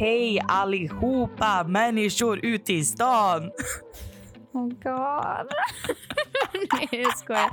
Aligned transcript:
Hej 0.00 0.40
allihopa 0.48 1.64
människor 1.68 2.40
ute 2.46 2.72
i 2.72 2.84
stan. 2.84 3.50
Oh 4.52 4.68
god. 4.68 5.48
Nej, 6.72 6.88
jag 6.90 7.18
skojar. 7.18 7.50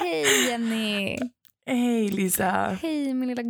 Hej 0.00 0.48
Jenny. 0.48 1.18
Hej 1.66 2.08
Lisa. 2.08 2.78
Hej 2.82 3.14
min 3.14 3.28
lilla 3.28 3.42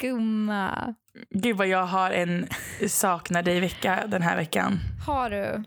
gumma. 0.00 0.94
Gud 1.30 1.56
vad 1.56 1.66
jag 1.66 1.86
har 1.86 2.10
en 2.10 2.48
sakna 2.88 3.42
dig-vecka 3.42 4.04
den 4.06 4.22
här 4.22 4.36
veckan. 4.36 4.78
Har 5.06 5.30
du? 5.30 5.62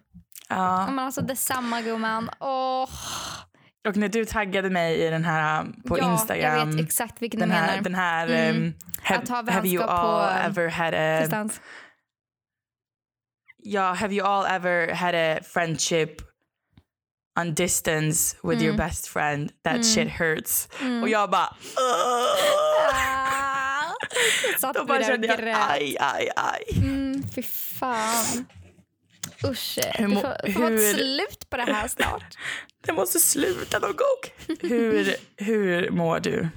Ja. 0.50 0.86
Men 0.88 1.00
alltså 1.00 1.22
detsamma 1.22 1.82
gumman. 1.82 2.30
Åh. 2.40 2.90
Och 3.88 3.98
när 3.98 4.10
du 4.10 4.26
taggade 4.26 4.70
mig 4.70 4.96
i 5.08 5.10
den 5.10 5.26
här 5.26 5.66
på 5.88 5.98
ja, 5.98 6.14
Instagram. 6.14 6.58
jag 6.60 6.66
vet 6.66 6.86
exakt 6.86 7.22
vilken 7.22 7.40
den 7.40 7.50
du 7.50 7.56
här, 7.56 7.68
menar. 7.68 7.84
Den 7.84 7.96
här 7.96 8.28
Mm. 8.28 8.64
um, 8.64 8.74
have, 9.04 9.52
have 9.52 9.68
you 9.68 9.84
all 9.84 10.30
ever 10.46 10.70
had 10.70 10.94
a 10.94 11.20
Distans. 11.22 11.62
Ja, 13.64 13.94
have 13.94 14.14
you 14.16 14.28
all 14.28 14.46
ever 14.46 14.94
had 14.94 15.16
a 15.16 15.40
friendship 15.44 16.22
on 17.40 17.54
distance 17.54 18.38
with 18.44 18.62
your 18.62 18.74
Mm. 18.74 18.78
best 18.78 19.08
friend? 19.08 19.52
That 19.64 19.74
Mm. 19.74 19.84
shit 19.84 20.10
hurts. 20.10 20.68
Mm. 20.82 21.00
Och 21.04 21.10
jag 21.10 21.30
bara... 21.30 21.56
Ah. 21.76 22.26
Satt 24.60 24.76
Då 24.76 24.86
bara 24.86 25.04
kände 25.04 25.28
jag 25.28 25.40
grät. 25.40 25.58
aj, 25.70 25.98
aj, 26.00 26.30
aj. 26.36 26.64
Mm, 26.78 27.24
fy 27.36 27.44
fan. 27.44 28.46
Usch. 29.44 29.80
Hur 29.94 30.08
må- 30.08 30.22
får, 30.22 30.52
får 30.54 30.60
vara 30.62 30.74
ett 30.74 30.80
hur- 30.80 30.94
slut 30.94 31.50
på 31.50 31.58
det 31.58 31.64
här 31.74 31.88
snart. 31.88 32.38
Det 32.86 32.94
måste 32.94 33.20
sluta 33.20 33.80
någon 33.80 33.96
gång. 33.96 34.58
Hur, 34.70 35.16
hur 35.38 35.90
mår 35.90 36.20
du? 36.20 36.48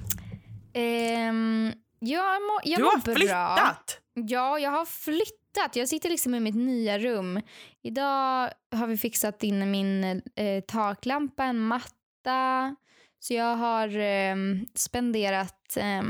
Ehm, 0.73 1.73
jag 1.99 2.41
mår, 2.41 2.61
jag 2.63 2.79
Du 2.79 2.83
mår 2.83 2.91
har 2.91 2.97
bra. 2.97 3.15
flyttat! 3.15 3.99
Ja, 4.13 4.59
jag 4.59 4.71
har 4.71 4.85
flyttat. 4.85 5.35
Jag 5.73 5.89
sitter 5.89 6.09
liksom 6.09 6.35
i 6.35 6.39
mitt 6.39 6.55
nya 6.55 6.99
rum. 6.99 7.41
Idag 7.83 8.49
har 8.71 8.87
vi 8.87 8.97
fixat 8.97 9.43
in 9.43 9.71
min 9.71 10.03
eh, 10.35 10.63
taklampa, 10.67 11.43
en 11.43 11.59
matta. 11.59 12.75
Så 13.19 13.33
jag 13.33 13.55
har 13.55 13.97
eh, 13.97 14.35
spenderat 14.75 15.77
eh, 15.77 16.03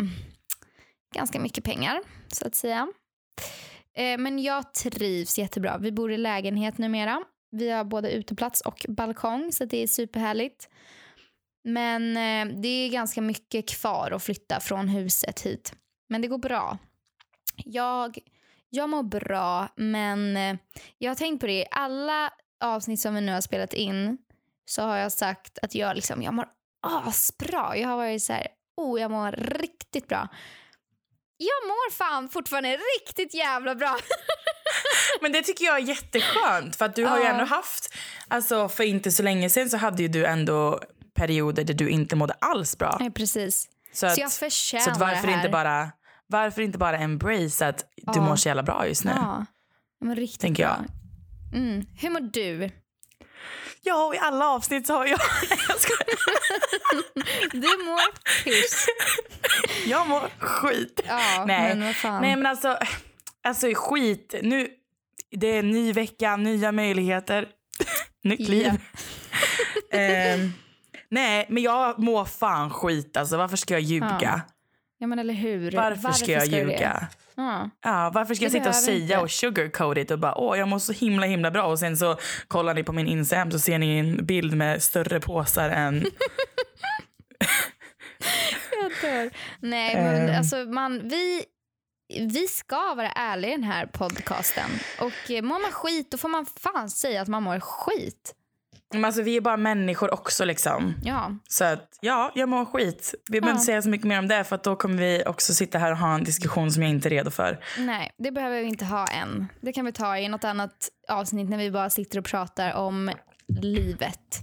ganska 1.16 1.40
mycket 1.40 1.64
pengar, 1.64 2.02
så 2.28 2.48
att 2.48 2.56
säga. 2.56 2.88
Eh, 3.94 4.18
men 4.18 4.40
jag 4.40 4.74
trivs 4.74 5.38
jättebra. 5.38 5.78
Vi 5.78 5.92
bor 5.92 6.12
i 6.12 6.18
lägenhet 6.18 6.78
numera. 6.78 7.24
Vi 7.52 7.70
har 7.70 7.84
både 7.84 8.12
uteplats 8.12 8.62
och 8.62 8.86
balkong, 8.90 9.52
så 9.52 9.66
det 9.66 9.84
är 9.84 9.88
superhärligt. 9.88 10.70
Men 11.64 12.18
eh, 12.18 12.56
det 12.62 12.68
är 12.68 12.90
ganska 12.90 13.22
mycket 13.22 13.70
kvar 13.70 14.12
att 14.12 14.24
flytta 14.24 14.60
från 14.60 14.90
huset 14.90 15.42
hit. 15.42 15.74
Men 16.10 16.22
det 16.22 16.28
går 16.28 16.38
bra. 16.38 16.78
Jag, 17.56 18.18
jag 18.76 18.90
mår 18.90 19.04
bra, 19.04 19.68
men 19.76 20.38
eh, 20.38 20.56
jag 20.98 21.12
har 21.12 21.16
tänkt 21.16 21.42
på 21.42 21.48
det. 21.48 21.54
I 21.54 21.66
alla 21.72 22.30
avsnitt 22.64 23.00
som 23.00 23.16
vi 23.16 23.22
nu 23.22 23.34
har 23.34 23.42
spelat 23.42 23.74
in 23.74 24.18
så 24.66 24.82
har 24.82 24.98
jag 24.98 25.12
sagt 25.12 25.60
att 25.62 25.76
jag, 25.76 25.96
liksom, 25.96 26.22
jag 26.22 26.34
mår 26.34 26.48
asbra. 26.82 27.78
Jag 27.78 27.90
har 27.90 27.98
varit 27.98 28.24
så 28.24 28.34
här, 28.34 28.48
oh, 28.78 29.02
jag 29.02 29.12
mår 29.12 29.32
riktigt 29.32 30.08
bra. 30.08 30.28
Jag 31.38 31.68
mår 31.68 31.92
fan 31.92 32.30
fortfarande 32.30 32.78
riktigt 33.00 33.34
jävla 33.34 33.76
bra. 33.76 33.98
Men 35.22 35.32
det 35.32 35.42
tycker 35.42 35.66
jag 35.66 35.76
är 35.76 35.84
jätteskönt 35.84 36.76
för 36.76 36.86
att 36.86 36.96
du 36.96 37.06
har 37.06 37.20
ju 37.20 37.26
ändå 37.26 37.46
haft, 37.46 37.94
alltså 38.28 38.70
för 38.70 38.84
inte 38.84 39.12
så 39.12 39.24
länge 39.24 39.50
sedan 39.50 39.70
så 39.70 39.78
hade 39.78 40.02
ju 40.02 40.08
du 40.08 40.26
ändå 40.26 40.80
perioder 41.14 41.64
där 41.64 41.74
du 41.74 41.90
inte 41.90 42.16
mådde 42.16 42.34
alls 42.40 42.78
bra. 42.78 42.98
Nej, 43.00 43.12
precis. 43.12 43.70
Så, 43.94 44.06
att, 44.06 44.16
Så 44.16 44.22
jag 44.22 44.34
förtjänar 44.34 44.84
så 44.84 44.92
att 44.92 44.98
varför 44.98 45.28
det 45.28 45.34
här. 45.34 45.40
inte 45.40 45.50
bara 45.50 45.92
varför 46.28 46.62
inte 46.62 46.78
bara 46.78 46.98
embrace 46.98 47.68
att 47.68 47.78
du 47.96 48.04
Ja. 48.16 48.22
mår 48.22 48.36
så 48.36 48.48
jävla 48.50 48.64
bra 48.64 48.88
just 48.88 49.04
nu? 49.06 49.12
Ja, 49.16 49.46
men 50.02 50.16
riktigt 50.16 50.40
Tänker 50.42 50.64
jag. 50.64 50.78
bra. 50.78 51.60
Mm. 51.60 51.86
Hur 51.98 52.10
mår 52.10 52.20
du? 52.20 52.72
Ja, 53.82 54.06
och 54.06 54.16
i 54.16 54.18
alla 54.18 54.48
avsnitt 54.48 54.88
så 54.88 54.94
har 54.94 55.06
jag... 55.06 55.20
jag, 55.70 55.80
skojar. 55.80 56.06
Du 57.52 57.86
mår 57.86 58.44
piss. 58.44 58.86
jag 59.86 60.08
mår 60.08 60.30
skit. 60.40 61.02
Ja, 61.08 61.44
Nej. 61.48 61.76
men 61.76 61.86
vad 61.86 61.96
fan. 61.96 62.22
Nej 62.22 62.36
men 62.36 62.46
alltså, 62.46 62.78
alltså 63.44 63.68
skit. 63.76 64.36
Nu, 64.44 64.68
det 65.32 65.48
är 65.48 65.60
en 65.60 65.72
ny 65.72 65.94
vecka, 65.94 66.36
nya 66.38 66.72
möjligheter, 66.72 67.48
nytt 68.24 68.40
liv. 68.50 68.72
Ehm, 69.92 70.54
nej 71.10 71.46
men 71.50 71.64
jag 71.64 72.00
mår 72.00 72.26
fan 72.26 72.70
skit 72.70 73.18
alltså. 73.18 73.38
Varför 73.38 73.58
ska 73.58 73.74
jag 73.74 73.82
ljuga? 73.82 74.18
Ja. 74.22 74.40
Ja, 75.06 75.10
men 75.10 75.20
eller 75.20 75.34
hur? 75.34 75.72
Varför, 75.72 76.12
ska 76.12 76.32
jag 76.32 76.50
det? 76.52 76.58
ljuga? 76.58 77.08
Ja. 77.36 77.70
Ja, 77.84 78.12
varför 78.14 78.36
ska 78.36 78.46
jag 78.46 78.52
sitta 78.52 78.70
och 78.70 78.76
säga 78.76 78.98
inte. 79.04 79.18
och 79.18 79.32
sugarcoat 79.32 79.98
it 79.98 80.12
och 80.12 80.20
bara 80.20 80.36
åh 80.38 80.58
jag 80.60 80.68
mår 80.68 80.80
så 80.80 80.94
himla 80.94 81.26
himla 81.26 81.52
bra 81.52 81.64
och 81.64 81.80
sen 81.80 81.98
så 81.98 82.18
kollar 82.48 82.74
ni 82.74 82.84
på 82.84 82.92
min 82.94 83.08
Instagram 83.08 83.52
så 83.52 83.60
ser 83.60 83.80
ni 83.80 83.98
en 84.00 84.26
bild 84.26 84.58
med 84.58 84.84
större 84.84 85.20
påsar 85.20 85.70
än 85.70 85.96
Jag 88.82 88.92
dör. 89.12 89.30
Nej, 89.60 89.96
men 89.96 90.30
Ehm. 90.30 90.38
alltså 90.38 90.56
man, 90.58 91.10
vi, 91.10 91.44
vi 92.20 92.48
ska 92.48 92.94
vara 92.96 93.12
ärliga 93.12 93.52
i 93.52 93.56
den 93.56 93.64
här 93.64 93.86
podcasten. 93.86 94.70
Och 95.00 95.32
eh, 95.32 95.42
mår 95.42 95.62
man 95.62 95.72
skit, 95.72 96.12
då 96.12 96.18
får 96.18 96.30
man 96.30 96.46
fan 96.46 96.90
säga 96.90 97.22
att 97.22 97.28
man 97.28 97.44
mår 97.44 97.60
skit. 97.60 98.34
Men 98.96 99.06
alltså 99.06 99.22
vi 99.22 99.38
är 99.38 99.42
bara 99.42 99.58
människor 99.58 100.14
också 100.14 100.46
liksom. 100.46 100.94
Ja, 101.04 101.32
Så 101.48 101.64
att 101.66 101.98
ja, 102.02 102.32
jag 102.36 102.50
mår 102.50 102.66
skit. 102.66 103.14
Vi 103.32 103.42
behöver 103.42 103.48
Ja. 103.48 103.60
inte 103.60 103.66
säga 103.66 103.82
så 103.82 103.90
mycket 103.90 104.08
mer 104.08 104.20
om 104.20 104.28
det 104.28 104.44
för 104.44 104.56
att 104.56 104.64
då 104.64 104.76
kommer 104.76 104.98
vi 104.98 105.24
också 105.26 105.54
sitta 105.54 105.78
här 105.78 105.92
och 105.92 105.98
ha 105.98 106.16
en 106.16 106.24
diskussion 106.24 106.72
som 106.72 106.84
jag 106.84 106.90
inte 106.90 107.08
är 107.08 107.10
redo 107.10 107.32
för. 107.32 107.60
nej, 107.80 108.12
det 108.18 108.32
behöver 108.32 108.62
vi 108.62 108.68
inte 108.68 108.86
ha 108.86 109.08
än. 109.08 109.48
Det 109.62 109.74
kan 109.74 109.86
vi 109.86 109.92
ta 109.92 110.18
i 110.18 110.28
något 110.28 110.44
annat 110.44 110.72
avsnitt 111.10 111.50
när 111.50 111.58
vi 111.58 111.72
bara 111.72 111.90
sitter 111.90 112.20
och 112.20 112.26
pratar 112.26 112.74
om 112.74 113.12
livet. 113.62 114.40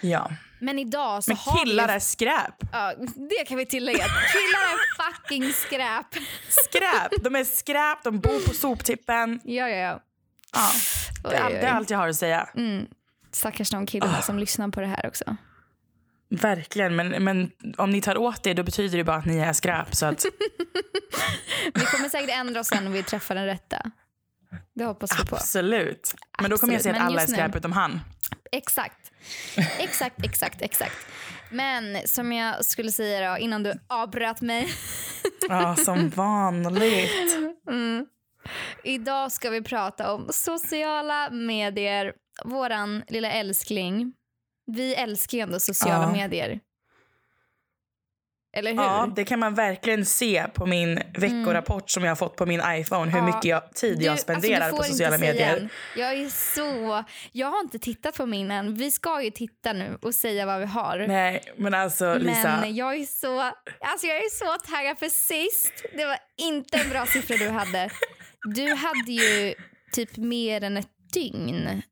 Ja. 0.00 0.30
Men 0.60 0.78
idag 0.78 1.24
så 1.24 1.30
Men 1.30 1.36
har 1.36 1.64
killar 1.64 1.86
vi... 1.86 1.92
är 1.94 1.98
skräp. 1.98 2.54
Ja, 2.72 2.94
det 3.38 3.44
kan 3.48 3.56
vi 3.56 3.66
tillägga. 3.66 4.04
Killar 4.04 4.60
är 4.72 5.12
fucking 5.12 5.52
skräp. 5.52 6.06
Skräp! 6.48 7.24
De 7.24 7.36
är 7.36 7.44
skräp, 7.44 7.98
de 8.04 8.20
bor 8.20 8.46
på 8.48 8.54
soptippen. 8.54 9.40
Ja, 9.44 9.68
ja, 9.68 9.76
ja. 9.76 10.00
Ja, 10.54 10.70
det, 11.30 11.44
oj, 11.46 11.52
det 11.52 11.66
är 11.66 11.72
allt 11.72 11.90
jag 11.90 11.98
har 11.98 12.08
att 12.08 12.16
säga. 12.16 12.48
Mm. 12.56 12.86
Stackars 13.36 13.70
de 13.70 13.86
killarna 13.86 14.22
som 14.22 14.38
lyssnar 14.38 14.68
på 14.68 14.80
det 14.80 14.86
här 14.86 15.06
också. 15.06 15.36
Verkligen, 16.28 16.96
men, 16.96 17.08
men 17.24 17.50
om 17.76 17.90
ni 17.90 18.02
tar 18.02 18.16
åt 18.18 18.42
det 18.42 18.54
då 18.54 18.62
betyder 18.62 18.98
det 18.98 19.04
bara 19.04 19.16
att 19.16 19.24
ni 19.26 19.38
är 19.38 19.52
skräp. 19.52 19.94
Så 19.94 20.06
att, 20.06 20.24
Vi 21.74 21.80
kommer 21.80 22.08
säkert 22.08 22.30
ändra 22.38 22.60
oss 22.60 22.66
sen 22.68 22.84
när 22.84 22.90
vi 22.90 23.02
träffar 23.02 23.34
den 23.34 23.46
rätta. 23.46 23.82
Det 24.74 24.84
hoppas 24.84 25.20
vi 25.20 25.26
på. 25.26 25.36
absolut. 25.36 26.14
Men 26.40 26.50
då 26.50 26.58
kommer 26.58 26.72
jag 26.72 26.82
säga 26.82 26.94
att 26.94 26.98
men 27.00 27.06
alla 27.06 27.16
är 27.20 27.22
just 27.22 27.28
nu- 27.28 27.34
skräp 27.36 27.56
utom 27.56 27.72
han. 27.72 28.00
Exakt. 28.52 29.12
Exakt, 29.78 30.24
exakt, 30.24 30.62
exakt. 30.62 30.96
Men 31.50 31.98
som 32.08 32.32
jag 32.32 32.64
skulle 32.64 32.92
säga 32.92 33.30
då, 33.32 33.38
innan 33.38 33.62
du 33.62 33.72
avbröt 33.88 34.40
mig. 34.40 34.68
Ja, 35.48 35.76
som 35.76 36.08
vanligt. 36.10 37.10
Mm. 37.70 38.06
Idag 38.84 39.32
ska 39.32 39.50
vi 39.50 39.62
prata 39.62 40.12
om 40.12 40.28
sociala 40.30 41.30
medier. 41.30 42.12
Våran 42.44 43.02
lilla 43.08 43.30
älskling. 43.30 44.12
Vi 44.66 44.94
älskar 44.94 45.38
ju 45.38 45.42
ändå 45.42 45.60
sociala 45.60 46.02
Ja. 46.04 46.12
medier. 46.12 46.60
Eller 48.56 48.70
hur? 48.70 48.78
Ja, 48.82 49.12
det 49.16 49.24
kan 49.24 49.38
man 49.38 49.54
verkligen 49.54 50.06
se 50.06 50.46
på 50.54 50.66
min 50.66 50.94
veckorapport 51.18 51.90
som 51.90 52.02
jag 52.04 52.10
har 52.10 52.16
fått 52.16 52.36
på 52.36 52.46
min 52.46 52.62
iPhone. 52.66 53.10
Hur 53.10 53.18
Ja. 53.18 53.26
mycket 53.26 53.44
jag, 53.44 53.72
tid 53.74 53.98
Du- 53.98 54.04
jag 54.04 54.12
alltså, 54.12 54.24
spenderar 54.24 54.70
får 54.70 54.76
på 54.76 54.82
sociala 54.82 55.18
medier. 55.18 55.56
än. 55.56 55.68
Jag 55.96 56.12
är 56.12 56.28
så... 56.28 57.04
Jag 57.32 57.46
har 57.50 57.60
inte 57.60 57.78
tittat 57.78 58.16
på 58.16 58.26
min 58.26 58.50
än. 58.50 58.74
Vi 58.74 58.90
ska 58.90 59.22
ju 59.22 59.30
titta 59.30 59.72
nu 59.72 59.98
och 60.02 60.14
säga 60.14 60.46
vad 60.46 60.60
vi 60.60 60.66
har. 60.66 60.98
Nej, 61.08 61.42
men 61.56 61.74
alltså 61.74 62.14
Lisa. 62.18 62.58
Men 62.60 62.74
jag 62.74 62.94
är 62.94 63.04
så, 63.04 63.40
alltså 63.80 64.06
jag 64.06 64.16
är 64.16 64.30
så 64.30 64.66
taggad 64.72 64.98
för 64.98 65.08
sist. 65.08 65.72
Det 65.96 66.04
var 66.04 66.18
inte 66.38 66.78
en 66.78 66.88
bra 66.90 67.06
siffra 67.06 67.36
du 67.36 67.48
hade. 67.48 67.90
Du 68.54 68.74
hade 68.74 69.12
ju 69.12 69.54
typ 69.92 70.16
mer 70.16 70.62
än 70.64 70.76
ett 70.76 70.88
dygn. 71.12 71.82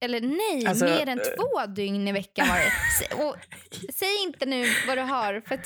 Eller 0.00 0.20
nej, 0.20 0.66
Alltså, 0.66 0.84
mer 0.84 1.08
än 1.08 1.18
eh. 1.18 1.24
två 1.24 1.66
dygn 1.66 2.08
i 2.08 2.12
veckan 2.12 2.48
var 2.48 2.56
det. 2.56 3.14
Och, 3.24 3.36
säg 3.94 4.22
inte 4.22 4.46
nu 4.46 4.66
vad 4.86 4.98
du 4.98 5.02
har 5.02 5.42
för 5.46 5.60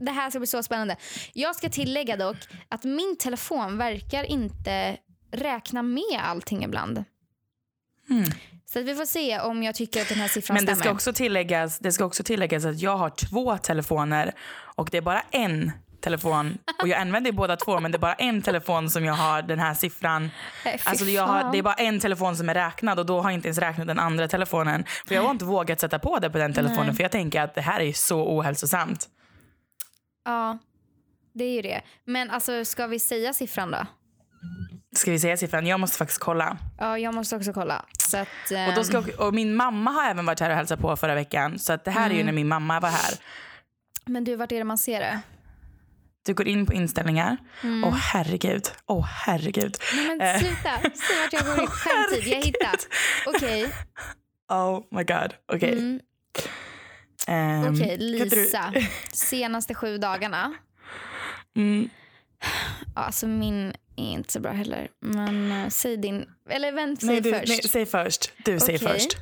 det 0.00 0.10
här 0.10 0.30
ska 0.30 0.38
bli 0.38 0.46
så 0.46 0.62
spännande. 0.62 0.96
Jag 1.32 1.56
ska 1.56 1.68
tillägga 1.68 2.16
dock 2.16 2.36
att 2.68 2.84
min 2.84 3.16
telefon 3.18 3.78
verkar 3.78 4.24
inte 4.24 4.96
räkna 5.30 5.82
med 5.82 6.20
allting 6.22 6.64
ibland. 6.64 7.04
Mm. 8.10 8.24
Så 8.66 8.78
att 8.78 8.84
vi 8.84 8.94
får 8.94 9.06
se 9.06 9.40
om 9.40 9.62
jag 9.62 9.74
tycker 9.74 10.02
att 10.02 10.08
den 10.08 10.18
här 10.18 10.28
siffran 10.28 10.54
Men 10.54 10.64
det 10.64 10.72
stämmer. 10.74 10.82
ska, 10.84 10.94
också 10.94 11.12
tilläggas, 11.12 11.78
det 11.78 11.92
ska 11.92 12.04
också 12.04 12.22
tilläggas 12.22 12.64
att 12.64 12.80
jag 12.80 12.96
har 12.96 13.10
två 13.10 13.58
telefoner 13.58 14.32
och 14.74 14.88
det 14.90 14.96
är 14.96 15.02
bara 15.02 15.22
en 15.30 15.72
telefon. 16.00 16.58
Och 16.82 16.88
jag 16.88 17.00
använder 17.00 17.32
båda 17.32 17.56
två 17.56 17.80
men 17.80 17.92
det 17.92 17.96
är 17.96 18.00
bara 18.00 18.14
en 18.14 18.42
telefon 18.42 18.90
som 18.90 19.04
jag 19.04 19.14
har 19.14 19.42
den 19.42 19.58
här 19.58 19.74
siffran. 19.74 20.30
Fy 20.64 20.70
Alltså 20.84 21.04
jag 21.04 21.26
har, 21.26 21.52
det 21.52 21.58
är 21.58 21.62
bara 21.62 21.74
en 21.74 22.00
telefon 22.00 22.36
som 22.36 22.48
är 22.48 22.54
räknad 22.54 22.98
och 22.98 23.06
då 23.06 23.20
har 23.20 23.30
jag 23.30 23.34
inte 23.34 23.48
ens 23.48 23.58
räknat 23.58 23.86
den 23.86 23.98
andra 23.98 24.28
telefonen. 24.28 24.84
För 25.06 25.14
jag 25.14 25.22
har 25.22 25.30
inte 25.30 25.44
vågat 25.44 25.80
sätta 25.80 25.98
på 25.98 26.18
det 26.18 26.30
på 26.30 26.38
den 26.38 26.52
telefonen 26.54 26.86
Nej. 26.86 26.96
för 26.96 27.02
jag 27.04 27.12
tänker 27.12 27.42
att 27.42 27.54
det 27.54 27.60
här 27.60 27.80
är 27.80 27.92
så 27.92 28.36
ohälsosamt. 28.38 29.08
Ja, 30.24 30.58
det 31.34 31.44
är 31.44 31.52
ju 31.52 31.62
det. 31.62 31.80
Men 32.04 32.30
alltså, 32.30 32.64
ska 32.64 32.86
vi 32.86 33.00
säga 33.00 33.32
siffran 33.32 33.70
då? 33.70 33.86
Ska 34.96 35.10
vi 35.10 35.18
säga 35.18 35.36
siffran? 35.36 35.66
Jag 35.66 35.80
måste 35.80 35.98
faktiskt 35.98 36.20
kolla. 36.20 36.56
Ja, 36.78 36.98
jag 36.98 37.14
måste 37.14 37.36
också 37.36 37.52
kolla. 37.52 37.74
Att, 38.14 38.68
Och, 38.68 38.74
då 38.74 38.84
ska, 38.84 38.98
ehm, 38.98 39.10
och 39.18 39.34
min 39.34 39.54
mamma 39.54 39.90
har 39.90 40.10
även 40.10 40.26
varit 40.26 40.40
här 40.40 40.50
och 40.50 40.56
hälsat 40.56 40.80
på 40.80 40.96
förra 40.96 41.14
veckan. 41.14 41.58
Så 41.58 41.72
att 41.72 41.84
det 41.84 41.90
här 41.90 42.10
är 42.10 42.14
ju 42.14 42.20
Mm. 42.20 42.26
när 42.26 42.32
min 42.32 42.48
mamma 42.48 42.80
var 42.80 42.88
här. 42.88 43.14
Men 44.04 44.24
du, 44.24 44.36
vart 44.36 44.52
är 44.52 44.58
det 44.58 44.64
man 44.64 44.78
ser 44.78 45.00
det? 45.00 45.20
Du 46.28 46.34
går 46.34 46.48
in 46.48 46.66
på 46.66 46.72
inställningar. 46.72 47.36
Åh 47.64 47.68
Mm. 47.68 47.92
herregud. 48.12 48.62
Åh 48.86 49.04
herregud. 49.26 49.76
Nej 49.96 50.06
men 50.08 50.20
Eh. 50.20 50.38
sluta, 50.40 50.80
säg 50.80 51.16
vart 51.22 51.32
jag 51.32 51.44
går 51.46 51.60
in. 51.60 51.66
Skämtid, 51.70 52.32
jag 52.32 52.42
hittar. 52.44 52.74
Okej, 53.26 53.72
Oh 54.48 54.82
my 54.90 55.04
god. 55.04 55.34
Okej. 55.52 55.72
mm, 55.72 56.00
Ehm, 57.26 57.74
okej, 57.74 57.96
du- 57.98 58.04
Lisa. 58.04 58.74
Senaste 59.12 59.74
sju 59.74 59.98
dagarna. 59.98 60.54
Mm, 61.56 61.88
Alltså 62.94 63.26
min 63.26 63.68
är 63.96 64.10
inte 64.12 64.32
så 64.32 64.40
bra 64.40 64.52
heller. 64.52 64.88
Men 65.00 65.52
eh, 65.52 65.68
säg 65.68 65.96
din, 65.96 66.26
eller 66.50 66.72
vänta, 66.72 67.00
säg 67.00 67.08
nej, 67.08 67.20
du, 67.20 67.32
först. 67.32 67.48
nej, 67.48 67.62
säg 67.62 67.86
först. 67.86 68.32
Du 68.44 68.60
säger 68.60 68.78
Okej. 68.78 68.92
först. 69.00 69.16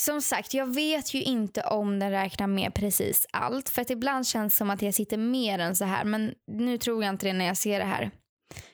Som 0.00 0.22
sagt, 0.22 0.54
jag 0.54 0.74
vet 0.74 1.14
ju 1.14 1.22
inte 1.22 1.62
om 1.62 1.98
den 1.98 2.10
räknar 2.10 2.46
med 2.46 2.74
precis 2.74 3.26
allt. 3.30 3.68
För 3.68 3.82
att 3.82 3.90
ibland 3.90 4.26
känns 4.26 4.54
det 4.54 4.56
som 4.56 4.70
att 4.70 4.82
jag 4.82 4.94
sitter 4.94 5.16
mer 5.16 5.58
än 5.58 5.76
så 5.76 5.84
här. 5.84 6.04
Men 6.04 6.34
nu 6.46 6.78
tror 6.78 7.04
jag 7.04 7.12
inte 7.12 7.26
det 7.26 7.32
när 7.32 7.46
jag 7.46 7.56
ser 7.56 7.78
det 7.78 7.84
här. 7.84 8.10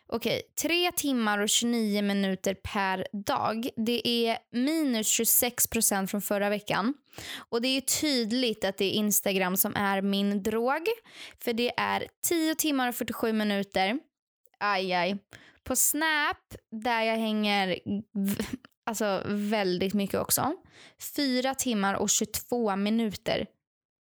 Okej, 0.08 0.42
3 0.62 0.92
timmar 0.92 1.38
och 1.38 1.48
29 1.48 2.02
minuter 2.02 2.54
per 2.54 3.06
dag. 3.26 3.68
Det 3.76 4.08
är 4.08 4.38
minus 4.52 5.08
26 5.08 5.66
procent 5.66 6.10
från 6.10 6.22
förra 6.22 6.48
veckan. 6.48 6.94
Och 7.48 7.62
det 7.62 7.68
är 7.68 7.74
ju 7.74 7.80
tydligt 7.80 8.64
att 8.64 8.78
det 8.78 8.84
är 8.84 8.92
Instagram 8.92 9.56
som 9.56 9.76
är 9.76 10.02
min 10.02 10.42
drog. 10.42 10.86
För 11.44 11.52
det 11.52 11.72
är 11.76 12.06
10 12.28 12.54
timmar 12.54 12.88
och 12.88 12.94
47 12.94 13.32
minuter. 13.32 13.98
Aj, 14.58 14.92
aj. 14.92 15.18
På 15.64 15.76
Snap, 15.76 16.54
där 16.70 17.02
jag 17.02 17.16
hänger 17.16 17.78
alltså 18.86 19.22
väldigt 19.26 19.94
mycket 19.94 20.20
också. 20.20 20.52
4 21.16 21.54
timmar 21.54 21.94
och 21.94 22.10
22 22.10 22.76
minuter. 22.76 23.46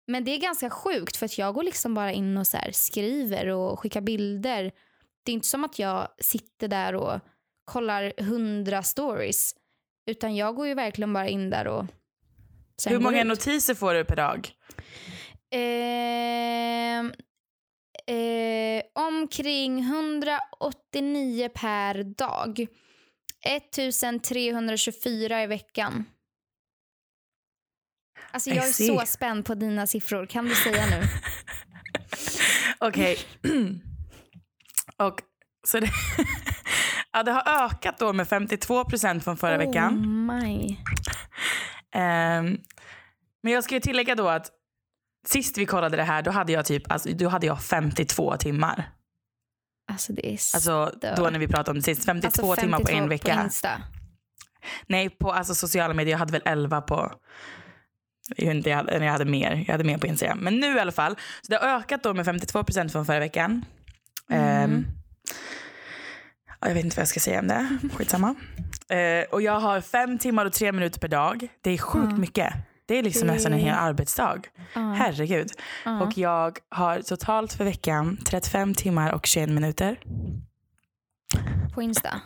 Men 0.07 0.25
det 0.25 0.31
är 0.31 0.39
ganska 0.39 0.71
sjukt 0.71 1.17
för 1.17 1.27
att 1.27 1.39
jag 1.39 1.55
går 1.55 1.63
liksom 1.63 1.95
bara 1.95 2.13
in 2.13 2.39
och 2.39 2.47
så 2.47 2.59
skriver 2.73 3.47
och 3.47 3.81
skickar 3.81 4.01
bilder. 4.01 4.73
Det 5.25 5.33
är 5.33 5.35
inte 5.35 5.47
som 5.47 5.65
att 5.65 5.79
jag 5.79 6.09
sitter 6.19 6.69
där 6.69 6.95
och 6.95 7.21
kollar 7.65 8.13
100 8.17 8.83
stories. 8.83 9.55
Utan 10.07 10.37
jag 10.37 10.55
går 10.55 10.67
ju 10.67 10.75
verkligen 10.75 11.13
bara 11.13 11.29
in 11.29 11.51
där 11.51 11.67
och 11.67 11.85
Hur 12.87 12.99
många 12.99 13.25
notiser 13.25 13.75
får 13.75 13.95
du 13.95 14.05
per 14.05 14.17
dag? 14.17 14.51
Ehm, 15.51 17.13
eh, 18.07 18.83
omkring 18.95 19.81
189 19.83 21.49
per 21.55 22.03
dag. 22.03 22.67
1324 23.45 25.43
i 25.43 25.47
veckan. 25.47 26.05
Alltså 28.33 28.51
jag 28.51 28.69
är 28.69 28.73
så 28.73 29.07
spänd 29.07 29.45
på 29.45 29.55
dina 29.55 29.87
siffror. 29.87 30.27
Kan 30.27 30.45
du 30.45 30.55
säga 30.55 30.87
nu? 30.87 31.03
Okej. 32.79 33.19
och 34.97 35.21
så 35.67 35.81
det, 35.81 35.91
ja, 37.13 37.23
det 37.23 37.33
har 37.33 37.65
ökat 37.65 37.99
då 37.99 38.13
med 38.13 38.29
52 38.29 38.85
procent 38.85 39.25
från 39.25 39.37
förra 39.37 39.57
veckan. 39.57 39.95
Oh 39.95 40.35
my. 40.35 40.77
Ehm, 41.95 42.59
men 43.43 43.53
jag 43.53 43.65
ska 43.65 43.75
ju 43.75 43.81
tillägga 43.81 44.15
då 44.15 44.29
att 44.29 44.51
sist 45.27 45.59
vi 45.59 45.67
kollade 45.67 45.97
det 45.97 46.03
här 46.03 46.23
då 46.23 46.31
hade 46.31 46.53
jag 46.53 46.65
typ 46.65 46.93
alltså, 46.93 47.09
då 47.13 47.29
hade 47.29 47.47
jag 47.47 47.63
52 47.63 48.37
timmar. 48.37 49.00
Alltså 49.93 50.13
det 50.13 50.27
är 50.27 50.33
Alltså 50.33 50.93
då 51.17 51.31
när 51.31 51.39
vi 51.39 51.49
pratade 51.49 51.71
om 51.71 51.77
det 51.77 51.83
sist. 51.83 52.05
52, 52.05 52.47
Alltså, 52.51 52.63
timmar 52.63 52.79
på 52.79 52.87
52 52.87 53.03
en 53.03 53.09
vecka. 53.09 53.43
Insta. 53.45 53.71
Nej, 54.87 55.11
på 55.11 55.33
alltså, 55.33 55.55
sociala 55.55 55.95
medier. 55.95 56.13
Jag 56.13 56.19
hade 56.19 56.33
väl 56.33 56.43
11 56.45 56.81
på... 56.81 57.13
Jag, 58.37 58.47
hade, 58.77 59.05
jag 59.05 59.13
hade 59.13 59.25
mer. 59.25 59.65
Jag 59.67 59.73
hade 59.73 59.85
mer 59.85 59.99
på 59.99 60.07
Instagram. 60.07 60.39
Men 60.39 60.61
nu 60.61 60.77
i 60.77 60.81
alla 60.81 60.93
fall. 60.93 61.17
Så 61.43 61.53
det 61.53 61.59
har 61.59 61.79
ökat 61.79 62.03
då 62.03 62.15
med 62.15 62.25
52 62.25 62.65
procent 62.65 62.93
från 62.93 63.07
förra 63.07 63.19
veckan. 63.19 63.65
Ehm, 64.31 64.87
ja, 66.61 66.69
jag 66.69 66.75
vet 66.75 66.85
inte 66.85 66.97
vad 66.97 67.01
jag 67.03 67.09
ska 67.09 67.21
säga 67.21 67.41
om 67.41 67.49
det. 67.49 67.79
Skitsamma. 67.95 68.35
Uh, 68.93 69.25
och 69.31 69.43
jag 69.43 69.61
har 69.61 69.81
fem 69.81 70.19
timmar 70.19 70.47
och 70.47 70.53
tre 70.53 70.73
minuter 70.73 71.01
per 71.01 71.09
dag. 71.09 71.49
Det 71.61 71.71
är 71.71 71.79
sjukt 71.79 72.09
Ja. 72.11 72.17
mycket. 72.17 72.55
Det 72.91 72.99
är 72.99 73.03
liksom 73.03 73.27
nästan 73.27 73.53
en 73.53 73.59
hel 73.59 73.75
arbetsdag. 73.75 74.41
Ja. 74.75 74.81
Herregud. 74.81 75.51
Ja. 75.85 76.01
Och 76.03 76.19
jag 76.19 76.59
har 76.69 77.01
totalt 77.03 77.53
för 77.53 77.65
veckan 77.65 78.17
35 78.27 78.75
timmar 78.75 79.13
och 79.13 79.27
21 79.27 79.49
minuter. 79.49 80.01
På 81.75 81.83
Insta. 81.83 82.21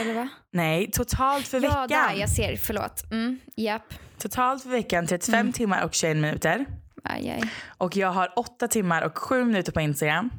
Eller 0.00 0.14
va? 0.14 0.28
Nej, 0.52 0.90
totalt 0.90 1.46
för 1.48 1.60
Ja, 1.60 1.68
veckan. 1.68 1.88
där. 1.88 2.14
Jag 2.20 2.28
ser. 2.28 2.56
Förlåt. 2.56 3.10
Mm, 3.10 3.38
japp. 3.56 3.94
Totalt 4.18 4.62
för 4.62 4.70
veckan 4.70 5.06
35 5.06 5.40
Mm. 5.40 5.52
timmar 5.52 5.84
och 5.84 5.94
21 5.94 6.16
minuter. 6.16 6.66
Aj, 7.04 7.30
aj. 7.30 7.42
Och 7.78 7.96
jag 7.96 8.12
har 8.12 8.32
8 8.36 8.68
timmar 8.68 9.02
och 9.02 9.18
7 9.18 9.44
minuter 9.44 9.72
på 9.72 9.80
Instagram. 9.80 10.30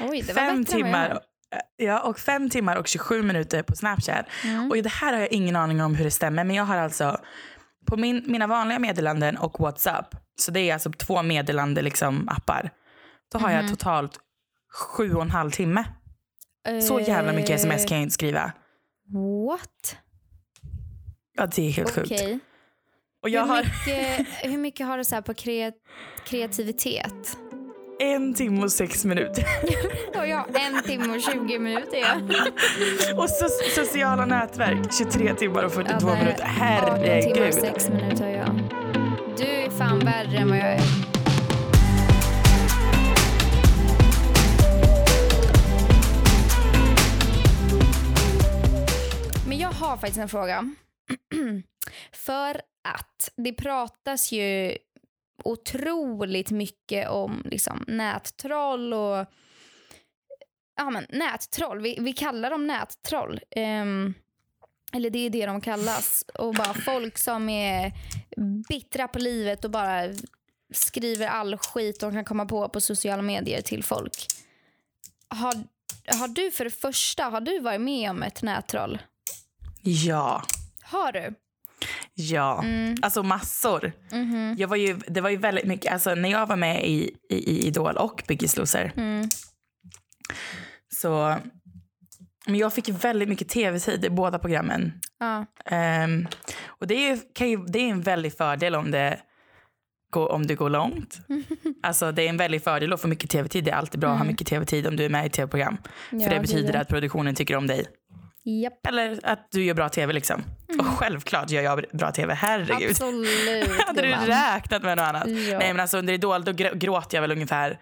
Oj, 0.00 0.20
det 0.22 0.32
var 0.32 0.34
Fem 0.34 0.34
bättre 0.34 0.50
än 0.50 0.64
timmar, 0.64 1.08
hade. 1.08 1.20
ja, 1.76 2.00
och 2.00 2.18
5 2.18 2.50
timmar 2.50 2.76
och 2.76 2.86
27 2.88 3.22
minuter 3.22 3.62
på 3.62 3.76
Snapchat. 3.76 4.26
Mm. 4.44 4.70
Och 4.70 4.76
det 4.76 4.88
här 4.92 5.12
har 5.12 5.20
jag 5.20 5.32
ingen 5.32 5.56
aning 5.56 5.82
om 5.82 5.94
hur 5.94 6.04
det 6.04 6.10
stämmer. 6.10 6.44
Men 6.44 6.56
jag 6.56 6.64
har 6.64 6.76
alltså 6.76 7.18
på 7.88 7.96
min, 7.96 8.22
mina 8.26 8.46
vanliga 8.46 8.78
meddelanden 8.78 9.36
och 9.36 9.60
WhatsApp. 9.60 10.14
Så 10.40 10.50
det 10.50 10.60
är 10.60 10.72
alltså 10.72 10.90
två 10.92 11.22
meddelande 11.22 11.82
liksom, 11.82 12.28
appar. 12.28 12.70
Då 13.32 13.38
har 13.38 13.50
jag 13.50 13.62
Mhm. 13.64 13.70
totalt 13.70 14.18
sju 14.74 15.14
och 15.14 15.22
en 15.22 15.30
halv 15.30 15.50
timme. 15.50 15.84
Så 16.88 17.00
jävla 17.00 17.32
mycket 17.32 17.50
sms 17.50 17.84
kan 17.84 17.96
jag 17.96 18.02
inte 18.02 18.14
skriva. 18.14 18.44
Eh, 18.44 18.52
What? 19.48 19.96
Ja, 21.36 21.46
det 21.46 21.62
är 21.66 21.70
helt 21.70 21.98
Okej. 21.98 22.18
sjukt. 22.18 22.44
Och 23.22 23.28
jag 23.28 23.42
hur, 23.42 23.48
har 23.48 23.62
mycket, 23.62 24.26
hur 24.42 24.58
mycket 24.58 24.86
har 24.86 24.98
du 24.98 25.04
så 25.04 25.14
här 25.14 25.22
på 25.22 25.34
kre, 25.34 25.72
kreativitet? 26.24 27.38
En 28.00 28.34
timme 28.34 28.64
och 28.64 28.72
sex 28.72 29.04
minuter. 29.04 29.44
Och 30.18 30.26
jag 30.26 30.44
en 30.60 30.82
timme 30.82 31.16
och 31.16 31.22
20 31.22 31.58
minuter. 31.58 32.04
Och 33.18 33.30
so 33.30 33.48
sociala 33.74 34.26
nätverk 34.26 34.92
23 34.98 35.34
timmar 35.34 35.62
och 35.62 35.72
42 35.72 36.08
Ja, 36.08 36.14
nej, 36.14 36.24
minuter. 36.24 36.44
18 36.44 36.54
timmar 36.54 36.90
och 36.90 36.98
Herregud. 36.98 37.54
6 37.54 37.88
minuter 37.88 38.24
har 38.24 38.30
jag. 38.30 38.60
Du 39.36 39.44
är 39.44 39.70
fan 39.70 39.98
värre 39.98 40.36
än 40.38 40.48
vad 40.48 40.58
jag 40.58 40.66
är. 40.66 40.80
Men 49.48 49.58
jag 49.58 49.70
har 49.70 49.96
faktiskt 49.96 50.18
en 50.18 50.28
fråga. 50.28 50.74
För 52.12 52.50
att 52.88 53.30
det 53.36 53.52
pratas 53.52 54.32
ju 54.32 54.76
otroligt 55.44 56.50
mycket 56.50 57.08
om 57.08 57.42
liksom, 57.44 57.84
nättroll 57.86 58.94
och 58.94 59.26
ja, 60.76 60.90
men, 60.90 61.06
nättroll. 61.08 61.80
Vi, 61.80 61.96
vi 62.00 62.12
kallar 62.12 62.50
dem 62.50 62.66
nättroll. 62.66 63.40
Ehm, 63.50 64.14
eller 64.92 65.10
det 65.10 65.18
är 65.18 65.30
det 65.30 65.46
de 65.46 65.60
kallas. 65.60 66.24
Och 66.34 66.54
bara 66.54 66.74
folk 66.74 67.18
som 67.18 67.48
är 67.48 67.92
bittra 68.68 69.08
på 69.08 69.18
livet 69.18 69.64
och 69.64 69.70
bara 69.70 70.02
skriver 70.74 71.26
all 71.26 71.56
skit 71.56 72.00
de 72.00 72.12
kan 72.12 72.24
komma 72.24 72.46
på 72.46 72.68
på 72.68 72.80
sociala 72.80 73.22
medier 73.22 73.60
till 73.60 73.84
folk. 73.84 74.26
Har, 75.28 75.54
har 76.18 76.28
du 76.28 76.50
för 76.50 76.64
det 76.64 76.70
första, 76.70 77.24
har 77.24 77.40
du 77.40 77.58
varit 77.60 77.80
med 77.80 78.10
om 78.10 78.22
ett 78.22 78.42
nättroll? 78.42 78.98
Ja, 79.82 80.42
Har 80.82 81.12
du? 81.12 81.34
Ja. 82.20 82.62
Mm. 82.64 82.96
Alltså 83.02 83.22
massor. 83.22 83.92
Mhm. 84.12 84.54
Jag 84.58 84.68
var 84.68 84.76
ju, 84.76 84.96
det 85.08 85.20
var 85.20 85.30
ju 85.30 85.36
väldigt 85.36 85.64
mycket, 85.64 85.92
alltså 85.92 86.14
när 86.14 86.28
jag 86.30 86.46
var 86.46 86.56
med 86.56 86.84
i, 86.88 87.10
i, 87.30 87.34
i 87.36 87.66
Idol 87.66 87.96
och 87.96 88.22
Biggest 88.28 88.56
Loser 88.56 88.92
Mm. 88.96 89.28
så 90.94 91.36
men 92.46 92.54
jag 92.56 92.72
fick 92.72 92.88
väldigt 92.88 93.28
mycket 93.28 93.48
tv-tid 93.48 94.04
i 94.04 94.10
båda 94.10 94.38
programmen. 94.38 94.92
Ja. 95.18 95.46
Ehm, 95.64 96.26
och 96.66 96.86
det 96.86 96.94
är, 96.94 97.10
ju- 97.14 97.20
kan 97.34 97.50
ju, 97.50 97.56
det 97.66 97.78
är 97.78 97.88
en 97.90 98.00
väldig 98.02 98.36
fördel 98.36 98.74
om 98.74 98.90
det 98.90 99.20
går, 100.12 100.28
om 100.32 100.46
det 100.46 100.54
går 100.54 100.70
långt. 100.70 101.18
Alltså 101.82 102.12
det 102.12 102.22
är 102.22 102.28
en 102.28 102.36
väldig 102.36 102.62
fördel 102.64 102.92
att 102.92 103.00
få 103.00 103.08
mycket 103.08 103.30
tv-tid. 103.30 103.64
Det 103.64 103.70
är 103.70 103.74
alltid 103.74 104.00
bra 104.00 104.10
att 104.10 104.16
ha 104.16 104.20
Mm. 104.24 104.32
mycket 104.32 104.46
tv-tid 104.46 104.86
om 104.86 104.96
du 104.96 105.04
är 105.04 105.08
med 105.08 105.26
i 105.26 105.30
tv-program. 105.30 105.76
Ja, 106.10 106.20
För 106.20 106.34
det 106.34 106.40
betyder 106.40 106.74
är 106.74 106.80
att 106.80 106.88
produktionen 106.88 107.34
tycker 107.34 107.56
om 107.56 107.66
dig. 107.66 107.86
Japp. 108.44 108.86
Eller 108.86 109.20
att 109.22 109.48
du 109.50 109.64
gör 109.64 109.74
bra 109.74 109.88
tv 109.88 110.12
liksom. 110.12 110.42
Och 110.78 110.86
självklart 110.86 111.50
gör 111.50 111.62
jag 111.62 111.84
bra 111.92 112.12
tv, 112.12 112.34
herregud. 112.34 112.90
Absolut. 112.90 113.80
Hade 113.86 114.02
du 114.02 114.08
räknat 114.08 114.82
med 114.82 114.96
något 114.98 115.06
annat? 115.08 115.26
Ja. 115.28 115.58
Nej 115.58 115.72
men 115.72 115.80
alltså 115.80 115.98
under 115.98 116.12
Idol 116.14 116.44
då 116.44 116.52
grå- 116.52 116.74
gråt 116.74 117.12
jag 117.12 117.20
väl 117.20 117.32
ungefär, 117.32 117.78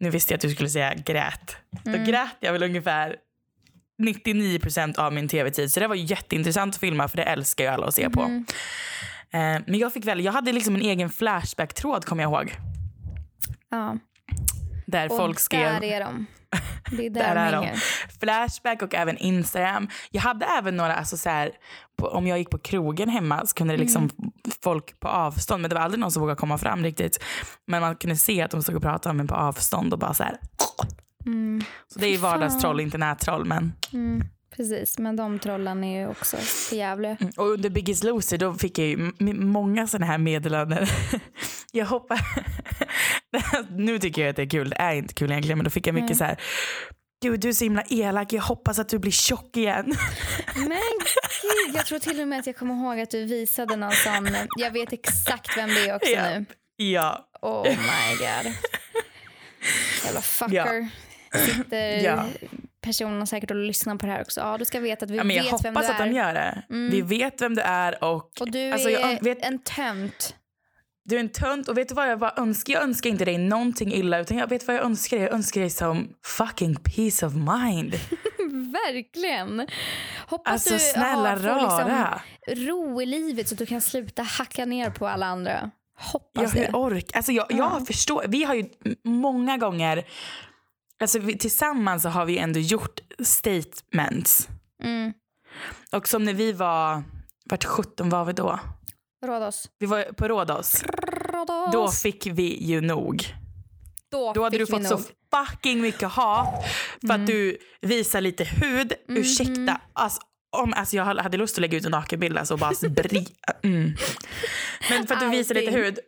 nu 0.00 0.10
visste 0.10 0.32
jag 0.32 0.38
att 0.38 0.42
du 0.42 0.50
skulle 0.50 0.68
säga 0.68 0.94
grät. 0.94 1.56
Mm. 1.86 2.00
Då 2.00 2.10
grät 2.10 2.36
jag 2.40 2.52
väl 2.52 2.62
ungefär 2.62 3.16
99% 4.02 4.98
av 4.98 5.12
min 5.12 5.28
tv-tid. 5.28 5.72
Så 5.72 5.80
det 5.80 5.86
var 5.88 5.94
jätteintressant 5.94 6.74
att 6.74 6.80
filma 6.80 7.08
för 7.08 7.16
det 7.16 7.22
älskar 7.22 7.64
ju 7.64 7.70
alla 7.70 7.86
att 7.86 7.94
se 7.94 8.10
på. 8.10 8.22
Mhm. 8.22 8.46
Eh, 9.32 9.62
men 9.66 9.78
jag 9.78 9.92
fick 9.92 10.04
väl, 10.04 10.24
jag 10.24 10.32
hade 10.32 10.52
liksom 10.52 10.74
en 10.74 10.82
egen 10.82 11.10
flashback-tråd 11.10 12.04
kommer 12.04 12.22
jag 12.22 12.32
ihåg. 12.32 12.52
Ja. 13.70 13.96
Där 14.86 15.10
Och 15.10 15.16
folk 15.16 15.40
skrev, 15.40 15.72
där 15.80 15.84
är 15.84 16.00
de. 16.00 16.26
Det 16.90 17.06
är 17.06 17.10
där, 17.10 17.34
Där 17.34 17.36
är 17.36 17.52
de. 17.52 17.78
Flashback 18.20 18.82
och 18.82 18.94
även 18.94 19.18
Instagram. 19.18 19.88
Jag 20.10 20.22
hade 20.22 20.46
även 20.46 20.76
några, 20.76 20.94
alltså 20.94 21.16
så 21.16 21.28
här, 21.30 21.50
på, 21.98 22.06
om 22.08 22.26
jag 22.26 22.38
gick 22.38 22.50
på 22.50 22.58
krogen 22.58 23.08
hemma 23.08 23.46
så 23.46 23.54
kunde 23.54 23.74
det 23.74 23.78
liksom 23.80 24.02
Mm. 24.18 24.30
folk 24.62 25.00
på 25.00 25.08
avstånd, 25.08 25.62
men 25.62 25.68
det 25.68 25.74
var 25.74 25.82
aldrig 25.82 26.00
någon 26.00 26.12
som 26.12 26.20
vågade 26.20 26.40
komma 26.40 26.58
fram 26.58 26.82
riktigt. 26.82 27.22
Men 27.66 27.80
man 27.80 27.96
kunde 27.96 28.16
se 28.16 28.42
att 28.42 28.50
de 28.50 28.62
stod 28.62 28.76
och 28.76 28.82
pratade 28.82 29.14
men 29.14 29.26
på 29.28 29.34
avstånd 29.34 29.92
och 29.92 29.98
bara 29.98 30.14
så 30.14 30.22
här. 30.22 30.36
Mm. 31.26 31.64
Så 31.88 31.98
det 31.98 32.06
är 32.06 32.10
ju 32.10 32.16
vardagstroll, 32.16 32.80
inte 32.80 32.98
nättroll. 32.98 33.44
Men. 33.44 33.72
Mm. 33.92 34.24
Precis, 34.56 34.98
men 34.98 35.16
de 35.16 35.38
trollen 35.38 35.84
är 35.84 36.00
ju 36.00 36.08
också 36.08 36.36
för 36.36 36.76
jävliga. 36.76 37.16
Mm, 37.20 37.32
Och 37.36 37.46
under 37.46 37.70
Biggest 37.70 38.04
Loser 38.04 38.38
då 38.38 38.54
fick 38.54 38.78
jag 38.78 38.86
ju 38.88 39.12
många 39.34 39.86
sådana 39.86 40.06
här 40.06 40.18
meddelanden. 40.18 40.86
jag 41.72 41.86
hoppas... 41.86 42.20
nu 43.70 43.98
tycker 43.98 44.22
jag 44.22 44.30
att 44.30 44.36
det 44.36 44.42
är 44.42 44.50
kul. 44.50 44.70
Det 44.70 44.76
är 44.76 44.94
inte 44.94 45.14
kul 45.14 45.30
egentligen 45.30 45.58
men 45.58 45.64
då 45.64 45.70
fick 45.70 45.86
jag 45.86 45.94
mycket 45.94 46.08
Nej. 46.10 46.16
så 46.18 46.24
här. 46.24 46.36
Gud 47.22 47.40
du 47.40 47.48
är 47.48 47.52
så 47.52 47.64
himla 47.64 47.82
elak. 47.88 48.32
Jag 48.32 48.42
hoppas 48.42 48.78
att 48.78 48.88
du 48.88 48.98
blir 48.98 49.10
tjock 49.12 49.56
igen. 49.56 49.84
Men 50.56 50.66
gud, 51.42 51.74
jag 51.76 51.86
tror 51.86 51.98
till 51.98 52.20
och 52.20 52.28
med 52.28 52.38
att 52.40 52.46
jag 52.46 52.56
kommer 52.56 52.74
ihåg 52.74 53.00
att 53.00 53.10
du 53.10 53.24
visade 53.24 53.76
någon 53.76 53.92
sån. 53.92 54.28
Jag 54.58 54.70
vet 54.70 54.92
exakt 54.92 55.56
vem 55.58 55.68
det 55.68 55.88
är 55.88 55.96
också 55.96 56.10
Ja. 56.10 56.22
nu. 56.38 56.44
ja. 56.76 57.28
Oh 57.42 57.62
my 57.68 58.16
god. 58.18 58.52
Jävla 60.04 60.20
fucker. 60.20 60.88
Sitter 61.46 62.04
Ja. 62.04 62.24
personen 62.80 63.26
säkert 63.26 63.50
och 63.50 63.56
lyssnar 63.56 63.96
på 63.96 64.06
det 64.06 64.12
här 64.12 64.20
också. 64.20 64.40
Ja, 64.40 64.58
du 64.58 64.64
ska 64.64 64.80
veta 64.80 65.04
att 65.04 65.10
vi 65.10 65.16
ja 65.16 65.24
jag 65.24 65.42
vet 65.42 65.64
vem 65.64 65.74
du 65.74 65.80
hoppas 65.80 65.90
att 65.90 66.00
är. 66.00 66.06
de 66.06 66.12
gör 66.12 66.34
det. 66.34 66.62
Mm. 66.70 66.90
Vi 66.90 67.00
vet 67.18 67.40
vem 67.42 67.54
du 67.54 67.62
är 67.62 68.04
och 68.04 68.30
Och 68.40 68.50
du 68.50 68.70
Alltså, 68.72 68.88
är 68.90 68.92
jag 69.12 69.22
vet- 69.24 69.44
en 69.44 69.58
tönt. 69.58 70.34
Du 71.04 71.16
är 71.16 71.20
en 71.20 71.28
tönt. 71.28 71.68
Och 71.68 71.78
vet 71.78 71.88
du 71.88 71.94
vad 71.94 72.10
jag 72.10 72.18
bara 72.18 72.34
önskar? 72.36 72.74
Jag 72.74 72.82
önskar 72.82 73.10
inte 73.10 73.24
dig 73.24 73.38
någonting 73.38 73.92
illa 73.92 74.18
utan 74.18 74.36
jag 74.36 74.48
vet 74.48 74.66
vad 74.66 74.76
jag 74.76 74.84
önskar 74.84 75.16
dig. 75.16 75.26
Jag 75.26 75.34
önskar 75.34 75.60
dig 75.60 75.70
som 75.70 76.08
fucking 76.24 76.74
peace 76.76 77.26
of 77.26 77.32
mind. 77.34 77.94
Verkligen. 78.72 79.66
Hoppas 80.26 80.52
Alltså 80.52 80.72
du 80.74 80.78
snälla 80.78 81.28
har, 81.30 81.36
liksom 81.36 81.88
rara. 81.88 82.20
ro 82.48 83.02
i 83.02 83.06
livet 83.06 83.48
så 83.48 83.54
att 83.54 83.58
du 83.58 83.66
kan 83.66 83.80
sluta 83.80 84.22
hacka 84.22 84.64
ner 84.64 84.90
på 84.90 85.08
alla 85.08 85.26
andra. 85.26 85.52
Ja, 85.62 85.70
Hoppas 86.12 86.52
det. 86.52 86.58
hur 86.60 86.76
ork? 86.76 87.16
Alltså 87.16 87.32
jag, 87.32 87.46
Ja. 87.50 87.56
jag 87.56 87.86
förstår. 87.86 88.24
Vi 88.28 88.44
har 88.44 88.54
ju 88.54 88.64
många 89.04 89.56
gånger, 89.56 90.04
alltså 91.00 91.18
vi, 91.18 91.38
tillsammans 91.38 92.02
så 92.02 92.08
har 92.08 92.24
vi 92.24 92.38
ändå 92.38 92.60
gjort 92.60 93.00
statements. 93.22 94.48
Mm. 94.82 95.12
Och 95.92 96.08
som 96.08 96.24
när 96.24 96.34
vi 96.34 96.52
var, 96.52 97.02
vart 97.44 97.64
17 97.64 98.10
var 98.10 98.24
vi 98.24 98.32
då? 98.32 98.60
Rhodos. 99.26 99.68
Vi 99.78 99.86
var 99.86 100.02
på 100.02 100.28
Rhodos. 100.28 100.82
Rhodos. 101.32 101.72
Då 101.72 101.88
fick 101.88 102.26
vi 102.26 102.64
ju 102.64 102.80
nog. 102.80 103.34
Då 104.10 104.32
Då 104.32 104.42
hade 104.42 104.58
du 104.58 104.66
fått 104.66 104.86
så 104.88 105.00
fucking 105.34 105.80
mycket 105.80 106.08
hat 106.08 106.64
för 107.00 107.08
Mm. 107.08 107.20
att 107.20 107.26
du 107.26 107.58
visar 107.80 108.20
lite 108.20 108.44
hud. 108.44 108.92
Mhm. 109.08 109.16
Ursäkta. 109.16 109.80
Alltså, 109.92 110.20
om, 110.62 110.72
alltså 110.76 110.96
jag 110.96 111.04
hade 111.04 111.36
lust 111.38 111.54
att 111.54 111.60
lägga 111.60 111.78
ut 111.78 111.84
en 111.84 111.90
nakenbild 111.90 112.38
alltså, 112.38 112.54
och 112.54 112.60
bara 112.60 112.72
bri... 112.90 113.26
Mm. 113.62 113.92
Men 114.90 115.06
för 115.06 115.14
att 115.14 115.20
du 115.20 115.28
visar 115.30 115.54
lite 115.54 115.70
hud. 115.72 115.98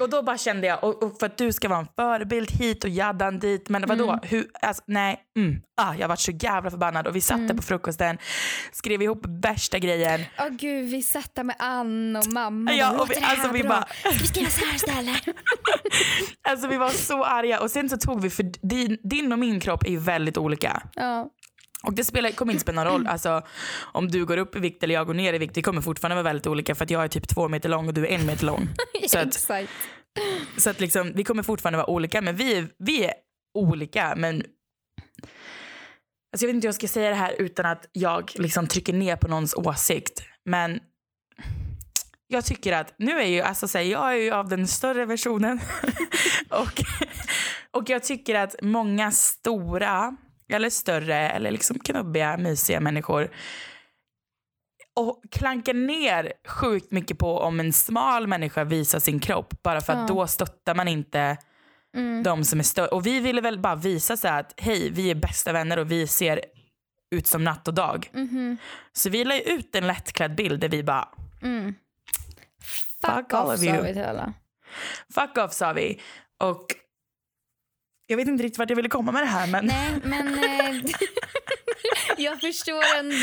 Och 0.00 0.10
då 0.10 0.22
bara 0.22 0.38
kände 0.38 0.66
jag, 0.66 0.84
och, 0.84 1.02
och 1.02 1.18
för 1.18 1.26
att 1.26 1.38
du 1.38 1.52
ska 1.52 1.68
vara 1.68 1.78
en 1.78 1.86
förebild 1.96 2.50
hit 2.50 2.84
och 2.84 2.90
jaddan 2.90 3.38
dit. 3.38 3.68
Men 3.68 3.84
vadå? 3.86 4.08
Mm. 4.10 4.20
Hur, 4.22 4.46
alltså, 4.62 4.82
nej. 4.86 5.20
Mm. 5.36 5.60
Ah, 5.76 5.94
jag 5.98 6.08
var 6.08 6.16
så 6.16 6.30
jävla 6.30 6.70
förbannad 6.70 7.06
och 7.06 7.16
vi 7.16 7.20
satt 7.20 7.36
där 7.38 7.44
Mm. 7.44 7.56
på 7.56 7.62
frukosten, 7.62 8.18
skrev 8.72 9.02
ihop 9.02 9.22
värsta 9.28 9.78
grejen. 9.78 10.20
Åh 10.38 10.48
gud, 10.48 10.90
vi 10.90 11.02
satt 11.02 11.34
där 11.34 11.44
med 11.44 11.56
Ann 11.58 12.16
och 12.16 12.26
mamma. 12.32 12.72
Ja, 12.72 12.88
och 12.90 12.94
vi- 12.94 12.98
"Låter 12.98 13.14
det 13.14 13.20
här 13.26 13.36
alltså, 13.36 13.52
vi 13.52 13.62
bra? 13.62 13.68
bara- 13.68 13.86
Ska 14.12 14.18
vi 14.22 14.26
skriva 14.26 14.50
så 14.50 14.64
här 14.66 14.74
istället? 14.74 15.36
Alltså 16.48 16.68
vi 16.68 16.76
var 16.76 16.90
så 16.90 17.24
arga 17.24 17.60
och 17.60 17.70
sen 17.70 17.88
så 17.88 17.96
tog 17.96 18.22
vi, 18.22 18.30
för 18.30 18.42
din, 18.68 18.98
din 19.02 19.32
och 19.32 19.38
min 19.38 19.60
kropp 19.60 19.84
är 19.86 19.90
ju 19.90 19.98
väldigt 19.98 20.38
olika. 20.38 20.82
ja. 20.94 21.30
Och 21.86 21.94
det 21.94 22.04
spelar, 22.04 22.30
kommer 22.30 22.52
inte 22.52 22.62
spela 22.62 22.84
någon 22.84 22.92
roll 22.92 23.06
alltså, 23.06 23.42
om 23.92 24.08
du 24.08 24.26
går 24.26 24.36
upp 24.36 24.56
i 24.56 24.58
vikt 24.58 24.82
eller 24.82 24.94
jag 24.94 25.06
går 25.06 25.14
ner 25.14 25.34
i 25.34 25.38
vikt. 25.38 25.54
Det 25.54 25.62
kommer 25.62 25.80
fortfarande 25.80 26.14
vara 26.14 26.22
väldigt 26.22 26.46
olika 26.46 26.74
för 26.74 26.84
att 26.84 26.90
jag 26.90 27.04
är 27.04 27.08
typ 27.08 27.28
två 27.28 27.48
meter 27.48 27.68
lång 27.68 27.88
och 27.88 27.94
du 27.94 28.06
är 28.06 28.10
en 28.10 28.26
meter 28.26 28.46
lång. 28.46 28.68
Så 29.08 29.18
att, 29.18 29.26
Exakt. 29.26 29.70
så 30.58 30.70
att 30.70 30.80
liksom, 30.80 31.12
vi 31.14 31.24
kommer 31.24 31.42
fortfarande 31.42 31.76
vara 31.76 31.90
olika 31.90 32.20
men 32.22 32.36
vi, 32.36 32.66
vi 32.78 33.04
är 33.04 33.12
olika 33.54 34.14
men 34.16 34.42
Alltså 36.32 36.44
jag 36.44 36.48
vet 36.48 36.54
inte 36.54 36.66
hur 36.66 36.68
jag 36.68 36.74
ska 36.74 36.88
säga 36.88 37.10
det 37.10 37.16
här 37.16 37.34
utan 37.38 37.66
att 37.66 37.88
jag 37.92 38.32
liksom 38.34 38.66
trycker 38.66 38.92
ner 38.92 39.16
på 39.16 39.28
någons 39.28 39.54
åsikt. 39.54 40.22
Men 40.44 40.80
jag 42.28 42.44
tycker 42.44 42.72
att 42.72 42.94
nu 42.98 43.20
är 43.20 43.26
ju, 43.26 43.40
alltså 43.40 43.68
så 43.68 43.78
här, 43.78 43.84
jag 43.84 44.12
är 44.12 44.16
ju 44.16 44.30
av 44.30 44.48
den 44.48 44.66
större 44.66 45.04
versionen. 45.04 45.60
och, 46.50 46.82
och 47.70 47.90
jag 47.90 48.02
tycker 48.02 48.34
att 48.34 48.54
många 48.62 49.10
stora, 49.10 50.16
eller 50.52 50.70
större, 50.70 51.16
eller 51.30 51.50
liksom 51.50 51.78
knubbiga, 51.78 52.36
mysiga 52.36 52.80
människor 52.80 53.30
och 54.94 55.22
klankar 55.30 55.74
ner 55.74 56.32
sjukt 56.48 56.92
mycket 56.92 57.18
på 57.18 57.38
om 57.38 57.60
en 57.60 57.72
smal 57.72 58.26
människa 58.26 58.64
visar 58.64 58.98
sin 58.98 59.20
kropp 59.20 59.62
bara 59.62 59.80
för 59.80 59.92
att 59.92 59.98
Ja. 59.98 60.06
då 60.14 60.26
stöttar 60.26 60.74
man 60.74 60.88
inte 60.88 61.36
Mm. 61.96 62.22
de 62.22 62.44
som 62.44 62.58
är 62.58 62.62
större. 62.64 62.86
Och 62.88 63.06
vi 63.06 63.20
ville 63.20 63.40
väl 63.40 63.58
bara 63.58 63.74
visa 63.74 64.16
så 64.16 64.28
här 64.28 64.40
att 64.40 64.54
hej, 64.56 64.90
vi 64.90 65.10
är 65.10 65.14
bästa 65.14 65.52
vänner 65.52 65.78
och 65.78 65.90
vi 65.90 66.06
ser 66.06 66.40
ut 67.10 67.26
som 67.26 67.44
natt 67.44 67.68
och 67.68 67.74
dag. 67.74 68.10
Mhm. 68.12 68.56
Så 68.92 69.10
vi 69.10 69.24
la 69.24 69.40
ut 69.40 69.74
en 69.74 69.86
lättklädd 69.86 70.34
bild 70.34 70.60
där 70.60 70.68
vi 70.68 70.82
bara 70.82 71.08
Mm. 71.42 71.74
Fuck 73.02 73.14
Fuck 73.14 73.32
off 73.34 73.44
of 73.54 73.60
sa 73.60 73.80
vi 73.82 73.92
till 73.92 74.04
alla. 74.04 74.32
fuck 75.14 75.36
off 75.38 75.52
sa 75.52 75.72
vi. 75.72 76.00
Och 76.38 76.66
jag 78.06 78.16
vet 78.16 78.28
inte 78.28 78.44
riktigt 78.44 78.58
vart 78.58 78.70
jag 78.70 78.76
ville 78.76 78.88
komma 78.88 79.12
med 79.12 79.22
det 79.22 79.26
här 79.26 79.46
men 79.46 79.66
Nej, 79.66 79.90
men 80.04 80.26
eh, 80.34 80.82
jag 82.16 82.40
förstår 82.40 82.82
ändå. 82.98 83.16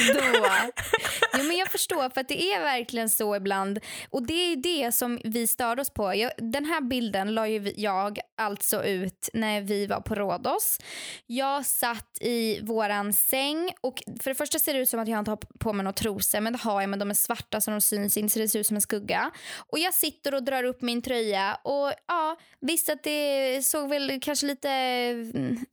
Jo, 1.38 1.44
men 1.44 1.58
jag 1.58 1.72
förstår, 1.72 2.10
för 2.10 2.22
att 2.22 2.28
det 2.28 2.54
är 2.54 2.60
verkligen 2.60 3.10
så 3.10 3.36
ibland. 3.36 3.80
Och 4.10 4.24
det 4.24 4.34
är 4.34 4.56
det 4.56 4.92
som 4.92 5.20
vi 5.24 5.48
störde 5.48 5.82
oss 5.82 5.90
på. 5.90 6.16
Jag, 6.16 6.32
den 6.38 6.66
här 6.66 6.82
bilden 6.82 7.34
la 7.34 7.48
ju 7.48 7.74
jag 7.76 8.20
alltså 8.38 8.84
ut 8.84 9.30
när 9.34 9.62
vi 9.62 9.88
var 9.88 10.02
på 10.02 10.16
Rhodos. 10.16 10.80
Jag 11.26 11.66
satt 11.66 12.18
i 12.22 12.60
våran 12.64 13.14
säng 13.14 13.72
och 13.82 14.04
för 14.22 14.32
det 14.32 14.36
första 14.36 14.60
ser 14.60 14.74
det 14.74 14.80
ut 14.80 14.90
som 14.90 15.00
att 15.00 15.08
jag 15.08 15.20
inte 15.20 15.32
har 15.32 15.40
på 15.60 15.74
mig 15.74 15.84
några 15.84 15.94
trosor 15.94 16.40
men 16.40 16.54
det 16.54 16.60
har 16.60 16.82
jag 16.82 16.90
men 16.90 17.00
de 17.00 17.10
är 17.10 17.14
svarta 17.14 17.62
så 17.62 17.72
de 17.72 17.82
syns 17.82 18.18
inte 18.18 18.34
så 18.34 18.40
det 18.40 18.48
ser 18.48 18.60
ut 18.60 18.68
som 18.68 18.76
en 18.76 18.82
skugga. 18.82 19.32
Och 19.58 19.80
jag 19.80 19.94
sitter 19.94 20.34
och 20.34 20.44
drar 20.44 20.64
upp 20.64 20.82
min 20.82 21.02
tröja 21.02 21.60
och 21.64 21.94
ja, 22.08 22.38
visst 22.60 22.90
att 22.90 23.04
det 23.04 23.66
såg 23.66 23.90
väl 23.90 24.20
kanske 24.22 24.46
lite 24.46 24.70
mm, 24.70 25.66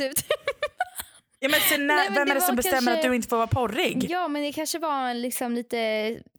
ut. 0.00 0.24
Ja, 1.42 1.48
men 1.48 1.60
sen 1.60 1.86
när, 1.86 1.96
Nej, 1.96 2.06
men 2.08 2.14
vem 2.14 2.30
är 2.30 2.34
det 2.34 2.40
som 2.40 2.56
bestämmer 2.56 2.76
kanske- 2.76 2.92
att 2.94 3.02
du 3.02 3.14
inte 3.14 3.28
får 3.28 3.36
vara 3.36 3.46
porrig? 3.46 4.06
Ja, 4.10 4.28
men 4.28 4.42
det 4.42 4.52
kanske 4.52 4.78
var 4.78 5.08
en 5.08 5.20
liksom 5.22 5.52
lite... 5.54 5.76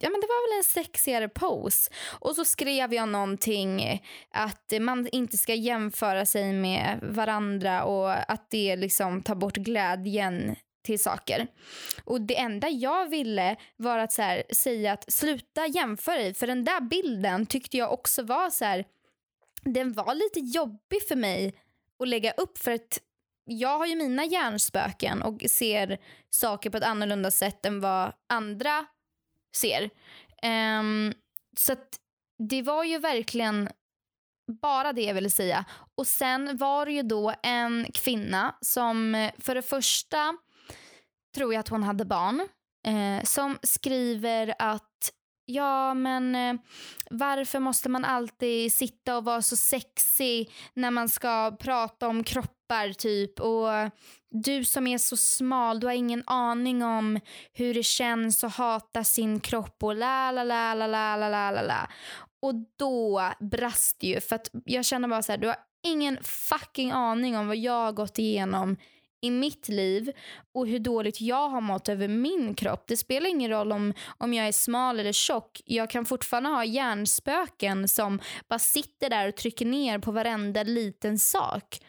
Ja, 0.00 0.10
men 0.10 0.20
det 0.20 0.26
var 0.26 0.50
väl 0.50 0.58
en 0.58 0.64
sexigare 0.64 1.28
pose. 1.28 1.90
Och 2.20 2.36
så 2.36 2.44
skrev 2.44 2.94
jag 2.94 3.08
någonting 3.08 4.02
att 4.30 4.72
man 4.80 5.08
inte 5.12 5.38
ska 5.38 5.54
jämföra 5.54 6.26
sig 6.26 6.52
med 6.52 6.98
varandra 7.02 7.84
och 7.84 8.32
att 8.32 8.50
det 8.50 8.76
liksom 8.76 9.22
tar 9.22 9.34
bort 9.34 9.56
glädjen 9.56 10.56
till 10.84 11.02
saker. 11.02 11.46
Och 12.04 12.20
det 12.20 12.38
enda 12.38 12.68
jag 12.68 13.08
ville 13.10 13.56
var 13.76 13.98
att 13.98 14.12
så 14.12 14.22
här, 14.22 14.42
säga 14.54 14.92
att 14.92 15.12
sluta 15.12 15.66
jämföra 15.66 16.16
dig. 16.16 16.34
För 16.34 16.46
den 16.46 16.64
där 16.64 16.80
bilden 16.80 17.46
tyckte 17.46 17.76
jag 17.76 17.92
också 17.92 18.22
var 18.22 18.50
så 18.50 18.64
här... 18.64 18.84
Den 19.64 19.92
var 19.92 20.14
lite 20.14 20.40
jobbig 20.58 21.08
för 21.08 21.16
mig 21.16 21.54
att 22.00 22.08
lägga 22.08 22.32
upp 22.32 22.58
för 22.58 22.70
att 22.72 22.98
jag 23.44 23.78
har 23.78 23.86
ju 23.86 23.96
mina 23.96 24.24
hjärnspöken 24.24 25.22
och 25.22 25.42
ser 25.48 25.98
saker 26.30 26.70
på 26.70 26.76
ett 26.76 26.84
annorlunda 26.84 27.30
sätt 27.30 27.66
än 27.66 27.80
vad 27.80 28.12
andra 28.28 28.86
ser. 29.56 29.90
Um, 30.80 31.14
så 31.56 31.72
att 31.72 31.88
det 32.48 32.62
var 32.62 32.84
ju 32.84 32.98
verkligen 32.98 33.68
bara 34.60 34.92
det 34.92 35.02
jag 35.02 35.14
ville 35.14 35.30
säga. 35.30 35.64
Och 35.94 36.06
sen 36.06 36.56
var 36.56 36.86
det 36.86 36.92
ju 36.92 37.02
då 37.02 37.34
en 37.42 37.86
kvinna 37.94 38.54
som 38.60 39.14
eh, 39.14 39.32
för 39.38 39.54
det 39.54 39.62
första 39.62 40.36
tror 41.34 41.54
jag 41.54 41.60
att 41.60 41.68
hon 41.68 41.82
hade 41.82 42.04
barn 42.04 42.48
eh, 42.86 43.24
som 43.24 43.58
skriver 43.62 44.54
att 44.58 45.12
Ja, 45.54 45.94
men 45.94 46.34
eh, 46.34 46.54
varför 47.10 47.60
måste 47.60 47.88
man 47.88 48.04
alltid 48.04 48.72
sitta 48.72 49.16
och 49.16 49.24
vara 49.24 49.42
så 49.42 49.56
sexig 49.56 50.50
när 50.74 50.90
man 50.90 51.08
ska 51.08 51.56
prata 51.60 52.08
om 52.08 52.24
kroppar 52.24 52.92
typ 52.92 53.40
och 53.40 53.68
du 54.30 54.64
som 54.64 54.86
är 54.86 54.98
så 54.98 55.16
smal, 55.16 55.80
du 55.80 55.86
har 55.86 55.94
ingen 55.94 56.22
aning 56.26 56.82
om 56.82 57.20
hur 57.52 57.74
det 57.74 57.82
känns 57.82 58.44
att 58.44 58.56
hata 58.56 59.04
sin 59.04 59.40
kropp 59.40 59.82
och 59.82 59.96
la 59.96 60.30
la 60.30 60.44
la 60.44 60.74
la 60.74 60.86
la 60.86 61.16
la 61.16 61.28
la 61.28 61.50
la 61.50 61.62
la. 61.62 61.88
Och 62.42 62.54
då 62.78 63.22
brast 63.40 64.00
det 64.00 64.06
ju 64.06 64.20
för 64.20 64.36
att 64.36 64.50
jag 64.64 64.84
känner 64.84 65.08
bara 65.08 65.22
så 65.22 65.32
här, 65.32 65.38
du 65.38 65.46
har 65.46 65.56
ingen 65.86 66.18
fucking 66.22 66.90
aning 66.90 67.36
om 67.36 67.46
vad 67.46 67.56
jag 67.56 67.84
har 67.84 67.92
gått 67.92 68.18
igenom 68.18 68.76
i 69.22 69.30
mitt 69.30 69.68
liv 69.68 70.12
och 70.54 70.66
hur 70.66 70.78
dåligt 70.78 71.20
jag 71.20 71.48
har 71.48 71.60
mått 71.60 71.88
över 71.88 72.08
min 72.08 72.54
kropp. 72.54 72.84
Det 72.86 72.96
spelar 72.96 73.30
ingen 73.30 73.50
roll 73.50 73.72
om, 73.72 73.94
om 74.18 74.34
jag 74.34 74.48
är 74.48 74.52
smal 74.52 75.00
eller 75.00 75.12
tjock. 75.12 75.60
Jag 75.64 75.90
kan 75.90 76.04
fortfarande 76.04 76.50
ha 76.50 76.64
hjärnspöken 76.64 77.88
som 77.88 78.20
bara 78.48 78.58
sitter 78.58 79.10
där 79.10 79.28
och 79.28 79.36
trycker 79.36 79.66
ner 79.66 79.98
på 79.98 80.12
varenda 80.12 80.62
liten 80.62 81.18
sak. 81.18 81.80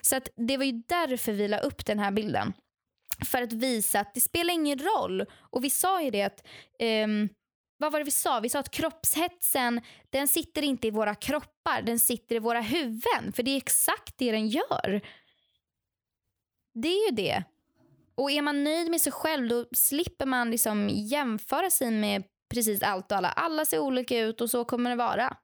Så 0.00 0.16
att 0.16 0.28
det 0.36 0.56
var 0.56 0.64
ju 0.64 0.82
därför 0.88 1.32
vi 1.32 1.48
la 1.48 1.58
upp 1.58 1.86
den 1.86 1.98
här 1.98 2.10
bilden. 2.10 2.52
För 3.24 3.42
att 3.42 3.52
visa 3.52 4.00
att 4.00 4.14
det 4.14 4.20
spelar 4.20 4.54
ingen 4.54 4.78
roll. 4.78 5.24
Och 5.50 5.64
vi 5.64 5.70
sa 5.70 6.02
ju 6.02 6.10
det 6.10 6.22
att 6.22 6.46
um, 7.04 7.28
vad 7.78 7.92
var 7.92 7.98
det 7.98 8.04
vi 8.04 8.10
sa? 8.10 8.40
Vi 8.40 8.48
sa 8.48 8.58
att 8.58 8.70
kroppshetsen 8.70 9.80
den 10.10 10.28
sitter 10.28 10.62
inte 10.62 10.86
i 10.86 10.90
våra 10.90 11.14
kroppar, 11.14 11.82
den 11.82 11.98
sitter 11.98 12.36
i 12.36 12.38
våra 12.38 12.60
huvuden. 12.60 13.32
För 13.32 13.42
det 13.42 13.50
är 13.50 13.56
exakt 13.56 14.14
det 14.18 14.32
den 14.32 14.48
gör. 14.48 15.00
Det 16.82 16.88
är 16.88 17.10
ju 17.10 17.16
det. 17.16 17.44
Och 18.14 18.30
är 18.30 18.42
man 18.42 18.64
nöjd 18.64 18.90
med 18.90 19.00
sig 19.00 19.12
själv 19.12 19.48
då 19.48 19.64
slipper 19.72 20.26
man 20.26 20.50
liksom 20.50 20.88
jämföra 20.92 21.70
sig 21.70 21.90
med 21.90 22.22
precis 22.54 22.82
allt 22.82 23.12
och 23.12 23.18
alla. 23.18 23.28
Alla 23.28 23.64
ser 23.64 23.78
olika 23.78 24.18
ut 24.18 24.40
och 24.40 24.50
så 24.50 24.64
kommer 24.64 24.90
det 24.90 24.96
vara. 24.96 25.36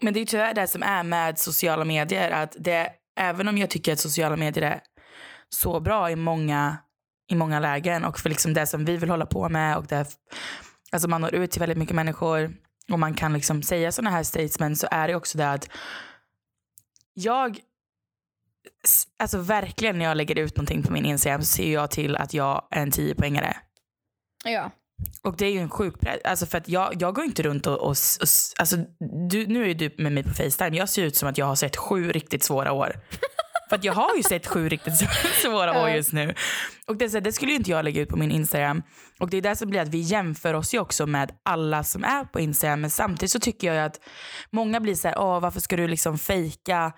Men 0.00 0.14
det 0.14 0.20
är 0.20 0.26
tyvärr 0.26 0.54
det 0.54 0.66
som 0.66 0.82
är 0.82 1.02
med 1.02 1.38
sociala 1.38 1.84
medier. 1.84 2.30
Att 2.30 2.56
det, 2.58 2.90
även 3.16 3.48
om 3.48 3.58
jag 3.58 3.70
tycker 3.70 3.92
att 3.92 4.00
sociala 4.00 4.36
medier 4.36 4.64
är 4.64 4.80
så 5.48 5.80
bra 5.80 6.10
i 6.10 6.16
många, 6.16 6.76
i 7.30 7.34
många 7.34 7.60
lägen 7.60 8.04
och 8.04 8.18
för 8.18 8.28
liksom 8.28 8.54
det 8.54 8.66
som 8.66 8.84
vi 8.84 8.96
vill 8.96 9.10
hålla 9.10 9.26
på 9.26 9.48
med 9.48 9.76
och 9.76 9.86
det 9.86 10.06
alltså 10.92 11.08
man 11.08 11.20
når 11.20 11.34
ut 11.34 11.50
till 11.50 11.60
väldigt 11.60 11.78
mycket 11.78 11.96
människor 11.96 12.56
och 12.92 12.98
man 12.98 13.14
kan 13.14 13.32
liksom 13.32 13.62
säga 13.62 13.92
sådana 13.92 14.10
här 14.10 14.22
statements 14.22 14.80
så 14.80 14.88
är 14.90 15.08
det 15.08 15.14
också 15.14 15.38
det 15.38 15.50
att 15.50 15.68
jag 17.14 17.58
Alltså 19.18 19.38
verkligen 19.38 19.98
när 19.98 20.04
jag 20.04 20.16
lägger 20.16 20.38
ut 20.38 20.56
någonting 20.56 20.82
på 20.82 20.92
min 20.92 21.04
Instagram 21.04 21.40
så 21.40 21.46
ser 21.46 21.72
jag 21.72 21.90
till 21.90 22.16
att 22.16 22.34
jag 22.34 22.68
är 22.70 22.82
en 22.82 22.90
10 22.90 23.14
poängare. 23.14 23.56
Ja. 24.44 24.70
Och 25.22 25.36
det 25.36 25.46
är 25.46 25.50
ju 25.50 25.58
en 25.58 25.70
sjuk 25.70 26.00
press. 26.00 26.20
Alltså 26.24 26.46
för 26.46 26.58
att 26.58 26.68
jag, 26.68 27.02
jag 27.02 27.14
går 27.14 27.24
inte 27.24 27.42
runt 27.42 27.66
och, 27.66 27.78
och, 27.78 27.90
och 27.90 28.26
alltså 28.58 28.76
du, 29.30 29.46
nu 29.46 29.70
är 29.70 29.74
du 29.74 29.94
med 29.98 30.12
mig 30.12 30.22
på 30.22 30.30
Facetime. 30.30 30.76
Jag 30.76 30.88
ser 30.88 31.02
ut 31.02 31.16
som 31.16 31.28
att 31.28 31.38
jag 31.38 31.46
har 31.46 31.54
sett 31.54 31.76
sju 31.76 32.12
riktigt 32.12 32.42
svåra 32.42 32.72
år. 32.72 32.92
För 33.68 33.76
att 33.76 33.84
jag 33.84 33.92
har 33.92 34.16
ju 34.16 34.22
sett 34.22 34.46
sju 34.46 34.68
riktigt 34.68 34.94
svåra 35.42 35.82
år 35.82 35.88
just 35.88 36.12
nu. 36.12 36.34
Och 36.86 36.96
det, 36.96 37.20
det 37.20 37.32
skulle 37.32 37.52
ju 37.52 37.58
inte 37.58 37.70
jag 37.70 37.84
lägga 37.84 38.02
ut 38.02 38.08
på 38.08 38.16
min 38.16 38.30
Instagram. 38.30 38.82
Och 39.20 39.30
det 39.30 39.36
är 39.36 39.42
det 39.42 39.56
som 39.56 39.70
blir 39.70 39.80
att 39.80 39.88
vi 39.88 39.98
jämför 39.98 40.54
oss 40.54 40.74
ju 40.74 40.78
också 40.78 41.06
med 41.06 41.32
alla 41.42 41.84
som 41.84 42.04
är 42.04 42.24
på 42.24 42.40
Instagram. 42.40 42.80
Men 42.80 42.90
samtidigt 42.90 43.30
så 43.30 43.40
tycker 43.40 43.74
jag 43.74 43.84
att 43.86 44.00
många 44.50 44.80
blir 44.80 44.94
så 44.94 45.08
här, 45.08 45.18
Åh, 45.18 45.40
varför 45.40 45.60
ska 45.60 45.76
du 45.76 45.88
liksom 45.88 46.18
fejka? 46.18 46.92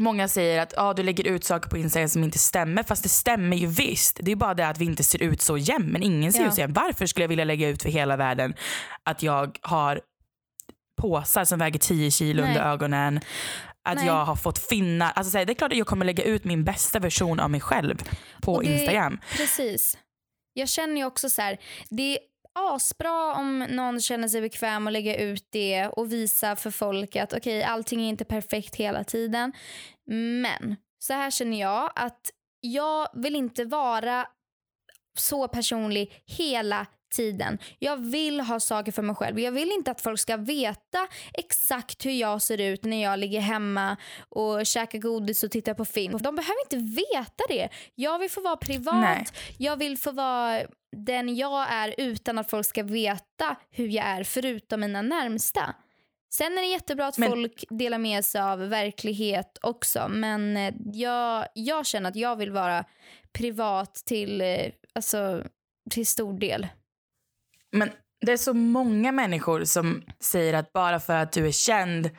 Många 0.00 0.28
säger 0.28 0.62
att 0.62 0.74
ah, 0.76 0.94
du 0.94 1.02
lägger 1.02 1.26
ut 1.26 1.44
saker 1.44 1.70
på 1.70 1.78
Instagram 1.78 2.08
som 2.08 2.24
inte 2.24 2.38
stämmer. 2.38 2.82
Fast 2.82 3.02
det 3.02 3.08
stämmer 3.08 3.56
ju 3.56 3.66
visst. 3.66 4.18
Det 4.22 4.32
är 4.32 4.36
bara 4.36 4.54
det 4.54 4.68
att 4.68 4.78
vi 4.78 4.84
inte 4.84 5.04
ser 5.04 5.22
ut 5.22 5.40
så 5.40 5.58
jämnt. 5.58 5.92
Men 5.92 6.02
ingen 6.02 6.32
ser 6.32 6.40
ja. 6.40 6.48
ut 6.48 6.54
så 6.54 6.60
jämnt. 6.60 6.76
Varför 6.76 7.06
skulle 7.06 7.24
jag 7.24 7.28
vilja 7.28 7.44
lägga 7.44 7.68
ut 7.68 7.82
för 7.82 7.88
hela 7.88 8.16
världen 8.16 8.54
att 9.02 9.22
jag 9.22 9.58
har 9.62 10.00
påsar 11.00 11.44
som 11.44 11.58
väger 11.58 11.78
10 11.78 12.10
kilo 12.10 12.42
Nej. 12.42 12.50
under 12.50 12.72
ögonen. 12.72 13.20
Att 13.82 13.96
Nej. 13.96 14.06
jag 14.06 14.24
har 14.24 14.36
fått 14.36 14.58
finna, 14.58 15.10
alltså 15.10 15.44
det 15.44 15.52
är 15.52 15.54
klart 15.54 15.72
att 15.72 15.78
jag 15.78 15.86
kommer 15.86 16.06
lägga 16.06 16.24
ut 16.24 16.44
min 16.44 16.64
bästa 16.64 16.98
version 16.98 17.40
av 17.40 17.50
mig 17.50 17.60
själv 17.60 18.02
på 18.42 18.60
det, 18.60 18.66
Instagram. 18.66 19.18
Precis. 19.36 19.98
Jag 20.52 20.68
känner 20.68 20.96
ju 20.96 21.04
också 21.04 21.30
så 21.30 21.42
här, 21.42 21.58
det 21.90 22.02
är 22.14 22.18
asbra 22.54 23.34
om 23.34 23.58
någon 23.58 24.00
känner 24.00 24.28
sig 24.28 24.40
bekväm 24.40 24.86
att 24.86 24.92
lägga 24.92 25.16
ut 25.16 25.46
det 25.50 25.88
och 25.88 26.12
visa 26.12 26.56
för 26.56 26.70
folk 26.70 27.16
att 27.16 27.32
okej, 27.32 27.58
okay, 27.58 27.62
allting 27.62 28.00
är 28.00 28.08
inte 28.08 28.24
perfekt 28.24 28.76
hela 28.76 29.04
tiden. 29.04 29.52
Men 30.42 30.76
så 30.98 31.12
här 31.12 31.30
känner 31.30 31.60
jag 31.60 31.92
att 31.94 32.30
jag 32.60 33.08
vill 33.14 33.36
inte 33.36 33.64
vara 33.64 34.26
så 35.18 35.48
personlig 35.48 36.22
hela 36.26 36.86
tiden. 37.14 37.58
Jag 37.78 37.96
vill 37.96 38.40
ha 38.40 38.60
saker 38.60 38.92
för 38.92 39.02
mig 39.02 39.16
själv. 39.16 39.40
Jag 39.40 39.52
vill 39.52 39.72
inte 39.72 39.90
att 39.90 40.00
folk 40.00 40.20
ska 40.20 40.36
veta 40.36 41.06
exakt 41.32 42.06
hur 42.06 42.12
jag 42.12 42.42
ser 42.42 42.60
ut 42.60 42.84
när 42.84 43.02
jag 43.02 43.18
ligger 43.18 43.40
hemma 43.40 43.96
och 44.28 44.66
käkar 44.66 44.98
godis 44.98 45.42
och 45.44 45.50
tittar 45.50 45.74
på 45.74 45.84
film. 45.84 46.18
De 46.22 46.36
behöver 46.36 46.60
inte 46.64 47.02
veta 47.02 47.44
det. 47.48 47.68
Jag 47.94 48.18
vill 48.18 48.30
få 48.30 48.40
vara 48.40 48.56
privat. 48.56 49.00
Nej. 49.00 49.24
Jag 49.58 49.76
vill 49.76 49.98
få 49.98 50.12
vara 50.12 50.62
den 50.96 51.36
jag 51.36 51.72
är 51.72 51.94
utan 51.98 52.38
att 52.38 52.50
folk 52.50 52.66
ska 52.66 52.82
veta 52.82 53.56
hur 53.70 53.88
jag 53.88 54.04
är 54.06 54.24
förutom 54.24 54.80
mina 54.80 55.02
närmsta. 55.02 55.74
Sen 56.34 56.58
är 56.58 56.62
det 56.62 56.68
jättebra 56.68 57.06
att 57.06 57.18
men, 57.18 57.30
folk 57.30 57.64
delar 57.70 57.98
med 57.98 58.24
sig 58.24 58.40
av 58.40 58.58
verklighet 58.58 59.58
också 59.62 60.08
men 60.08 60.56
eh, 60.56 60.74
jag, 60.92 61.46
jag 61.54 61.86
känner 61.86 62.10
att 62.10 62.16
jag 62.16 62.36
vill 62.36 62.50
vara 62.50 62.84
privat 63.32 63.94
till, 63.94 64.40
eh, 64.40 64.66
alltså, 64.94 65.42
till 65.90 66.06
stor 66.06 66.38
del. 66.38 66.66
Men 67.74 67.90
det 68.26 68.32
är 68.32 68.36
så 68.36 68.54
många 68.54 69.12
människor 69.12 69.64
som 69.64 70.02
säger 70.20 70.54
att 70.54 70.72
bara 70.72 71.00
för 71.00 71.16
att 71.16 71.32
du 71.32 71.46
är 71.46 71.52
känd 71.52 72.10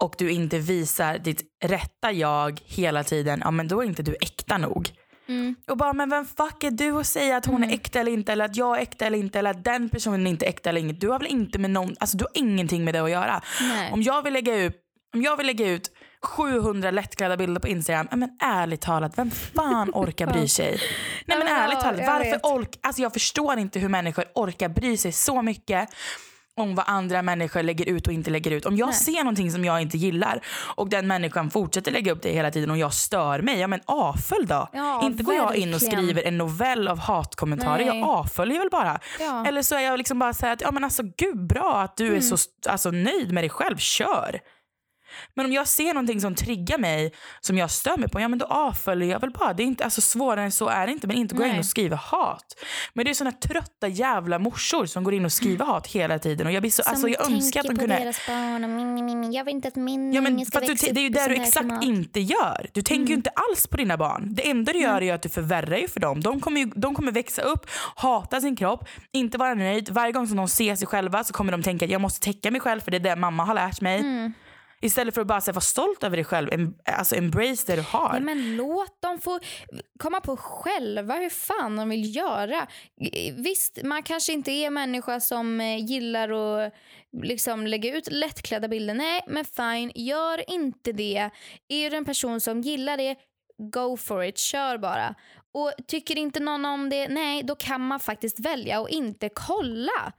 och 0.00 0.14
du 0.18 0.30
inte 0.30 0.58
visar 0.58 1.18
ditt 1.18 1.42
rätta 1.64 2.12
jag 2.12 2.60
hela 2.64 3.04
tiden, 3.04 3.40
ja 3.44 3.50
men 3.50 3.68
då 3.68 3.80
är 3.80 3.86
inte 3.86 4.02
du 4.02 4.16
äkta 4.20 4.58
nog. 4.58 4.90
Mm. 5.28 5.54
Och 5.68 5.76
bara, 5.76 5.92
men 5.92 6.10
vem 6.10 6.26
fuck 6.26 6.64
är 6.64 6.70
du 6.70 6.90
att 6.90 7.06
säga 7.06 7.36
att 7.36 7.46
hon 7.46 7.56
mm. 7.56 7.68
är 7.70 7.74
äkta 7.74 8.00
eller 8.00 8.12
inte, 8.12 8.32
eller 8.32 8.44
att 8.44 8.56
jag 8.56 8.78
är 8.78 8.82
äkta 8.82 9.06
eller 9.06 9.18
inte, 9.18 9.38
eller 9.38 9.50
att 9.50 9.64
den 9.64 9.88
personen 9.88 10.26
är 10.26 10.30
inte 10.30 10.46
äkta 10.46 10.70
eller 10.70 10.80
inte. 10.80 11.06
Du 11.06 11.08
har 11.08 11.18
väl 11.18 11.28
inte 11.28 11.58
med 11.58 11.70
någon, 11.70 11.94
alltså 12.00 12.16
du 12.16 12.24
har 12.24 12.30
ingenting 12.34 12.84
med 12.84 12.94
det 12.94 13.00
att 13.00 13.10
göra. 13.10 13.42
Nej. 13.60 13.92
Om 13.92 14.02
jag 14.02 14.22
vill 14.22 14.32
lägga 14.32 14.56
ut, 14.56 14.76
om 15.14 15.22
jag 15.22 15.36
vill 15.36 15.46
lägga 15.46 15.70
ut 15.70 15.90
700 16.22 16.90
lättklädda 16.90 17.36
bilder 17.36 17.60
på 17.60 17.68
Instagram. 17.68 18.08
Men 18.10 18.36
ärligt 18.40 18.80
talat, 18.80 19.18
vem 19.18 19.30
fan 19.30 19.90
orkar 19.94 20.26
bry 20.26 20.48
sig? 20.58 20.80
Nej 21.26 21.38
men 21.38 21.46
ärligt 21.46 21.80
talat, 21.80 22.00
varför 22.06 22.40
ork, 22.42 22.78
alltså 22.82 23.02
jag 23.02 23.12
förstår 23.12 23.58
inte 23.58 23.78
hur 23.78 23.88
människor 23.88 24.24
orkar 24.34 24.68
bry 24.68 24.96
sig 24.96 25.12
så 25.12 25.42
mycket 25.42 25.88
om 26.56 26.74
vad 26.74 26.84
andra 26.88 27.22
människor 27.22 27.62
lägger 27.62 27.88
ut 27.88 28.06
och 28.06 28.12
inte 28.12 28.30
lägger 28.30 28.50
ut. 28.50 28.66
Om 28.66 28.76
jag 28.76 28.86
Nej. 28.86 28.94
ser 28.94 29.24
någonting 29.24 29.50
som 29.50 29.64
jag 29.64 29.82
inte 29.82 29.98
gillar 29.98 30.40
och 30.74 30.88
den 30.88 31.06
människan 31.06 31.50
fortsätter 31.50 31.90
lägga 31.92 32.12
upp 32.12 32.22
det 32.22 32.30
hela 32.30 32.50
tiden 32.50 32.70
och 32.70 32.78
jag 32.78 32.94
stör 32.94 33.42
mig, 33.42 33.58
ja 33.58 33.66
men 33.66 33.80
avfölj 33.84 34.46
då. 34.46 34.68
Ja, 34.72 35.06
inte 35.06 35.22
går 35.22 35.34
jag 35.34 35.56
in 35.56 35.74
och 35.74 35.82
skriver 35.82 36.22
en 36.22 36.38
novell 36.38 36.88
av 36.88 36.98
hatkommentarer, 36.98 37.84
Nej. 37.84 37.98
jag 37.98 38.08
avföljer 38.08 38.58
väl 38.58 38.70
bara. 38.70 39.00
Ja. 39.20 39.46
Eller 39.46 39.62
så 39.62 39.74
är 39.74 39.80
jag 39.80 39.98
liksom 39.98 40.18
bara 40.18 40.32
såhär 40.32 40.52
att, 40.52 40.60
ja 40.60 40.70
men 40.70 40.84
alltså 40.84 41.02
gud 41.16 41.46
bra 41.46 41.80
att 41.82 41.96
du 41.96 42.06
mm. 42.06 42.16
är 42.16 42.20
så 42.20 42.36
alltså, 42.68 42.90
nöjd 42.90 43.32
med 43.32 43.42
dig 43.42 43.50
själv, 43.50 43.76
kör. 43.76 44.40
Men 45.34 45.46
om 45.46 45.52
jag 45.52 45.68
ser 45.68 45.94
någonting 45.94 46.20
som 46.20 46.34
triggar 46.34 46.78
mig, 46.78 47.12
som 47.40 47.58
jag 47.58 47.70
stör 47.70 47.96
mig 47.96 48.08
på, 48.08 48.20
ja 48.20 48.28
men 48.28 48.38
då 48.38 48.46
avföljer 48.46 49.10
jag 49.10 49.20
väl 49.20 49.30
bara. 49.30 49.52
Det 49.52 49.62
är 49.62 49.66
inte, 49.66 49.84
alltså 49.84 50.00
svårare 50.00 50.44
än 50.44 50.52
så 50.52 50.68
är 50.68 50.86
det 50.86 50.92
inte. 50.92 51.06
Men 51.06 51.16
inte 51.16 51.34
gå 51.34 51.44
in 51.44 51.58
och 51.58 51.66
skriva 51.66 51.96
hat. 51.96 52.64
Men 52.94 53.04
det 53.04 53.10
är 53.10 53.14
såna 53.14 53.32
trötta 53.32 53.88
jävla 53.88 54.38
morsor 54.38 54.86
som 54.86 55.04
går 55.04 55.14
in 55.14 55.24
och 55.24 55.32
skriver 55.32 55.64
hat 55.64 55.86
hela 55.86 56.18
tiden. 56.18 56.46
Och 56.46 56.52
jag 56.52 56.62
blir 56.62 56.70
så, 56.70 56.82
som 56.82 56.92
alltså 56.92 57.08
jag 57.08 57.30
önskar 57.30 57.60
att 57.60 57.66
de 57.66 57.78
kunde... 57.78 57.98
deras 57.98 58.26
barn 58.26 58.64
och 58.64 58.70
min, 58.70 58.94
min, 58.94 59.20
min. 59.20 59.32
Jag 59.32 59.44
vill 59.44 59.54
inte 59.54 59.68
att 59.68 59.76
min 59.76 60.12
ja, 60.12 60.20
men, 60.20 60.46
ska 60.46 60.60
växa 60.60 60.86
du, 60.86 60.92
Det 60.92 61.00
är 61.00 61.02
ju 61.02 61.08
det 61.08 61.28
du 61.28 61.34
exakt 61.34 61.58
klimat. 61.58 61.84
inte 61.84 62.20
gör. 62.20 62.66
Du 62.72 62.82
tänker 62.82 63.00
mm. 63.00 63.08
ju 63.08 63.14
inte 63.14 63.30
alls 63.30 63.66
på 63.66 63.76
dina 63.76 63.96
barn. 63.96 64.34
Det 64.34 64.50
enda 64.50 64.72
du 64.72 64.78
gör 64.78 64.96
mm. 64.96 65.08
är 65.08 65.14
att 65.14 65.22
du 65.22 65.28
förvärrar 65.28 65.76
ju 65.76 65.88
för 65.88 66.00
dem. 66.00 66.20
De 66.20 66.40
kommer, 66.40 66.60
ju, 66.60 66.66
de 66.74 66.94
kommer 66.94 67.12
växa 67.12 67.42
upp, 67.42 67.66
hata 67.96 68.40
sin 68.40 68.56
kropp, 68.56 68.88
inte 69.12 69.38
vara 69.38 69.54
nöjd. 69.54 69.90
Varje 69.90 70.12
gång 70.12 70.26
som 70.26 70.36
de 70.36 70.48
ser 70.48 70.76
sig 70.76 70.86
själva 70.86 71.24
så 71.24 71.32
kommer 71.32 71.52
de 71.52 71.62
tänka 71.62 71.84
att 71.84 71.90
jag 71.90 72.00
måste 72.00 72.20
täcka 72.20 72.50
mig 72.50 72.60
själv 72.60 72.80
för 72.80 72.90
det 72.90 72.96
är 72.96 73.00
det 73.00 73.16
mamma 73.16 73.44
har 73.44 73.54
lärt 73.54 73.80
mig. 73.80 74.00
Mm. 74.00 74.32
Istället 74.82 75.14
för 75.14 75.20
att 75.20 75.26
bara 75.26 75.38
här, 75.46 75.52
vara 75.52 75.60
stolt 75.60 76.04
över 76.04 76.16
dig 76.16 76.24
själv. 76.24 76.72
Alltså 76.84 77.16
embrace 77.16 77.64
det 77.66 77.76
du 77.76 77.82
har. 77.82 78.12
Nej, 78.12 78.20
men 78.20 78.56
låt 78.56 79.02
dem 79.02 79.18
få 79.18 79.40
komma 79.98 80.20
på 80.20 80.36
själva 80.36 81.14
hur 81.14 81.30
fan 81.30 81.76
de 81.76 81.88
vill 81.88 82.16
göra. 82.16 82.66
Visst, 83.34 83.78
man 83.84 84.02
kanske 84.02 84.32
inte 84.32 84.50
är 84.50 84.70
människa 84.70 85.20
som 85.20 85.60
eh, 85.60 85.84
gillar 85.84 86.28
att 86.30 86.72
liksom 87.22 87.66
lägga 87.66 87.96
ut 87.96 88.08
lättklädda 88.10 88.68
bilder. 88.68 88.94
Nej, 88.94 89.20
men 89.26 89.44
fine, 89.44 89.92
gör 89.94 90.50
inte 90.50 90.92
det. 90.92 91.30
Är 91.68 91.90
du 91.90 91.96
en 91.96 92.04
person 92.04 92.40
som 92.40 92.60
gillar 92.60 92.96
det, 92.96 93.16
go 93.72 93.96
for 93.96 94.24
it, 94.24 94.38
kör 94.38 94.78
bara. 94.78 95.14
Och 95.52 95.72
tycker 95.86 96.18
inte 96.18 96.40
någon 96.40 96.64
om 96.64 96.90
det, 96.90 97.08
nej, 97.08 97.42
då 97.42 97.54
kan 97.54 97.80
man 97.80 98.00
faktiskt 98.00 98.40
välja 98.40 98.80
och 98.80 98.88
inte 98.88 99.28
kolla. 99.34 100.12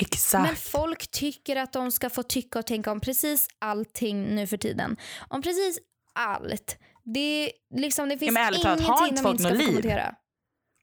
Exakt. 0.00 0.46
Men 0.46 0.56
folk 0.56 1.10
tycker 1.10 1.56
att 1.56 1.72
de 1.72 1.92
ska 1.92 2.10
få 2.10 2.22
tycka 2.22 2.58
och 2.58 2.66
tänka 2.66 2.92
om 2.92 3.00
precis 3.00 3.48
allting 3.58 4.34
nu 4.34 4.46
för 4.46 4.56
tiden. 4.56 4.96
Om 5.28 5.42
precis 5.42 5.78
allt. 6.14 6.78
Det, 7.14 7.52
liksom, 7.74 8.08
det 8.08 8.18
finns 8.18 8.34
ja, 8.34 8.40
ingenting 8.40 8.62
talat, 8.62 8.80
har 8.80 9.08
inte 9.08 9.22
folk 9.22 9.40
inte 9.40 9.54
ska 9.54 9.66
kommentera. 9.66 10.14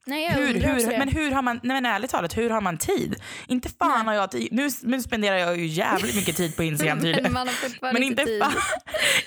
Nej, 0.08 0.24
jag 0.24 0.32
hur, 0.32 0.54
hur, 0.54 0.98
men 0.98 1.08
hur 1.08 1.30
har 1.30 1.42
man, 1.42 1.60
nej 1.62 1.82
men 1.82 1.86
ärligt 1.86 2.10
talat, 2.10 2.36
hur 2.36 2.50
har 2.50 2.60
man 2.60 2.78
tid? 2.78 3.16
Inte 3.48 3.68
fan 3.68 3.90
nej. 3.90 4.04
har 4.06 4.14
jag 4.14 4.30
tid. 4.30 4.48
Nu, 4.52 4.68
nu 4.82 5.02
spenderar 5.02 5.36
jag 5.36 5.58
ju 5.58 5.66
jävligt 5.66 6.16
mycket 6.16 6.36
tid 6.36 6.56
på 6.56 6.62
Instagram 6.62 7.00
tydligen. 7.02 7.32
men, 7.32 7.48
men 7.80 8.02
inte, 8.02 8.24
tid. 8.24 8.42
Fan, 8.42 8.52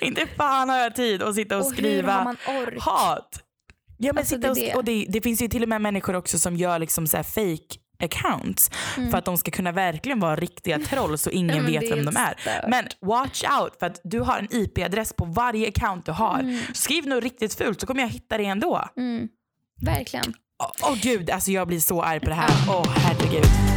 inte 0.00 0.26
fan 0.26 0.68
har 0.68 0.76
jag 0.76 0.94
tid 0.94 1.22
att 1.22 1.34
sitta 1.34 1.58
och, 1.58 1.66
och 1.66 1.72
skriva 1.72 2.36
hat. 2.78 3.44
Ja, 3.98 4.12
men 4.12 4.18
alltså, 4.18 4.34
sitta 4.34 4.50
och, 4.50 4.56
det, 4.56 4.74
och 4.74 4.84
det, 4.84 5.06
det, 5.08 5.20
finns 5.20 5.42
ju 5.42 5.48
till 5.48 5.62
och 5.62 5.68
med 5.68 5.80
människor 5.80 6.16
också 6.16 6.38
som 6.38 6.56
gör 6.56 6.78
liksom 6.78 7.06
så 7.06 7.16
fake 7.16 7.76
accounts 8.04 8.70
för 9.10 9.18
att 9.18 9.24
de 9.24 9.38
ska 9.38 9.50
kunna 9.50 9.72
verkligen 9.72 10.20
vara 10.20 10.36
riktiga 10.36 10.78
troll 10.78 11.18
så 11.18 11.30
ingen 11.30 11.50
Mm. 11.50 11.64
men 11.72 11.80
vet 11.80 11.90
vem 11.92 12.04
de 12.04 12.16
är. 12.16 12.34
stört. 12.40 12.68
Men 12.68 12.84
watch 13.00 13.44
out 13.60 13.76
för 13.78 13.86
att 13.86 14.00
du 14.04 14.20
har 14.20 14.38
en 14.38 14.48
IP-adress 14.50 15.12
på 15.12 15.24
varje 15.24 15.68
account 15.68 16.06
du 16.06 16.12
har. 16.12 16.38
Mm. 16.40 16.60
Skriv 16.74 17.06
något 17.06 17.22
riktigt 17.24 17.54
fult 17.54 17.80
så 17.80 17.86
kommer 17.86 18.00
jag 18.00 18.08
hitta 18.08 18.38
det 18.38 18.44
ändå. 18.44 18.88
Mm. 18.96 19.28
Verkligen. 19.82 20.34
Åh 20.82 20.92
oh, 20.92 20.96
gud, 21.02 21.30
alltså 21.30 21.50
jag 21.50 21.68
blir 21.68 21.80
så 21.80 22.02
arg 22.02 22.20
på 22.20 22.26
det 22.26 22.34
här. 22.34 22.50
Åh 22.68 22.86
herregud. 22.96 23.69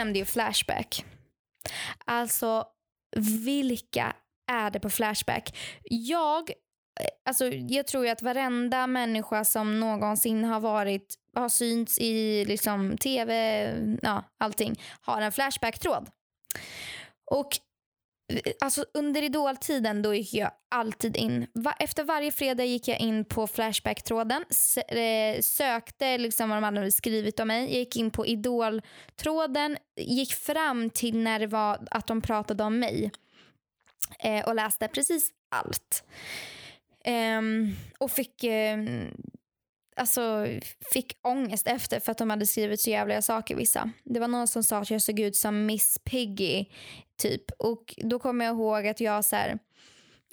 Nämnde 0.00 0.18
ju 0.18 0.24
Flashback. 0.24 1.04
Alltså, 2.04 2.64
vilka 3.16 4.16
är 4.50 4.70
det 4.70 4.80
på 4.80 4.90
Flashback? 4.90 5.58
Jag, 5.84 6.52
alltså, 7.28 7.46
jag 7.46 7.86
tror 7.86 8.04
ju 8.04 8.10
att 8.10 8.22
varenda 8.22 8.86
människa 8.86 9.44
som 9.44 9.80
någonsin 9.80 10.44
har 10.44 10.60
varit 10.60 11.14
har 11.34 11.48
synts 11.48 11.98
i 11.98 12.44
liksom, 12.44 12.96
tv, 12.98 13.34
ja, 14.02 14.24
allting, 14.38 14.80
har 15.00 15.22
en 15.22 15.32
Flashback-tråd. 15.32 16.08
Och 17.30 17.48
alltså, 18.60 18.84
under 18.94 19.22
idoltiden 19.22 20.02
då 20.02 20.14
gick 20.14 20.34
jag 20.34 20.50
alltid 20.70 21.16
in. 21.16 21.46
Va- 21.54 21.76
efter 21.78 22.04
varje 22.04 22.32
fredag 22.32 22.64
gick 22.64 22.88
jag 22.88 23.00
in 23.00 23.24
på 23.24 23.46
Flashback-tråden, 23.46 24.44
eh, 24.88 25.40
sökte 25.40 26.18
liksom 26.18 26.48
vad 26.50 26.56
de 26.56 26.64
hade 26.64 26.92
skrivit 26.92 27.40
om 27.40 27.48
mig. 27.48 27.62
Jag 27.62 27.78
gick 27.78 27.96
in 27.96 28.10
på 28.10 28.26
idoltråden, 28.26 29.76
gick 29.96 30.34
fram 30.34 30.90
till 30.90 31.18
när 31.18 31.38
det 31.38 31.46
var 31.46 31.86
att 31.90 32.06
de 32.06 32.22
pratade 32.22 32.64
om 32.64 32.78
mig 32.78 33.10
eh, 34.18 34.44
och 34.48 34.54
läste 34.54 34.88
precis 34.88 35.30
allt. 35.50 36.04
Eh, 37.04 37.40
och 37.98 38.10
fick, 38.10 38.44
ehm, 38.44 39.10
alltså, 39.96 40.46
fick 40.92 41.18
ångest 41.22 41.66
efter 41.66 42.00
för 42.00 42.12
att 42.12 42.18
de 42.18 42.30
hade 42.30 42.46
skrivit 42.46 42.80
så 42.80 42.90
jävliga 42.90 43.22
saker 43.22 43.56
vissa. 43.56 43.90
Det 44.04 44.20
var 44.20 44.28
någon 44.28 44.48
som 44.48 44.62
sa 44.62 44.78
att 44.78 44.90
jag 44.90 45.02
såg 45.02 45.20
ut 45.20 45.36
som 45.36 45.66
Miss 45.66 45.98
Piggy 46.04 46.64
typ. 47.20 47.50
Och 47.58 47.94
då 47.96 48.18
kommer 48.18 48.44
jag 48.44 48.54
ihåg 48.54 48.86
att 48.86 49.00
jag 49.00 49.24
så 49.24 49.36
här, 49.36 49.58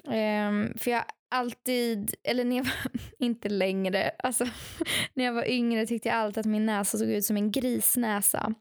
ehm, 0.10 0.74
för 0.78 0.92
jag 0.92 1.04
alltid, 1.30 2.16
eller 2.24 2.46
när 2.46 2.58
jag 2.58 2.64
var, 2.64 2.92
inte 3.20 3.50
längre, 3.50 4.12
alltså 4.20 4.46
när 5.14 5.26
jag 5.26 5.34
var 5.34 5.50
yngre 5.50 5.88
tyckte 5.88 6.10
jag 6.10 6.18
alltid 6.18 6.40
att 6.40 6.46
min 6.46 6.66
näsa 6.66 6.98
såg 6.98 7.08
ut 7.10 7.26
som 7.26 7.38
en 7.38 7.52
grisnäsa. 7.52 8.54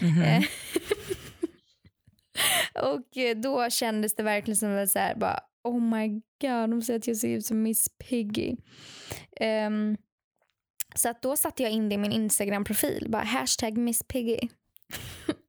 Mhm. 0.00 0.22
Eh, 0.22 0.44
och 2.84 3.16
eh, 3.16 3.36
då 3.36 3.70
kändes 3.70 4.14
det 4.14 4.22
verkligen 4.22 4.56
som 4.56 4.78
att 4.78 4.90
så 4.90 4.98
här, 4.98 5.14
bara, 5.14 5.40
oh 5.64 5.80
my 5.80 6.08
god, 6.40 6.70
de 6.70 6.82
säger 6.82 6.98
att 6.98 7.06
jag 7.06 7.16
ser 7.16 7.28
ut 7.28 7.46
som 7.46 7.62
Miss 7.62 7.88
Piggy. 7.98 8.56
Ehm, 9.36 9.96
så 10.94 11.08
att 11.08 11.22
då 11.22 11.36
satte 11.36 11.62
jag 11.62 11.72
in 11.72 11.88
det 11.88 11.94
i 11.94 11.98
min 11.98 12.12
Instagram-profil, 12.12 13.06
bara 13.08 13.22
hashtag 13.22 13.78
Miss 13.78 14.02
Piggy. 14.02 14.48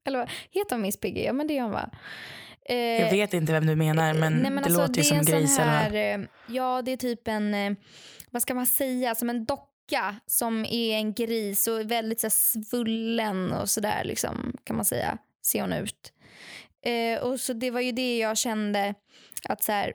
Eller 0.10 0.32
heter 0.52 0.76
hon 0.76 0.82
Miss 0.82 0.98
Piggy? 0.98 1.24
Ja 1.24 1.34
men 1.34 1.48
det 1.48 1.54
gör 1.54 1.64
hon 1.64 1.72
va? 1.72 1.90
Eh, 2.66 2.76
Jag 2.78 3.12
vet 3.12 3.34
inte 3.34 3.52
vem 3.54 3.66
du 3.66 3.76
menar 3.76 4.14
men, 4.14 4.34
Nej, 4.34 4.52
men 4.52 4.56
det 4.56 4.70
alltså, 4.70 4.82
låter 4.82 4.98
ju 4.98 5.04
som 5.04 5.22
gris 5.22 5.58
här, 5.58 5.94
eh, 5.94 6.26
Ja, 6.48 6.82
det 6.82 6.92
är 6.92 6.98
typ 6.98 7.28
en, 7.28 7.54
eh, 7.54 7.74
vad 8.30 8.42
ska 8.42 8.54
man 8.54 8.66
säga, 8.66 9.16
som 9.16 9.30
en 9.30 9.46
docka 9.46 10.16
som 10.26 10.66
är 10.66 10.96
en 10.96 11.14
gris 11.14 11.68
och 11.68 11.92
väldigt 11.92 12.20
så 12.20 12.26
här, 12.26 12.64
svullen 12.64 13.54
och 13.54 13.70
sådär 13.70 14.02
liksom, 14.04 14.58
kan 14.64 14.76
man 14.76 14.86
säga, 14.86 15.18
ser 15.46 15.62
hon 15.62 15.74
ut. 15.74 16.14
Eh, 16.86 17.22
och 17.24 17.40
så 17.40 17.54
det 17.54 17.72
var 17.72 17.82
ju 17.82 17.92
det 17.92 18.18
jag 18.18 18.38
kände 18.38 18.94
att 19.50 19.64
så 19.64 19.72
här, 19.72 19.94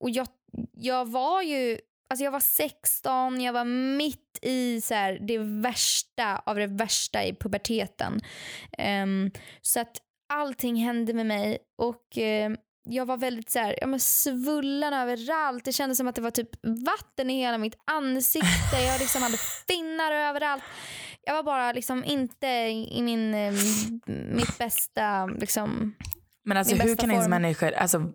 och 0.00 0.10
jag, 0.10 0.26
jag 0.72 1.08
var 1.10 1.42
ju, 1.42 1.78
alltså 2.12 2.24
jag 2.24 2.30
var 2.30 2.40
16, 2.40 3.40
jag 3.40 3.52
var 3.52 3.64
mitt 3.96 4.38
i 4.42 4.80
så 4.80 4.94
här, 4.94 5.18
det 5.20 5.38
värsta 5.38 6.36
av 6.46 6.56
det 6.56 6.66
värsta 6.66 7.24
i 7.24 7.34
puberteten. 7.34 8.20
Ehm, 8.78 9.30
så 9.62 9.80
att 9.80 9.96
allting 10.32 10.76
hände 10.76 11.14
med 11.14 11.26
mig 11.26 11.58
och 11.78 12.18
eh, 12.18 12.52
jag 12.88 13.06
var 13.06 13.16
väldigt 13.16 13.50
så 13.50 13.58
här, 13.58 13.78
ja, 13.80 13.86
men 13.86 14.00
svullen 14.00 14.94
överallt. 14.94 15.64
Det 15.64 15.72
kändes 15.72 15.98
som 15.98 16.08
att 16.08 16.14
det 16.14 16.20
var 16.20 16.30
typ 16.30 16.50
vatten 16.62 17.30
i 17.30 17.40
hela 17.40 17.58
mitt 17.58 17.76
ansikte. 17.84 18.76
Jag 18.86 19.00
liksom 19.00 19.22
hade 19.22 19.36
finnar 19.68 20.12
överallt. 20.12 20.62
Jag 21.22 21.34
var 21.34 21.42
bara 21.42 21.72
liksom 21.72 22.04
inte 22.04 22.46
i 22.46 23.02
min, 23.02 23.34
eh, 23.34 23.52
mitt 24.06 24.58
bästa 24.58 25.26
liksom, 25.26 25.94
Men 26.44 26.56
alltså 26.56 26.74
min 26.74 26.82
hur 26.82 26.96
kan 26.96 27.10
ens 27.10 27.24
form. 27.24 27.30
människor, 27.30 27.72
alltså 27.72 28.12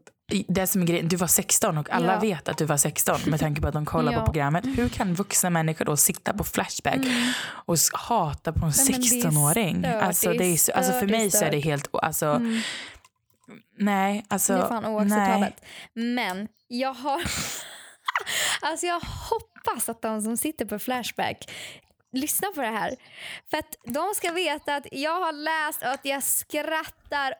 det 0.47 0.67
som 0.67 0.81
är 0.81 0.85
grejen, 0.85 1.07
du 1.07 1.15
var 1.15 1.27
16 1.27 1.77
och 1.77 1.89
alla 1.89 2.13
Ja. 2.13 2.19
vet 2.19 2.49
att 2.49 2.57
du 2.57 2.65
var 2.65 2.77
16 2.77 3.19
med 3.25 3.39
tanke 3.39 3.61
på 3.61 3.67
att 3.67 3.73
de 3.73 3.85
kollar 3.85 4.11
Ja. 4.11 4.19
på 4.19 4.25
programmet. 4.25 4.65
Hur 4.65 4.89
kan 4.89 5.13
vuxna 5.13 5.49
människor 5.49 5.85
då 5.85 5.97
sitta 5.97 6.33
på 6.33 6.43
Flashback 6.43 6.99
och 7.47 7.73
s- 7.73 7.89
hata 7.93 8.53
på 8.53 8.65
en 8.65 8.71
Nej, 8.77 8.87
men 8.91 9.01
det 9.01 9.07
är 9.07 9.21
16-åring? 9.21 9.79
stört, 9.79 10.03
Alltså, 10.03 10.33
det 10.33 10.45
är 10.45 10.75
alltså 10.77 10.91
för 10.93 11.07
mig 11.07 11.31
så 11.31 11.45
är 11.45 11.51
det 11.51 11.59
helt, 11.59 11.87
alltså, 11.93 12.25
Mm. 12.25 12.61
nej, 13.79 14.25
alltså, 14.27 14.53
det 14.53 14.59
är 14.59 14.67
fan 14.67 14.85
oacceptabelt. 14.85 15.61
Men 15.93 16.47
jag 16.67 16.93
har... 16.93 17.21
alltså 18.61 18.85
jag 18.85 18.99
hoppas 18.99 19.89
att 19.89 20.01
de 20.01 20.21
som 20.21 20.37
sitter 20.37 20.65
på 20.65 20.79
Flashback 20.79 21.51
lyssnar 22.13 22.51
på 22.51 22.61
det 22.61 22.67
här. 22.67 22.95
För 23.49 23.57
att 23.57 23.75
de 23.83 24.13
ska 24.15 24.31
veta 24.31 24.75
att 24.75 24.87
jag 24.91 25.19
har 25.25 25.31
läst 25.33 25.81
och 25.81 25.87
att 25.89 26.05
jag 26.05 26.23
skrattar 26.23 27.33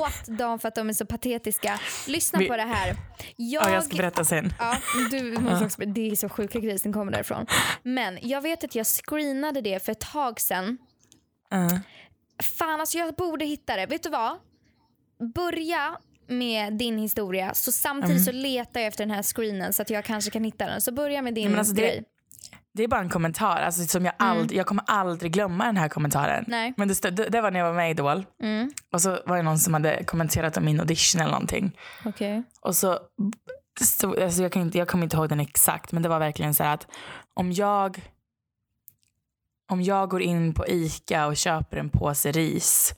åt 0.00 0.38
dem 0.38 0.58
för 0.58 0.68
att 0.68 0.74
de 0.74 0.88
är 0.88 0.92
så 0.92 1.06
patetiska. 1.06 1.80
Lyssna 2.08 2.38
Vi- 2.38 2.48
på 2.48 2.56
det 2.56 2.62
här. 2.62 2.96
Jag, 3.36 3.64
Ja, 3.66 3.70
jag 3.74 3.84
ska 3.84 3.96
berätta 3.96 4.24
sen. 4.24 4.52
Ja, 4.58 4.76
du 5.10 5.38
måste 5.38 5.64
också, 5.64 5.80
det 5.80 6.10
är 6.10 6.16
så 6.16 6.28
sjuka 6.28 6.58
grejer 6.60 6.78
som 6.78 6.92
kommer 6.92 7.12
därifrån. 7.12 7.46
Men 7.82 8.18
jag 8.22 8.40
vet 8.40 8.64
att 8.64 8.74
jag 8.74 8.86
screenade 8.86 9.60
det 9.60 9.84
för 9.84 9.92
ett 9.92 10.00
tag 10.12 10.40
sedan. 10.40 10.78
Uh. 11.54 11.78
Fan 12.42 12.80
alltså 12.80 12.98
jag 12.98 13.14
borde 13.14 13.44
hitta 13.44 13.76
det. 13.76 13.86
Vet 13.86 14.02
du 14.02 14.08
vad? 14.10 14.38
Börja 15.34 15.98
med 16.28 16.72
din 16.72 16.98
historia 16.98 17.54
så 17.54 17.72
samtidigt 17.72 18.24
så 18.24 18.32
letar 18.32 18.80
jag 18.80 18.86
efter 18.88 19.04
den 19.06 19.14
här 19.14 19.22
screenen 19.22 19.72
så 19.72 19.82
att 19.82 19.90
jag 19.90 20.04
kanske 20.04 20.30
kan 20.30 20.44
hitta 20.44 20.66
den. 20.66 20.80
Så 20.80 20.92
börja 20.92 21.22
med 21.22 21.34
din 21.34 21.58
alltså 21.58 21.74
det- 21.74 21.80
grej. 21.82 22.04
Det 22.76 22.84
är 22.84 22.88
bara 22.88 23.00
en 23.00 23.08
kommentar, 23.08 23.56
alltså, 23.60 23.86
som 23.86 24.04
jag, 24.04 24.14
aldrig, 24.18 24.58
jag 24.58 24.66
kommer 24.66 24.84
aldrig 24.86 25.32
glömma 25.32 25.64
den 25.64 25.76
här 25.76 25.88
kommentaren. 25.88 26.38
Mm. 26.38 26.44
Nej. 26.46 26.74
Men 26.76 26.88
det, 26.88 26.94
stod, 26.94 27.14
det, 27.14 27.28
det 27.28 27.40
var 27.40 27.50
när 27.50 27.60
jag 27.60 27.66
var 27.66 27.74
med 27.74 27.88
i 27.88 27.90
Idol. 27.90 28.26
Mm. 28.42 28.70
Och 28.92 29.02
så 29.02 29.18
var 29.26 29.36
det 29.36 29.42
någon 29.42 29.58
som 29.58 29.74
hade 29.74 30.04
kommenterat 30.04 30.56
om 30.56 30.64
min 30.64 30.80
audition 30.80 31.20
eller 31.20 31.32
någonting. 31.32 31.76
Okej. 32.04 32.42
Och 32.60 32.76
så, 32.76 32.98
stod, 33.80 34.18
alltså 34.18 34.42
jag, 34.42 34.52
kan 34.52 34.62
inte, 34.62 34.78
jag 34.78 34.88
kommer 34.88 35.04
inte 35.04 35.16
ihåg 35.16 35.28
den 35.28 35.40
exakt 35.40 35.92
men 35.92 36.02
det 36.02 36.08
var 36.08 36.18
verkligen 36.18 36.54
så 36.54 36.64
här 36.64 36.74
att 36.74 36.86
om 37.34 37.52
jag 37.52 38.00
om 39.68 39.82
jag 39.82 40.08
går 40.10 40.22
in 40.22 40.54
på 40.54 40.66
Ica 40.66 41.26
och 41.26 41.36
köper 41.36 41.76
en 41.76 41.90
påse 41.90 42.32
ris 42.32 42.94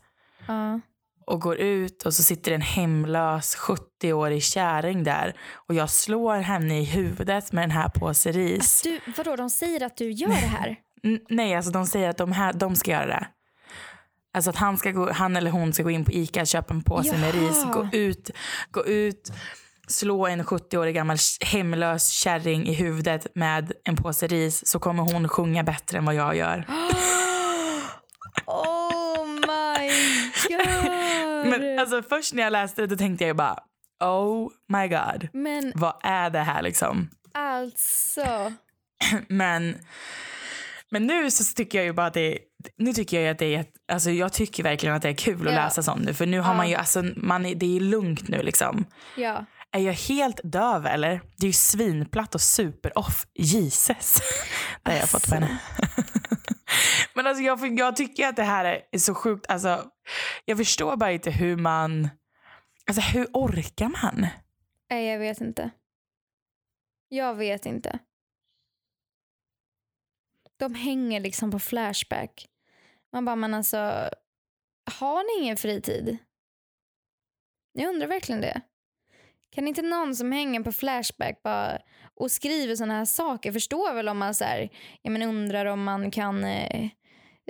Ja. 0.46 0.80
Och 1.26 1.40
går 1.40 1.56
ut 1.56 2.02
och 2.02 2.14
så 2.14 2.22
sitter 2.22 2.52
en 2.52 2.60
hemlös 2.60 3.56
70-årig 3.56 4.42
kärring 4.42 5.04
där 5.04 5.36
och 5.52 5.74
jag 5.74 5.90
slår 5.90 6.36
henne 6.36 6.80
i 6.80 6.84
huvudet 6.84 7.52
med 7.52 7.62
den 7.62 7.70
här 7.70 7.88
påse 7.88 8.32
ris. 8.32 8.82
Du, 8.82 9.00
vadå, 9.16 9.36
de 9.36 9.50
säger 9.50 9.82
att 9.82 9.96
du 9.96 10.10
gör 10.10 10.28
det 10.28 10.34
här? 10.34 10.76
Nej, 11.28 11.54
alltså 11.54 11.70
de 11.70 11.86
säger 11.86 12.10
att 12.10 12.16
de, 12.16 12.32
här, 12.32 12.52
de 12.52 12.76
ska 12.76 12.90
göra 12.90 13.06
det. 13.06 13.26
Alltså 14.34 14.50
att 14.50 14.56
han, 14.56 14.76
ska 14.76 14.90
gå, 14.90 15.12
han 15.12 15.36
eller 15.36 15.50
hon 15.50 15.72
ska 15.72 15.82
gå 15.82 15.90
in 15.90 16.04
på 16.04 16.12
Ica 16.12 16.40
och 16.40 16.46
köpa 16.46 16.74
en 16.74 16.82
påse 16.82 17.18
med 17.18 17.34
ris, 17.34 17.62
Jaha. 17.64 17.72
gå 17.72 17.88
ut, 17.92 18.30
gå 18.70 18.86
ut, 18.86 19.32
slå 19.88 20.26
en 20.26 20.44
70-årig 20.44 20.94
gammal 20.94 21.16
hemlös 21.40 22.08
kärring 22.08 22.66
i 22.68 22.74
huvudet 22.74 23.26
med 23.34 23.72
en 23.84 23.96
påse 23.96 24.26
ris 24.26 24.66
så 24.66 24.78
kommer 24.78 25.02
hon 25.02 25.28
sjunga 25.28 25.62
bättre 25.62 25.98
än 25.98 26.04
vad 26.04 26.14
jag 26.14 26.36
gör. 26.36 26.66
Oh. 28.46 28.75
Men 31.50 31.78
alltså 31.78 32.02
först 32.02 32.34
när 32.34 32.42
jag 32.42 32.50
läste 32.52 32.80
det 32.82 32.86
då 32.86 32.96
tänkte 32.96 33.24
jag 33.24 33.28
ju 33.28 33.34
bara 33.34 33.58
oh 34.04 34.48
my 34.68 34.88
god. 34.88 35.28
Men 35.32 35.72
Vad 35.74 35.94
är 36.02 36.30
det 36.30 36.38
här 36.40 36.62
liksom? 36.62 37.10
alltså. 37.34 38.52
Men, 39.28 39.76
men 40.90 41.06
nu 41.06 41.30
så 41.30 41.44
tycker 41.54 41.78
jag 41.78 41.84
ju 41.84 41.92
bara 41.92 42.06
att 42.06 42.14
det 42.14 42.32
är, 42.34 42.38
nu 42.78 42.92
tycker 42.92 43.20
jag 43.20 43.30
att 43.30 43.38
det 43.38 43.54
är, 43.54 43.64
alltså 43.92 44.10
jag 44.10 44.32
tycker 44.32 44.62
verkligen 44.62 44.94
att 44.94 45.02
det 45.02 45.08
är 45.08 45.14
kul 45.14 45.48
att 45.48 45.54
Ja. 45.54 45.60
läsa 45.64 45.82
sånt 45.82 46.04
nu 46.04 46.14
för 46.14 46.26
nu 46.26 46.40
har 46.40 46.52
Ja. 46.52 46.56
man 46.56 46.68
ju, 46.68 46.74
alltså 46.74 47.02
man 47.16 47.46
är, 47.46 47.54
det 47.54 47.76
är 47.76 47.80
lugnt 47.80 48.28
nu 48.28 48.42
liksom. 48.42 48.84
Ja. 49.16 49.44
Är 49.72 49.80
jag 49.80 49.92
helt 49.92 50.40
döv 50.44 50.86
eller? 50.86 51.20
Det 51.36 51.44
är 51.46 51.48
ju 51.48 51.52
svinplatt 51.52 52.34
och 52.34 52.40
super-off. 52.40 53.26
Jesus. 53.34 54.18
Det 54.82 54.90
har 54.90 54.98
jag 54.98 55.08
fått 55.08 55.28
på 55.28 55.34
henne. 55.34 55.58
Men 57.16 57.26
alltså 57.26 57.42
jag, 57.42 57.78
jag 57.78 57.96
tycker 57.96 58.28
att 58.28 58.36
det 58.36 58.42
här 58.42 58.84
är 58.90 58.98
så 58.98 59.14
sjukt. 59.14 59.46
Alltså, 59.48 59.90
jag 60.44 60.58
förstår 60.58 60.96
bara 60.96 61.12
inte 61.12 61.30
hur 61.30 61.56
man... 61.56 62.08
Alltså 62.86 63.00
hur 63.00 63.26
orkar 63.32 63.88
man? 63.88 64.26
Nej, 64.90 65.06
jag 65.06 65.18
vet 65.18 65.40
inte. 65.40 65.70
Jag 67.08 67.34
vet 67.34 67.66
inte. 67.66 67.98
De 70.56 70.74
hänger 70.74 71.20
liksom 71.20 71.50
på 71.50 71.58
Flashback. 71.58 72.46
Man 73.12 73.24
bara, 73.24 73.36
men 73.36 73.54
alltså, 73.54 74.10
har 74.98 75.38
ni 75.38 75.44
ingen 75.44 75.56
fritid? 75.56 76.18
Jag 77.72 77.88
undrar 77.88 78.06
verkligen 78.06 78.40
det. 78.40 78.60
Kan 79.50 79.68
inte 79.68 79.82
någon 79.82 80.16
som 80.16 80.32
hänger 80.32 80.62
på 80.62 80.72
Flashback 80.72 81.42
bara 81.42 81.78
och 82.14 82.30
skriver 82.30 82.76
såna 82.76 82.94
här 82.94 83.04
saker 83.04 83.52
förstår 83.52 83.94
väl 83.94 84.08
om 84.08 84.18
man 84.18 84.34
så 84.34 84.44
här, 84.44 84.70
ja, 85.02 85.10
men 85.10 85.22
undrar 85.22 85.66
om 85.66 85.84
man 85.84 86.10
kan 86.10 86.44
eh, 86.44 86.90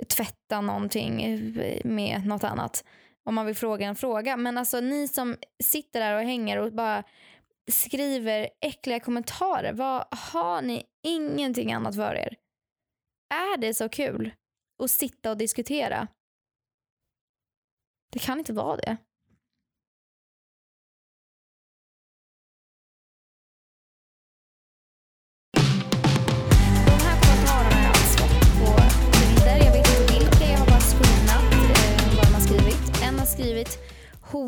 tvätta 0.09 0.61
någonting 0.61 1.23
eh, 1.23 1.85
med 1.85 2.25
något 2.25 2.43
annat. 2.43 2.83
Om 3.23 3.35
man 3.35 3.45
vill 3.45 3.55
fråga 3.55 3.87
en 3.87 3.95
fråga. 3.95 4.37
Men 4.37 4.57
alltså 4.57 4.79
ni 4.79 5.07
som 5.07 5.35
sitter 5.63 5.99
där 5.99 6.15
och 6.15 6.23
hänger 6.23 6.57
och 6.57 6.73
bara 6.73 7.03
skriver 7.71 8.49
äckliga 8.61 8.99
kommentarer. 8.99 9.73
Vad 9.73 10.05
Har 10.11 10.61
ni 10.61 10.83
ingenting 11.03 11.73
annat 11.73 11.95
för 11.95 12.15
er? 12.15 12.35
Är 13.29 13.57
det 13.57 13.73
så 13.73 13.89
kul 13.89 14.31
att 14.83 14.91
sitta 14.91 15.31
och 15.31 15.37
diskutera? 15.37 16.07
Det 18.11 18.19
kan 18.19 18.39
inte 18.39 18.53
vara 18.53 18.77
det. 18.77 18.97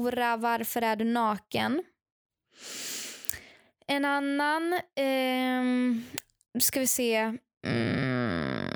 Hora, 0.10 0.38
varför 0.38 0.82
är 0.82 0.95
du 0.95 1.06
naken? 1.06 1.84
En 3.88 4.06
annan, 4.06 4.74
eh, 4.74 5.63
ska 6.62 6.80
vi 6.80 6.88
se. 6.88 7.34
Mm. 7.67 8.67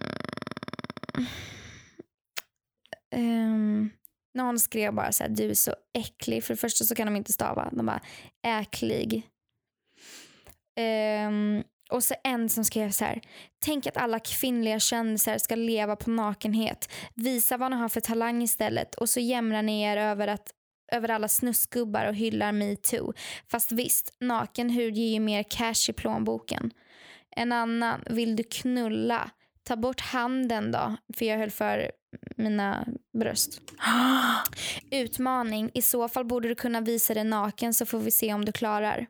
Ehm, 3.11 3.89
någon 4.33 4.59
skrev 4.59 4.93
bara 4.93 5.11
så 5.11 5.23
här, 5.23 5.29
du 5.29 5.49
är 5.49 5.53
så 5.53 5.75
äcklig. 5.93 6.43
För 6.43 6.53
det 6.53 6.57
första 6.57 6.85
så 6.85 6.95
kan 6.95 7.07
de 7.07 7.15
inte 7.15 7.33
stava. 7.33 7.69
De 7.71 7.85
bara, 7.85 8.01
äcklig. 8.47 9.27
Ehm, 10.75 11.63
och 11.89 12.03
så 12.03 12.15
en 12.23 12.49
som 12.49 12.65
skrev 12.65 12.91
så 12.91 13.05
här. 13.05 13.21
Tänk 13.59 13.87
att 13.87 13.97
alla 13.97 14.19
kvinnliga 14.19 14.79
kändisar 14.79 15.37
ska 15.37 15.55
leva 15.55 15.95
på 15.95 16.09
nakenhet. 16.09 16.91
Visa 17.15 17.57
vad 17.57 17.71
ni 17.71 17.77
har 17.77 17.89
för 17.89 18.01
talang 18.01 18.41
istället. 18.43 18.95
Och 18.95 19.09
så 19.09 19.19
jämrar 19.19 19.61
ni 19.61 19.81
er 19.81 19.97
över 19.97 20.27
att 20.27 20.53
över 20.93 21.09
alla 21.09 21.27
snuskgubbar 21.27 22.05
och 22.05 22.15
hyllar 22.15 22.51
metoo. 22.51 23.13
Fast 23.47 23.71
visst, 23.71 24.13
naken 24.19 24.69
hud 24.69 24.97
ger 24.97 25.13
ju 25.13 25.19
mer 25.19 25.43
cash 25.43 25.89
i 25.89 25.93
plånboken. 25.93 26.71
En 27.35 27.51
annan, 27.51 28.03
vill 28.09 28.35
du 28.35 28.43
knulla? 28.43 29.29
Ta 29.63 29.75
bort 29.75 30.01
handen 30.01 30.71
då, 30.71 30.95
för 31.17 31.25
jag 31.25 31.37
höll 31.37 31.51
för 31.51 31.91
mina 32.37 32.87
bröst. 33.19 33.61
Utmaning, 34.91 35.71
i 35.73 35.81
så 35.81 36.07
fall 36.07 36.25
borde 36.25 36.47
du 36.47 36.55
kunna 36.55 36.81
visa 36.81 37.13
dig 37.13 37.23
naken 37.23 37.73
så 37.73 37.85
får 37.85 37.99
vi 37.99 38.11
se 38.11 38.33
om 38.33 38.45
du 38.45 38.51
klarar. 38.51 39.07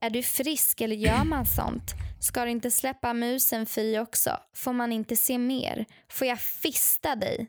Är 0.00 0.10
du 0.10 0.22
frisk 0.22 0.80
eller 0.80 0.96
gör 0.96 1.24
man 1.24 1.46
sånt? 1.56 1.94
Ska 2.20 2.44
du 2.44 2.50
inte 2.50 2.70
släppa 2.70 3.14
musen 3.14 3.66
fri 3.66 3.98
också? 3.98 4.36
Får 4.56 4.72
man 4.72 4.92
inte 4.92 5.16
se 5.16 5.38
mer? 5.38 5.86
Får 6.12 6.26
jag 6.26 6.40
fista 6.40 7.16
dig? 7.16 7.48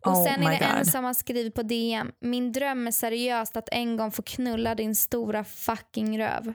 Och 0.00 0.12
Oh 0.12 0.24
sen 0.24 0.42
är 0.42 0.50
det 0.58 0.64
en 0.64 0.78
God. 0.78 0.86
som 0.86 1.04
har 1.04 1.14
skrivit 1.14 1.54
på 1.54 1.62
DM. 1.62 2.12
Min 2.20 2.52
dröm 2.52 2.86
är 2.86 2.90
seriöst 2.90 3.56
att 3.56 3.68
en 3.72 3.96
gång 3.96 4.10
få 4.12 4.22
knulla 4.22 4.74
din 4.74 4.96
stora 4.96 5.44
fucking 5.44 6.18
röv. 6.18 6.54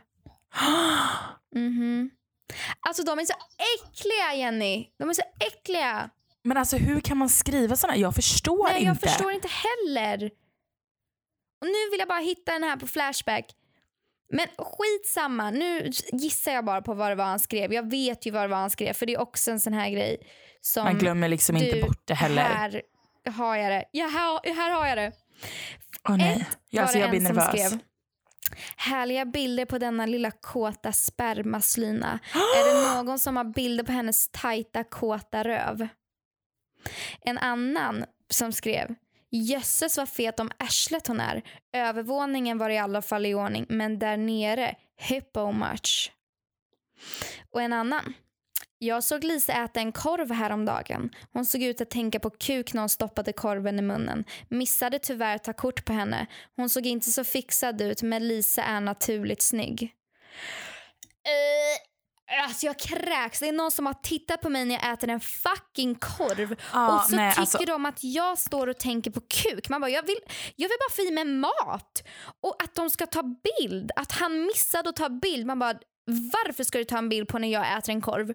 Mhm. 1.55 2.09
Alltså 2.87 3.03
de 3.03 3.19
är 3.19 3.25
så 3.25 3.33
äckliga 3.75 4.33
Jenny. 4.35 4.87
De 4.99 5.09
är 5.09 5.13
så 5.13 5.21
äckliga. 5.47 6.09
Men 6.43 6.57
alltså 6.57 6.77
hur 6.77 6.99
kan 6.99 7.17
man 7.17 7.29
skriva 7.29 7.75
såna? 7.75 7.95
Jag 7.97 8.15
förstår 8.15 8.67
Nej, 8.69 8.77
inte. 8.77 8.87
jag 8.87 8.99
förstår 9.11 9.31
inte 9.31 9.47
heller. 9.47 10.31
Och 11.61 11.67
nu 11.67 11.89
vill 11.91 11.99
jag 11.99 12.07
bara 12.07 12.19
hitta 12.19 12.51
den 12.51 12.63
här 12.63 12.77
på 12.77 12.87
Flashback. 12.87 13.45
Men 14.31 14.47
skitsamma, 14.57 15.51
nu 15.51 15.91
gissar 16.13 16.51
jag 16.51 16.65
bara 16.65 16.81
på 16.81 16.93
vad 16.93 17.11
det 17.11 17.15
var 17.15 17.25
han 17.25 17.39
skrev. 17.39 17.73
Jag 17.73 17.89
vet 17.89 18.25
ju 18.25 18.31
vad 18.31 18.41
det 18.43 18.47
var 18.47 18.57
han 18.57 18.69
skrev 18.69 18.93
för 18.93 19.05
det 19.05 19.13
är 19.13 19.21
också 19.21 19.51
en 19.51 19.59
sån 19.59 19.73
här 19.73 19.89
grej 19.89 20.17
som 20.61 20.83
Man 20.83 20.97
glömmer 20.97 21.27
liksom 21.27 21.57
inte 21.57 21.81
bort 21.81 22.01
det 22.05 22.13
heller. 22.13 22.41
Här 22.41 22.81
har 23.31 23.55
jag 23.55 23.71
det. 23.71 23.85
Ja, 23.91 24.07
här, 24.07 24.53
här 24.55 24.71
har 24.71 24.87
jag 24.87 24.97
det. 24.97 25.11
Åh 26.09 26.17
nej. 26.17 26.41
Ett 26.41 26.57
Ja, 26.69 26.81
var 26.81 26.83
alltså, 26.83 26.97
jag 26.97 27.09
blir 27.09 27.21
nervös. 27.21 27.47
skrev. 27.47 27.79
Härliga 28.77 29.25
bilder 29.25 29.65
på 29.65 29.77
denna 29.77 30.05
lilla 30.05 30.31
kåta 30.31 30.91
spermaslyna. 30.91 32.19
är 32.33 32.73
det 32.95 33.03
någon 33.03 33.19
som 33.19 33.37
har 33.37 33.43
bilder 33.43 33.83
på 33.83 33.91
hennes 33.91 34.29
tajta 34.29 34.83
kåta 34.83 35.43
röv? 35.43 35.87
En 37.21 37.37
annan 37.37 38.05
som 38.29 38.51
skrev. 38.53 38.95
Jösses 39.31 39.97
vad 39.97 40.09
fet 40.09 40.39
om 40.39 40.51
arslet 40.59 41.07
hon 41.07 41.19
är. 41.19 41.41
Övervåningen 41.73 42.57
var 42.57 42.69
i 42.69 42.77
alla 42.77 43.01
fall 43.01 43.25
i 43.25 43.33
ordning 43.33 43.65
men 43.69 43.99
där 43.99 44.17
nere, 44.17 44.75
hippo 44.97 45.51
much. 45.51 46.11
Och 47.51 47.61
en 47.61 47.73
annan. 47.73 48.13
Jag 48.83 49.03
såg 49.03 49.23
Lisa 49.23 49.53
äta 49.53 49.79
en 49.79 49.91
korv 49.91 50.31
häromdagen. 50.31 51.09
Hon 51.33 51.45
såg 51.45 51.61
ut 51.61 51.81
att 51.81 51.89
tänka 51.89 52.19
på 52.19 52.29
kuk 52.29 52.73
när 52.73 52.81
hon 52.81 52.89
stoppade 52.89 53.33
korven 53.33 53.79
i 53.79 53.81
munnen. 53.81 54.25
Missade 54.49 54.99
tyvärr 54.99 55.35
att 55.35 55.43
ta 55.43 55.53
kort 55.53 55.85
på 55.85 55.93
henne. 55.93 56.27
Hon 56.55 56.69
såg 56.69 56.85
inte 56.85 57.11
så 57.11 57.23
fixad 57.23 57.81
ut 57.81 58.01
men 58.01 58.27
Lisa 58.27 58.63
är 58.63 58.81
naturligt 58.81 59.41
snygg. 59.41 59.83
Uh, 61.27 62.43
alltså 62.45 62.65
jag 62.65 62.79
kräks. 62.79 63.39
Det 63.39 63.47
är 63.47 63.51
någon 63.51 63.71
som 63.71 63.85
har 63.85 63.93
tittat 63.93 64.41
på 64.41 64.49
mig 64.49 64.65
när 64.65 64.75
jag 64.75 64.93
äter 64.93 65.09
en 65.09 65.19
fucking 65.19 65.95
korv 65.95 66.55
Ja, 66.73 66.95
och 66.95 67.09
så 67.09 67.15
nej, 67.15 67.31
tycker 67.31 67.41
alltså- 67.41 67.57
de 67.57 67.85
att 67.85 68.03
jag 68.03 68.37
står 68.37 68.67
och 68.67 68.77
tänker 68.77 69.11
på 69.11 69.21
kuk. 69.21 69.69
Man 69.69 69.81
bara, 69.81 69.91
jag 69.91 70.07
vill, 70.07 70.19
jag 70.55 70.69
vill 70.69 70.77
bara 70.89 70.95
få 70.95 71.01
i 71.01 71.11
mig 71.11 71.25
mat. 71.25 72.03
Och 72.41 72.63
att 72.63 72.75
de 72.75 72.89
ska 72.89 73.05
ta 73.05 73.23
bild. 73.23 73.91
Att 73.95 74.11
han 74.11 74.41
missade 74.45 74.89
att 74.89 74.95
ta 74.95 75.09
bild. 75.09 75.45
Man 75.45 75.59
bara, 75.59 75.73
varför 76.07 76.63
ska 76.63 76.77
du 76.77 76.83
ta 76.83 76.97
en 76.97 77.09
bild 77.09 77.27
på 77.27 77.39
när 77.39 77.47
jag 77.47 77.77
äter 77.77 77.93
en 77.93 78.01
korv? 78.01 78.33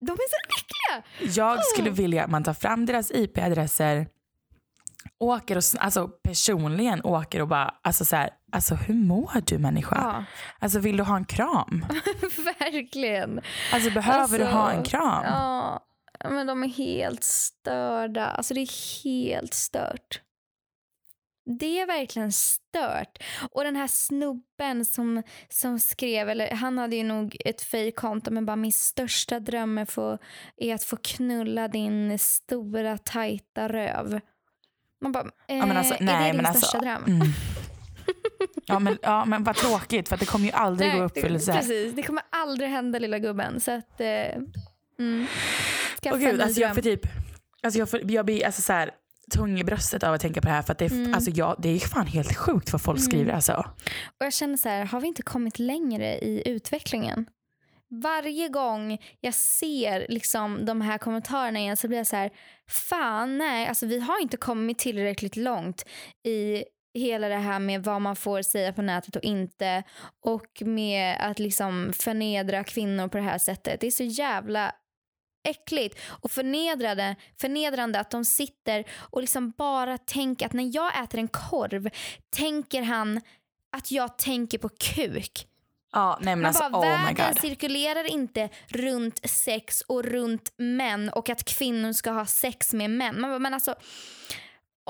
De 0.00 0.12
är 0.12 0.16
så 0.30 0.36
äckliga! 0.58 1.34
Jag 1.36 1.64
skulle 1.66 1.90
vilja 1.90 2.24
att 2.24 2.30
man 2.30 2.44
tar 2.44 2.54
fram 2.54 2.86
deras 2.86 3.10
IP-adresser, 3.10 4.06
åker 5.18 5.56
och, 5.56 5.62
alltså 5.78 6.08
personligen 6.08 7.04
åker 7.04 7.42
och 7.42 7.48
bara, 7.48 7.74
alltså 7.82 8.04
så 8.04 8.16
här, 8.16 8.30
alltså 8.52 8.74
hur 8.74 8.94
mår 8.94 9.42
du 9.46 9.58
människa? 9.58 9.96
Ja, 9.96 10.24
Alltså 10.58 10.78
vill 10.78 10.96
du 10.96 11.02
ha 11.02 11.16
en 11.16 11.24
kram? 11.24 11.86
verkligen. 12.60 13.40
Alltså 13.72 13.90
behöver 13.90 14.38
du 14.38 14.44
Alltså, 14.44 14.58
ha 14.58 14.70
en 14.70 14.82
kram? 14.82 15.24
Ja, 15.24 15.84
men 16.30 16.46
de 16.46 16.62
är 16.62 16.68
helt 16.68 17.24
störda. 17.24 18.24
Alltså 18.26 18.54
det 18.54 18.60
är 18.60 19.02
helt 19.04 19.54
stört. 19.54 20.20
Det 21.58 21.80
är 21.80 21.86
verkligen 21.86 22.32
stört. 22.32 23.18
Och 23.52 23.64
den 23.64 23.76
här 23.76 23.86
snubben 23.88 24.84
som, 24.84 25.22
som 25.48 25.78
skrev, 25.78 26.28
eller 26.28 26.50
han 26.54 26.78
hade 26.78 26.96
ju 26.96 27.04
nog 27.04 27.36
ett 27.44 27.62
fejkkonto 27.62 28.30
men 28.30 28.46
bara 28.46 28.56
min 28.56 28.72
största 28.72 29.40
dröm 29.40 29.78
är, 29.78 29.84
få, 29.84 30.18
är 30.56 30.74
att 30.74 30.84
få 30.84 30.96
knulla 30.96 31.68
din 31.68 32.18
stora 32.18 32.98
tajta 32.98 33.68
röv. 33.68 34.20
Man 35.00 35.12
bara, 35.12 35.24
eh, 35.48 35.56
Ja, 35.56 35.66
men 35.66 35.76
alltså, 35.76 35.94
är 35.94 36.00
nej, 36.00 36.32
det 36.32 36.38
din 36.38 36.46
alltså, 36.46 36.66
största 36.66 36.78
dröm? 36.78 37.04
Mm. 37.06 37.28
Ja, 38.66 38.78
men, 38.78 38.98
ja 39.02 39.24
men 39.24 39.44
vad 39.44 39.56
tråkigt 39.56 40.08
för 40.08 40.16
det 40.16 40.24
kommer 40.26 40.46
ju 40.46 40.52
aldrig 40.52 40.88
Nej, 40.88 40.98
gå 40.98 41.02
i 41.04 41.06
uppfyllelse. 41.06 41.52
Precis, 41.52 41.94
det 41.94 42.02
kommer 42.02 42.22
aldrig 42.30 42.68
hända 42.70 42.98
lilla 42.98 43.18
gubben. 43.18 43.60
Så 43.60 43.70
att, 43.70 44.00
eh, 44.00 44.06
mm. 44.98 45.26
Skaffa 46.02 46.16
Åh 46.16 46.22
en 46.24 46.30
gud, 46.30 46.36
ny 46.36 46.42
alltså 46.42 46.60
jag 46.60 46.68
dröm. 46.68 46.74
får 46.74 46.82
typ, 46.82 47.00
alltså 47.62 47.78
jag, 47.78 47.90
får, 47.90 48.10
jag 48.10 48.26
blir 48.26 48.46
alltså 48.46 48.62
så 48.62 48.72
här, 48.72 48.90
tung 49.30 49.60
i 49.60 49.64
bröstet 49.64 50.02
av 50.02 50.14
att 50.14 50.20
tänka 50.20 50.40
på 50.40 50.46
det 50.46 50.52
här 50.54 50.62
för 50.62 50.72
att 50.72 50.78
det 50.78 50.84
är, 50.84 50.90
Mm. 50.90 51.14
alltså 51.14 51.30
jag, 51.30 51.56
det 51.58 51.68
är 51.68 51.78
fan 51.78 52.06
helt 52.06 52.36
sjukt 52.36 52.72
vad 52.72 52.82
folk 52.82 52.98
Mm. 52.98 53.06
skriver 53.10 53.32
alltså. 53.32 53.52
Och 54.18 54.24
jag 54.24 54.32
känner 54.32 54.56
så 54.56 54.68
här, 54.68 54.84
har 54.84 55.00
vi 55.00 55.06
inte 55.08 55.22
kommit 55.22 55.58
längre 55.58 56.18
i 56.18 56.42
utvecklingen? 56.48 57.26
Varje 58.02 58.48
gång 58.48 58.98
jag 59.20 59.34
ser 59.34 60.06
liksom 60.08 60.64
de 60.64 60.80
här 60.80 60.98
kommentarerna 60.98 61.58
igen 61.58 61.76
så 61.76 61.88
blir 61.88 61.98
jag 61.98 62.06
så 62.06 62.16
här, 62.16 62.30
fan 62.68 63.38
nej, 63.38 63.66
alltså 63.66 63.86
vi 63.86 64.00
har 64.00 64.22
inte 64.22 64.36
kommit 64.36 64.78
tillräckligt 64.78 65.36
långt 65.36 65.84
i 66.26 66.64
hela 66.94 67.28
det 67.28 67.36
här 67.36 67.58
med 67.58 67.84
vad 67.84 68.00
man 68.02 68.16
får 68.16 68.42
säga 68.42 68.72
på 68.72 68.82
nätet 68.82 69.16
och 69.16 69.22
inte 69.22 69.82
och 70.24 70.62
med 70.66 71.16
att 71.20 71.38
liksom 71.38 71.92
förnedra 71.92 72.64
kvinnor 72.64 73.08
på 73.08 73.16
det 73.16 73.22
här 73.24 73.38
sättet. 73.38 73.80
Det 73.80 73.86
är 73.86 73.90
så 73.90 74.04
jävla 74.04 74.72
äckligt 75.48 75.98
och 76.08 76.30
förnedrande, 76.30 77.16
förnedrande 77.40 78.00
att 78.00 78.10
de 78.10 78.24
sitter 78.24 78.84
och 78.98 79.20
liksom 79.20 79.50
bara 79.50 79.98
tänker 79.98 80.46
att 80.46 80.52
när 80.52 80.74
jag 80.74 81.02
äter 81.04 81.18
en 81.18 81.28
korv 81.28 81.90
tänker 82.36 82.82
han 82.82 83.20
att 83.72 83.90
jag 83.90 84.18
tänker 84.18 84.58
på 84.58 84.68
kuk. 84.68 85.46
Ja, 85.92 86.18
nej 86.20 86.36
men 86.36 86.46
alltså 86.46 86.70
bara, 86.70 86.80
oh 86.80 87.04
världen 87.06 87.34
cirkulerar 87.34 88.04
inte 88.04 88.48
runt 88.68 89.30
sex 89.30 89.80
och 89.80 90.04
runt 90.04 90.52
män 90.56 91.08
och 91.08 91.30
att 91.30 91.44
kvinnor 91.44 91.92
ska 91.92 92.10
ha 92.10 92.26
sex 92.26 92.72
med 92.72 92.90
män. 92.90 93.20
Man 93.20 93.30
bara, 93.30 93.38
men 93.38 93.54
alltså, 93.54 93.74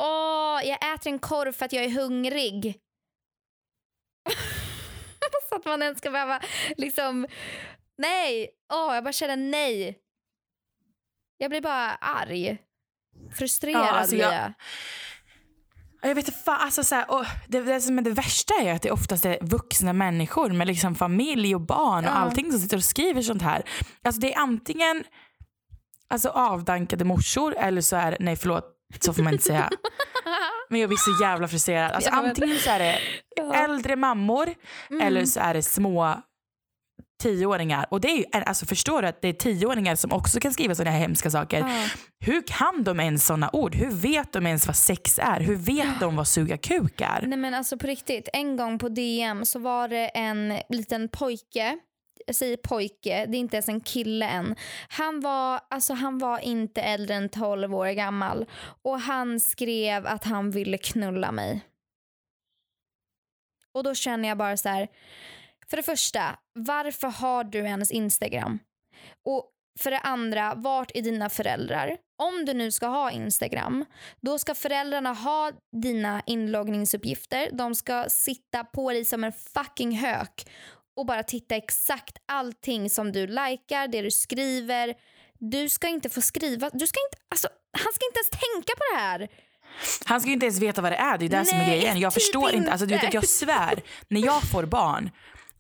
åh, 0.01 0.61
jag 0.65 0.95
äter 0.95 1.13
en 1.13 1.19
korv 1.19 1.53
för 1.53 1.65
att 1.65 1.73
jag 1.73 1.85
är 1.85 1.91
hungrig. 1.91 2.79
Så 5.49 5.57
att 5.57 5.65
man 5.65 5.83
ens 5.83 5.99
ska 5.99 6.11
behöva 6.11 6.41
liksom, 6.77 7.27
nej, 7.99 8.51
åh, 8.73 8.95
jag 8.95 9.05
bara 9.05 9.13
känner 9.13 9.37
nej. 9.37 9.99
Jag 11.43 11.51
blir 11.51 11.61
bara 11.61 11.91
arg. 11.95 12.59
Frustrerad 13.39 13.83
Ja, 13.87 13.91
alltså 13.91 14.17
jag- 14.17 14.35
jag. 14.35 14.53
Jag 16.03 16.15
vet 16.15 16.29
inte, 16.29 16.39
fan, 16.41 16.61
alltså 16.61 16.85
så 16.85 16.95
här, 16.95 17.11
och 17.11 17.25
det, 17.49 17.61
det 17.61 17.81
som 17.81 17.99
är 17.99 18.03
det 18.03 18.11
värsta 18.11 18.55
är 18.63 18.75
att 18.75 18.83
det 18.83 18.91
oftast 18.91 19.25
är 19.25 19.39
vuxna 19.43 19.93
människor 19.93 20.51
med 20.51 20.67
liksom 20.67 20.95
familj 20.95 21.55
och 21.55 21.61
barn 21.61 22.05
och 22.05 22.11
Ja. 22.11 22.15
allting 22.15 22.51
som 22.53 22.61
sitter 22.61 22.77
och 22.77 22.85
skriver 22.85 23.23
sånt 23.23 23.43
här. 23.43 23.63
Alltså 24.05 24.21
det 24.21 24.35
är 24.35 24.39
antingen 24.39 25.05
alltså 26.09 26.29
avdankade 26.29 27.05
morsor 27.05 27.57
eller 27.57 27.81
så 27.81 27.97
är 27.97 28.17
nej 28.21 28.37
förlåt, 28.37 28.65
så 29.01 29.13
får 29.13 29.23
man 29.23 29.33
inte 29.33 29.45
säga. 29.45 29.71
Men 30.69 30.81
jag 30.81 30.89
blir 30.91 30.99
så 30.99 31.23
jävla 31.25 31.49
frustrerad. 31.49 31.93
Alltså 31.93 32.11
antingen 32.11 32.59
så 32.59 32.71
är 32.71 32.79
det 32.79 32.99
äldre 33.55 33.97
mammor 33.97 34.55
Mm. 34.91 35.07
eller 35.07 35.25
så 35.25 35.41
är 35.41 35.55
det 35.55 35.63
små 35.63 36.23
tioåringar. 37.21 37.87
Och 37.91 38.01
det 38.01 38.09
är 38.09 38.17
ju, 38.17 38.25
alltså 38.33 38.67
förstår 38.67 39.03
du 39.03 39.09
att 39.09 39.23
det 39.23 39.29
är 39.29 39.33
tioåringar 39.33 39.95
som 39.95 40.13
också 40.13 40.41
kan 40.41 40.53
skriva 40.53 40.75
sådana 40.75 40.91
här 40.91 41.01
hemska 41.01 41.31
saker. 41.31 41.59
Ja. 41.59 41.89
Hur 42.21 42.43
kan 42.47 42.85
de 42.85 43.01
ens 43.01 43.27
sådana 43.27 43.51
ord? 43.53 43.75
Hur 43.75 43.91
vet 43.91 44.33
de 44.33 44.47
ens 44.47 44.67
vad 44.67 44.77
sex 44.77 45.19
är? 45.19 45.41
Hur 45.41 45.57
vet 45.57 46.01
de 46.01 46.17
vad 46.17 46.29
suga 46.29 46.59
kuk 46.59 47.01
är? 47.01 47.23
Nej 47.27 47.39
men 47.39 47.55
alltså 47.55 47.79
på 47.79 47.87
riktigt, 47.87 48.29
en 48.33 48.57
gång 48.57 48.79
på 48.79 48.89
DM 48.89 49.45
så 49.45 49.59
var 49.59 49.89
det 49.89 50.09
en 50.09 50.59
liten 50.69 51.09
pojke 51.09 51.79
jag 52.27 52.37
säger 52.37 52.57
pojke, 52.57 53.27
det 53.27 53.37
är 53.37 53.41
inte 53.41 53.57
ens 53.57 53.69
en 53.69 53.81
kille 53.81 54.27
än. 54.27 54.57
Han 54.89 55.21
var, 55.21 55.61
alltså 55.71 55.95
han 55.95 56.19
var 56.19 56.39
inte 56.39 56.83
äldre 56.83 57.15
än 57.15 57.29
12 57.29 57.75
år 57.75 57.87
gammal 57.87 58.47
och 58.83 59.01
han 59.01 59.41
skrev 59.41 60.07
att 60.07 60.25
han 60.25 60.51
ville 60.51 60.79
knulla 60.79 61.33
mig. 61.33 61.61
Och 63.73 63.85
då 63.85 63.95
känner 63.95 64.29
jag 64.29 64.39
bara 64.39 64.57
så 64.57 64.69
här, 64.69 64.89
för 65.71 65.77
det 65.77 65.83
första, 65.83 66.37
varför 66.55 67.09
har 67.09 67.45
du 67.45 67.59
ens 67.59 67.91
Instagram? 67.91 68.59
Och 69.25 69.51
för 69.79 69.91
det 69.91 69.99
andra, 69.99 70.55
vart 70.55 70.91
är 70.95 71.03
dina 71.03 71.29
föräldrar? 71.29 71.97
Om 72.23 72.45
du 72.45 72.55
nu 72.55 72.73
ska 72.73 72.87
ha 72.87 73.11
Instagram, 73.11 73.85
då 74.21 74.39
ska 74.39 74.55
föräldrarna 74.55 75.13
ha 75.13 75.53
dina 75.83 76.23
inloggningsuppgifter. 76.27 77.49
De 77.53 77.75
ska 77.75 78.05
sitta 78.09 78.65
på 78.65 78.91
dig 78.93 79.05
som 79.05 79.25
en 79.25 79.33
fucking 79.33 79.93
hök 79.93 80.47
och 80.97 81.07
bara 81.07 81.23
titta 81.23 81.57
exakt 81.57 82.19
allting 82.29 82.91
som 82.91 83.13
du 83.13 83.27
likar, 83.27 83.89
det 83.89 84.03
du 84.03 84.11
skriver. 84.11 84.95
Du 85.39 85.69
ska 85.69 85.89
inte 85.89 86.09
få 86.09 86.21
skriva, 86.21 86.71
du 86.73 86.87
ska 86.87 87.01
inte, 87.09 87.19
alltså, 87.31 87.49
han 87.73 87.93
ska 87.93 88.07
inte 88.07 88.19
ens 88.19 88.31
tänka 88.31 88.73
på 88.77 88.95
det 88.95 89.01
här. 89.01 89.29
Han 90.05 90.21
ska 90.21 90.29
ju 90.29 90.35
inte 90.35 90.47
ens 90.47 90.61
veta 90.61 90.83
vad 90.83 90.93
det 90.93 90.97
är. 90.97 91.19
Det 91.19 91.25
är 91.25 91.29
det 91.29 91.45
som 91.45 91.59
är 91.59 91.67
Nej, 91.67 91.81
grejen. 91.81 92.01
Jag 92.01 92.15
typ 92.15 92.23
förstår 92.23 92.51
inte. 92.51 92.71
Alltså, 92.71 92.87
du 92.87 92.95
vet 92.95 93.03
inte. 93.03 93.09
att 93.09 93.15
jag 93.15 93.29
svär, 93.29 93.83
när 94.09 94.25
jag 94.27 94.51
får 94.51 94.65
barn, 94.65 95.11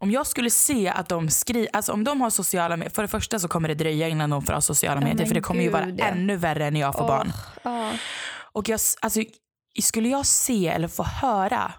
om 0.01 0.11
jag 0.11 0.27
skulle 0.27 0.51
se 0.51 0.89
att 0.89 1.09
de 1.09 1.31
skriver, 1.31 1.69
alltså 1.73 1.93
om 1.93 2.05
de 2.05 2.21
har 2.21 2.31
sociala 2.31 2.77
medier, 2.77 2.95
för 2.95 3.03
det 3.03 3.09
första 3.09 3.39
så 3.39 3.49
kommer 3.49 3.69
det 3.69 3.75
dröja 3.75 4.09
innan 4.09 4.31
de 4.31 4.43
får 4.43 4.53
ha 4.53 4.61
sociala 4.61 5.01
medier 5.01 5.17
men 5.17 5.27
för 5.27 5.35
det 5.35 5.41
kommer 5.41 5.63
ju 5.63 5.69
vara 5.69 5.89
ja. 5.89 6.05
ännu 6.05 6.37
värre 6.37 6.71
när 6.71 6.81
jag 6.81 6.95
får 6.95 7.09
barn. 7.09 7.33
Ja. 7.63 7.93
Och 8.53 8.69
jag, 8.69 8.81
alltså, 9.01 9.23
skulle 9.81 10.09
jag 10.09 10.27
se 10.27 10.69
eller 10.69 10.89
få 10.89 11.03
höra 11.03 11.73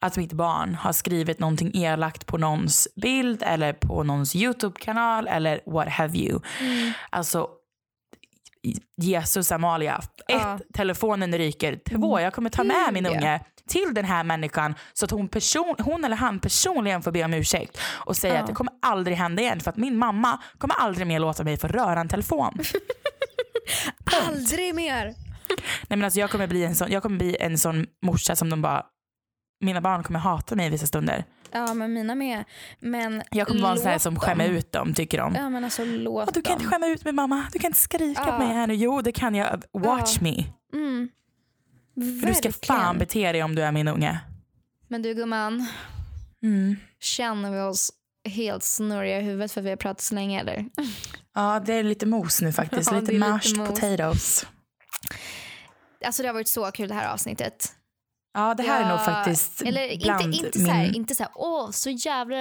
att 0.00 0.16
mitt 0.16 0.32
barn 0.32 0.74
har 0.74 0.92
skrivit 0.92 1.38
någonting 1.38 1.70
elakt 1.74 2.26
på 2.26 2.38
någons 2.38 2.88
bild 3.02 3.42
eller 3.42 3.72
på 3.72 4.02
någons 4.02 4.36
YouTube-kanal 4.36 5.28
eller 5.28 5.60
what 5.66 5.88
have 5.88 6.18
you. 6.18 6.40
Mm. 6.60 6.92
Alltså, 7.10 7.48
Jesus 9.02 9.52
Amalia. 9.52 10.02
Ett, 10.28 10.62
telefonen 10.74 11.38
ryker. 11.38 11.78
Två, 11.90 12.20
jag 12.20 12.32
kommer 12.32 12.50
ta 12.50 12.64
med 12.64 12.92
min 12.92 13.06
unge 13.06 13.40
till 13.68 13.94
den 13.94 14.04
här 14.04 14.24
människan 14.24 14.74
så 14.92 15.04
att 15.04 15.10
hon, 15.10 15.28
person, 15.28 15.74
hon 15.78 16.04
eller 16.04 16.16
han 16.16 16.40
personligen 16.40 17.02
får 17.02 17.10
be 17.12 17.24
om 17.24 17.34
ursäkt 17.34 17.78
och 18.06 18.16
säga 18.16 18.34
Ja. 18.34 18.40
att 18.40 18.46
det 18.46 18.52
kommer 18.52 18.72
aldrig 18.82 19.16
hända 19.16 19.42
igen 19.42 19.60
för 19.60 19.70
att 19.70 19.76
min 19.76 19.98
mamma 19.98 20.40
kommer 20.58 20.74
aldrig 20.74 21.06
mer 21.06 21.18
låta 21.18 21.44
mig 21.44 21.56
få 21.56 21.66
röra 21.68 22.00
en 22.00 22.08
telefon. 22.08 22.58
Aldrig 24.28 24.74
mer. 24.74 25.04
Nej, 25.06 25.14
men 25.88 26.04
alltså, 26.04 26.20
jag, 26.20 26.30
kommer 26.30 26.46
bli 26.46 26.64
en 26.64 26.74
sån, 26.74 26.90
jag 26.90 27.02
kommer 27.02 27.18
bli 27.18 27.36
en 27.40 27.58
sån 27.58 27.86
morsa 28.02 28.36
som 28.36 28.50
de 28.50 28.62
bara 28.62 28.82
mina 29.64 29.80
barn 29.80 30.02
kommer 30.02 30.18
hata 30.20 30.54
mig 30.56 30.70
vissa 30.70 30.86
stunder. 30.86 31.24
Ja 31.52 31.74
men 31.74 31.92
mina 31.92 32.14
med. 32.14 32.44
Men 32.80 33.22
Jag 33.30 33.46
kommer 33.48 33.60
vara 33.62 33.72
en 33.72 33.78
sån 33.78 33.90
här 33.90 33.98
som 33.98 34.18
skämmer 34.20 34.48
ut 34.48 34.72
dem 34.72 34.94
tycker 34.94 35.18
de. 35.18 35.34
Ja 35.34 35.48
men 35.48 35.64
alltså 35.64 35.84
låt 35.84 36.28
"Åh, 36.28 36.32
du 36.34 36.42
kan 36.42 36.52
dem. 36.52 36.60
inte 36.62 36.74
skämma 36.74 36.86
ut 36.86 37.04
mig 37.04 37.12
mamma, 37.12 37.46
du 37.52 37.58
kan 37.58 37.68
inte 37.68 37.78
skrika 37.78 38.22
Ja. 38.26 38.32
på 38.32 38.38
mig 38.38 38.54
här 38.54 38.66
nu. 38.66 38.74
Jo 38.74 39.00
det 39.02 39.12
kan 39.12 39.34
jag, 39.34 39.62
watch 39.72 40.16
Ja. 40.16 40.22
me. 40.22 40.44
Mm. 40.72 41.08
För 42.20 42.26
du 42.26 42.34
ska 42.34 42.52
fan 42.52 42.98
bete 42.98 43.32
dig 43.32 43.42
om 43.42 43.54
du 43.54 43.62
är 43.62 43.72
min 43.72 43.88
unge. 43.88 44.20
Men 44.88 45.02
du 45.02 45.14
gumman, 45.14 45.66
Mm. 46.42 46.76
känner 47.00 47.50
vi 47.50 47.60
oss 47.60 47.90
helt 48.28 48.62
snurriga 48.62 49.20
i 49.20 49.22
huvudet 49.22 49.52
för 49.52 49.60
att 49.60 49.64
vi 49.64 49.70
har 49.70 49.76
pratat 49.76 50.00
så 50.00 50.14
länge 50.14 50.40
eller? 50.40 50.64
Ja 51.34 51.62
det 51.66 51.74
är 51.74 51.82
lite 51.82 52.06
mos 52.06 52.42
nu 52.42 52.52
faktiskt, 52.52 52.90
Ja, 52.92 53.00
lite 53.00 53.12
lite 53.12 53.28
mashed 53.28 53.56
mos. 53.58 53.68
potatoes. 53.68 54.46
Alltså 56.04 56.22
det 56.22 56.28
har 56.28 56.32
varit 56.34 56.48
så 56.48 56.70
kul 56.70 56.88
det 56.88 56.94
här 56.94 57.12
avsnittet. 57.12 57.72
Ja 58.34 58.54
det 58.54 58.62
här 58.62 58.82
är 58.84 58.88
nog 58.88 58.98
Ja, 58.98 59.04
faktiskt 59.04 59.62
Eller 59.62 59.98
bland 60.04 60.24
inte, 60.34 60.46
inte, 60.46 60.58
min... 60.58 60.66
så 60.66 60.72
här, 60.72 60.96
inte 60.96 61.14
så 61.14 61.22
här, 61.22 61.32
åh 61.34 61.70
så 61.70 61.90
jävla 61.90 62.36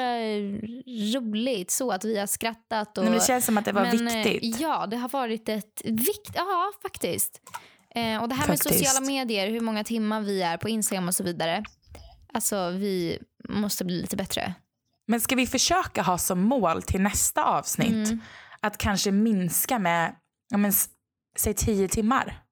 roligt 1.20 1.72
så 1.72 1.92
att 1.92 2.06
vi 2.06 2.18
har 2.20 2.28
skrattat 2.28 2.98
och... 2.98 3.04
Nej, 3.04 3.12
men 3.12 3.20
det 3.20 3.26
känns 3.26 3.46
som 3.46 3.58
att 3.58 3.66
det 3.66 3.72
var 3.72 3.82
Men, 3.82 4.08
eh, 4.08 4.14
viktigt. 4.24 4.60
Ja, 4.60 4.86
det 4.88 4.98
har 4.98 5.10
varit 5.10 5.50
ett 5.50 5.82
vikt, 5.86 6.32
ja 6.36 6.72
faktiskt. 6.82 7.42
Eh, 7.96 8.22
och 8.22 8.30
det 8.30 8.36
här 8.36 8.48
med 8.48 8.58
Faktiskt. 8.60 8.80
sociala 8.86 9.06
medier, 9.08 9.50
hur 9.52 9.60
många 9.62 9.84
timmar 9.84 10.22
vi 10.22 10.42
är 10.42 10.58
på 10.58 10.70
Instagram 10.70 11.08
och 11.08 11.16
så 11.16 11.24
vidare. 11.24 11.64
Alltså 12.34 12.70
vi 12.70 13.20
måste 13.50 13.86
bli 13.86 14.02
lite 14.02 14.16
bättre. 14.16 14.54
Men 15.08 15.22
ska 15.22 15.36
vi 15.36 15.48
försöka 15.48 16.02
ha 16.02 16.18
som 16.18 16.42
mål 16.42 16.82
till 16.82 17.02
nästa 17.02 17.44
avsnitt 17.44 18.08
Mm. 18.10 18.20
att 18.60 18.78
kanske 18.78 19.12
minska 19.12 19.80
med, 19.80 20.16
ja, 20.50 20.58
men, 20.58 20.72
säg 21.38 21.54
tio 21.54 21.88
timmar? 21.88 22.44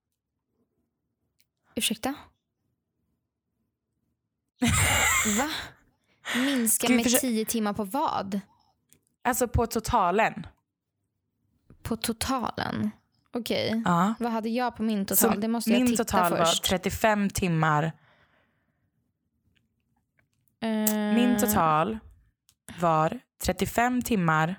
Ursäkta? 1.75 2.13
Va? 5.38 5.49
Minska 6.36 6.89
med 6.89 7.06
försö- 7.06 7.19
tio 7.19 7.45
timmar 7.45 7.73
på 7.73 7.84
vad? 7.84 8.39
Alltså 9.23 9.47
på 9.47 9.67
totalen. 9.67 10.47
På 11.82 11.97
totalen? 11.97 12.91
Okej. 13.34 13.82
Ja. 13.86 14.13
Vad 14.19 14.32
hade 14.32 14.50
jag 14.50 14.76
på 14.76 14.84
min 14.84 15.06
total? 15.06 15.34
Så 15.34 15.39
det 15.39 15.48
måste 15.48 15.69
jag 15.72 15.80
min 15.80 15.88
titta 15.88 16.04
total 16.04 16.32
var 16.32 16.38
först. 16.46 16.63
35 16.63 17.30
timmar. 17.30 17.91
Eh, 20.63 20.69
Min 21.15 21.38
total 21.39 22.00
var 22.80 23.19
35 23.43 24.02
timmar 24.02 24.56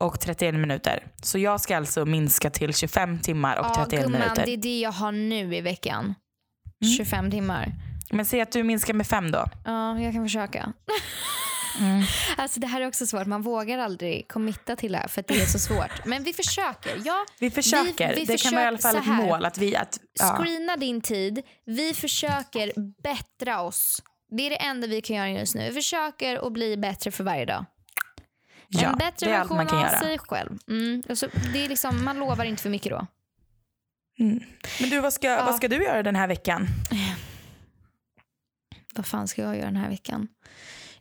och 0.00 0.20
31 0.20 0.54
minuter. 0.54 1.06
Så 1.22 1.38
jag 1.38 1.60
ska 1.60 1.76
alltså 1.76 2.04
minska 2.04 2.50
till 2.50 2.74
25 2.74 3.18
timmar 3.18 3.56
och 3.56 3.66
Ja, 3.66 3.74
31 3.74 4.02
gumman, 4.04 4.20
minuter. 4.20 4.44
det 4.46 4.52
är 4.52 4.56
det 4.56 4.80
jag 4.80 4.92
har 4.92 5.12
nu 5.12 5.54
i 5.56 5.60
veckan. 5.60 6.14
Mm. 6.82 6.94
25 6.96 7.30
timmar. 7.30 7.72
Men 8.10 8.26
säg 8.26 8.40
att 8.40 8.52
du 8.52 8.62
minskar 8.62 8.94
med 8.94 9.06
fem 9.06 9.30
då. 9.30 9.44
Ja, 9.64 10.00
jag 10.00 10.12
kan 10.12 10.24
försöka. 10.24 10.72
Mm. 11.78 12.02
Alltså 12.36 12.60
det 12.60 12.66
här 12.66 12.80
är 12.80 12.86
också 12.88 13.06
svårt. 13.06 13.26
Man 13.26 13.42
vågar 13.42 13.78
aldrig 13.78 14.28
committa 14.28 14.76
till 14.76 14.92
det 14.92 14.98
här 14.98 15.08
för 15.08 15.20
att 15.20 15.26
det 15.28 15.40
är 15.42 15.46
så 15.46 15.58
svårt. 15.58 16.04
Men 16.04 16.22
vi 16.22 16.32
försöker. 16.32 17.00
Ja, 17.04 17.26
Vi 17.38 17.50
försöker. 17.50 18.14
vi 18.14 18.24
det 18.24 18.42
kan 18.42 18.52
vara 18.54 18.64
i 18.64 18.66
alla 18.66 18.78
fall 18.78 18.94
försöker 18.96 19.12
ett 19.22 19.26
mål. 19.28 19.44
Att 19.44 19.58
vi, 19.58 19.76
att, 19.76 20.00
ja. 20.12 20.36
screena 20.38 20.76
din 20.76 21.00
tid. 21.00 21.42
Vi 21.66 21.94
försöker 21.94 22.72
bättra 23.02 23.60
oss. 23.60 24.02
Det 24.36 24.46
är 24.46 24.50
det 24.50 24.56
enda 24.56 24.86
vi 24.86 25.00
kan 25.00 25.16
göra 25.16 25.30
just 25.30 25.54
nu. 25.54 25.68
Vi 25.68 25.74
försöker 25.74 26.46
att 26.46 26.52
bli 26.52 26.76
bättre 26.76 27.10
för 27.10 27.24
varje 27.24 27.44
dag. 27.44 27.64
ja, 28.68 28.88
en 28.92 28.98
bättre 28.98 29.26
det 29.26 29.32
är 29.32 29.38
allt 29.38 29.50
man 29.50 29.66
kan 29.66 29.80
göra. 29.80 29.98
sig 30.00 30.18
själv. 30.18 30.58
Mm. 30.68 31.02
Och 31.08 31.18
så, 31.18 31.26
det 31.52 31.64
är 31.64 31.68
liksom, 31.68 32.04
man 32.04 32.18
lovar 32.18 32.44
inte 32.44 32.62
för 32.62 32.70
mycket 32.70 32.90
då. 32.90 33.06
Mm. 34.18 34.40
Men 34.80 34.90
du, 34.90 35.00
vad 35.00 35.12
ska, 35.12 35.26
Ja. 35.28 35.44
vad 35.44 35.54
ska 35.54 35.68
du 35.68 35.84
göra 35.84 36.02
den 36.02 36.16
här 36.16 36.26
veckan? 36.28 36.66
Vad 38.94 39.06
fan 39.06 39.28
ska 39.28 39.42
jag 39.42 39.56
göra 39.56 39.66
den 39.66 39.76
här 39.76 39.90
veckan? 39.90 40.28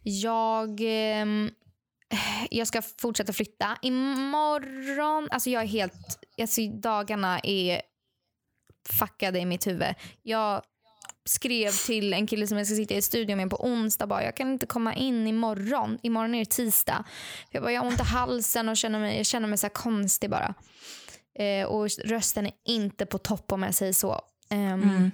Jag, 0.03 0.79
ehm, 0.83 1.51
jag 2.49 2.67
ska 2.67 2.81
fortsätta 2.81 3.33
flytta. 3.33 3.77
Imorgon, 3.81 5.27
alltså 5.31 5.49
jag 5.49 5.63
är 5.63 5.67
helt, 5.67 6.19
alltså 6.41 6.61
dagarna 6.67 7.39
är 7.39 7.81
fuckade 8.99 9.39
i 9.39 9.45
mitt 9.45 9.67
huvud. 9.67 9.95
Jag 10.21 10.61
skrev 11.25 11.71
till 11.71 12.13
en 12.13 12.27
kille 12.27 12.47
som 12.47 12.57
jag 12.57 12.67
ska 12.67 12.75
sitta 12.75 12.93
i 12.95 13.01
studion 13.01 13.37
med 13.37 13.49
på 13.49 13.65
onsdag 13.65 14.07
bara 14.07 14.23
jag 14.23 14.35
kan 14.35 14.51
inte 14.51 14.65
komma 14.65 14.93
in 14.95 15.27
imorgon. 15.27 15.99
Imorgon 16.03 16.35
är 16.35 16.39
det 16.39 16.45
tisdag. 16.51 17.03
Jag 17.51 17.63
bara 17.63 17.71
jag 17.71 17.81
har 17.81 17.87
ont 17.87 17.99
i 17.99 18.03
halsen 18.03 18.69
och 18.69 18.77
känner 18.77 18.99
mig, 18.99 19.17
jag 19.17 19.25
känner 19.25 19.47
mig 19.47 19.57
så 19.57 19.69
konstig 19.69 20.29
bara. 20.29 20.53
Eh, 21.39 21.65
och 21.67 21.87
rösten 22.05 22.45
är 22.45 22.53
inte 22.65 23.05
på 23.05 23.17
topp 23.17 23.51
om 23.51 23.63
jag 23.63 23.75
säger 23.75 23.93
så. 23.93 24.21
Ehm, 24.49 24.81
Mm. 24.83 25.11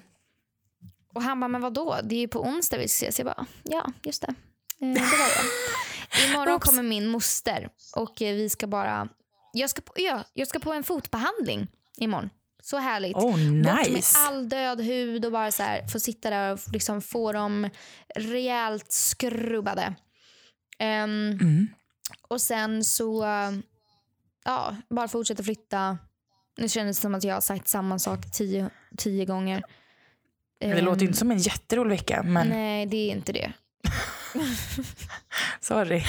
och 1.13 1.21
han 1.21 1.39
bara, 1.39 1.47
men 1.47 1.61
vadå? 1.61 1.99
Det 2.03 2.15
är 2.15 2.19
ju 2.19 2.27
på 2.27 2.41
onsdag 2.41 2.77
vi 2.77 2.87
ska 2.87 3.05
ses. 3.05 3.19
Jag 3.19 3.25
bara, 3.25 3.45
ja 3.63 3.91
just 4.03 4.21
det. 4.21 4.35
Eh, 4.81 4.87
det 4.93 4.99
var 4.99 5.27
det. 5.27 6.27
Imorgon 6.31 6.59
kommer 6.59 6.83
min 6.83 7.07
moster 7.07 7.69
och 7.95 8.21
eh, 8.21 8.35
vi 8.35 8.49
ska 8.49 8.67
bara, 8.67 9.07
jag 9.53 9.69
ska, 9.69 9.81
på, 9.81 9.93
ja, 9.95 10.23
jag 10.33 10.47
ska 10.47 10.59
på 10.59 10.73
en 10.73 10.83
fotbehandling 10.83 11.67
imorgon. 11.97 12.29
Så 12.63 12.77
härligt. 12.77 13.15
Oh, 13.15 13.21
Bort 13.31 13.39
med 13.39 13.91
nice. 13.91 14.17
all 14.17 14.49
död 14.49 14.81
hud 14.81 15.25
och 15.25 15.31
bara 15.31 15.51
så 15.51 15.63
här, 15.63 15.87
få 15.87 15.99
sitta 15.99 16.29
där 16.29 16.53
och 16.53 16.59
liksom 16.73 17.01
få 17.01 17.31
dem 17.31 17.69
rejält 18.15 18.91
skrubbade. 18.91 19.95
Ehm, 20.79 21.31
Mm. 21.41 21.67
och 22.27 22.41
sen 22.41 22.83
så, 22.83 23.25
ja, 24.45 24.75
bara 24.89 25.07
fortsätta 25.07 25.43
flytta. 25.43 25.97
Nu 26.57 26.69
kändes 26.69 26.97
det 26.97 27.01
som 27.01 27.15
att 27.15 27.23
jag 27.23 27.33
har 27.33 27.41
sagt 27.41 27.67
samma 27.67 27.99
sak 27.99 28.31
tio, 28.31 28.69
tio 28.97 29.25
gånger. 29.25 29.63
Det 30.59 30.81
låter 30.81 31.01
ju 31.01 31.05
Ehm, 31.05 31.07
inte 31.09 31.19
som 31.19 31.31
en 31.31 31.37
jätterolig 31.37 31.89
vecka. 31.97 32.23
Men 32.23 32.47
Nej, 32.47 32.85
det 32.85 32.97
är 32.97 33.11
inte 33.11 33.33
det. 33.33 33.53
sorry. 35.59 36.03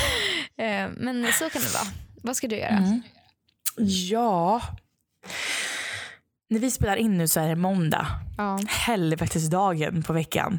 Ehm, 0.58 0.90
men 0.90 1.32
så 1.32 1.50
kan 1.50 1.62
det 1.62 1.74
vara. 1.74 1.86
Vad 2.22 2.36
ska 2.36 2.48
du 2.48 2.56
göra? 2.56 2.68
Mm. 2.68 3.02
Ja. 4.10 4.62
När 6.48 6.58
vi 6.60 6.70
spelar 6.70 6.96
in 6.96 7.18
nu 7.18 7.28
så 7.28 7.40
är 7.40 7.48
det 7.48 7.56
måndag. 7.56 8.06
Ja. 8.38 8.58
Helvetesdagen 8.68 10.02
på 10.02 10.12
veckan. 10.12 10.58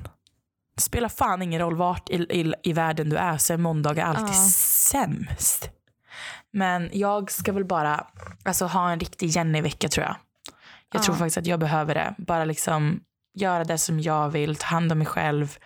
Det 0.75 0.81
spelar 0.81 1.09
fan 1.09 1.41
ingen 1.41 1.61
roll 1.61 1.75
vart 1.75 2.09
i, 2.09 2.13
i, 2.15 2.53
i 2.63 2.73
världen 2.73 3.09
du 3.09 3.15
är 3.17 3.37
så 3.37 3.53
är 3.53 3.57
måndagar 3.57 4.05
alltid 4.05 4.35
Ja. 4.35 4.49
sämst. 4.91 5.69
Men 6.53 6.89
jag 6.93 7.31
ska 7.31 7.51
väl 7.53 7.65
bara 7.65 8.07
alltså, 8.45 8.65
ha 8.65 8.91
en 8.91 8.99
riktig 8.99 9.27
Jenny-vecka 9.27 9.89
tror 9.89 10.05
jag. 10.05 10.15
Jag 10.91 10.99
Ja. 10.99 11.03
tror 11.03 11.15
faktiskt 11.15 11.37
att 11.37 11.45
jag 11.47 11.59
behöver 11.59 11.95
det. 11.95 12.15
Bara 12.17 12.45
liksom 12.45 12.99
göra 13.33 13.63
det 13.63 13.77
som 13.77 13.99
jag 13.99 14.29
vill, 14.29 14.55
ta 14.55 14.65
hand 14.67 14.91
om 14.91 14.97
mig 14.97 15.07
själv. 15.07 15.57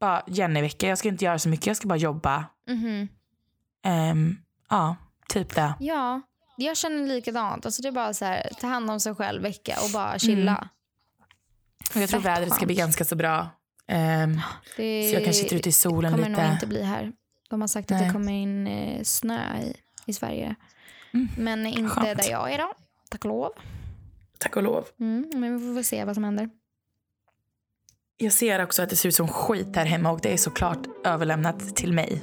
Bara 0.00 0.22
Jenny-vecka. 0.26 0.88
Jag 0.88 0.98
ska 0.98 1.08
inte 1.08 1.24
göra 1.24 1.38
så 1.38 1.48
mycket, 1.48 1.66
jag 1.66 1.76
ska 1.76 1.88
bara 1.88 1.98
jobba. 1.98 2.44
Mhm. 2.68 3.08
Ehm, 3.84 4.36
ja, 4.70 4.96
typ 5.28 5.54
det. 5.54 5.74
Ja, 5.80 6.20
jag 6.56 6.76
känner 6.76 7.06
likadant. 7.06 7.66
Alltså 7.66 7.82
det 7.82 7.88
är 7.88 7.92
bara 7.92 8.14
så 8.14 8.24
här, 8.24 8.50
ta 8.60 8.66
hand 8.66 8.90
om 8.90 9.00
sig 9.00 9.14
själv 9.14 9.42
vecka 9.42 9.76
och 9.84 9.90
bara 9.92 10.18
chilla. 10.18 10.68
Och 11.94 12.00
jag 12.00 12.08
tror 12.08 12.20
Fett 12.20 12.26
vädret 12.26 12.52
ska 12.54 12.66
bli 12.66 12.74
ganska 12.74 13.04
så 13.04 13.16
bra. 13.16 13.48
Ehm, 13.86 14.40
Det 14.76 15.08
så 15.08 15.14
jag 15.14 15.24
kanske 15.24 15.42
sitter 15.42 15.56
ute 15.56 15.68
i 15.68 15.72
solen 15.72 16.12
kommer 16.12 16.28
lite. 16.28 16.42
nog 16.42 16.52
inte 16.52 16.66
bli 16.66 16.82
här. 16.82 17.12
De 17.50 17.60
har 17.60 17.68
sagt 17.68 17.90
att 17.90 17.98
Nej. 17.98 18.06
det 18.06 18.12
kommer 18.12 18.32
in 18.32 18.66
eh, 18.66 19.02
snö 19.02 19.58
i, 19.62 19.74
i 20.06 20.12
Sverige. 20.12 20.54
Mm. 21.14 21.28
Men 21.38 21.66
inte 21.66 21.88
Skönt. 21.90 22.22
där 22.22 22.30
jag 22.30 22.52
är 22.52 22.58
då. 22.58 22.74
Tack 23.08 23.24
och 23.24 23.28
lov. 23.30 23.50
Tack 24.38 24.56
och 24.56 24.62
lov. 24.62 24.84
Mm, 25.00 25.30
men 25.34 25.58
vi 25.58 25.66
får 25.66 25.74
väl 25.74 25.84
se 25.84 26.04
vad 26.04 26.14
som 26.14 26.24
händer. 26.24 26.50
Jag 28.22 28.32
ser 28.32 28.62
också 28.64 28.82
att 28.82 28.90
det 28.90 28.96
ser 28.96 29.08
ut 29.08 29.14
som 29.14 29.28
skit 29.28 29.76
här 29.76 29.84
hemma 29.84 30.10
och 30.10 30.20
det 30.20 30.32
är 30.32 30.36
såklart 30.36 30.78
överlämnat 31.04 31.76
till 31.76 31.92
mig. 31.92 32.22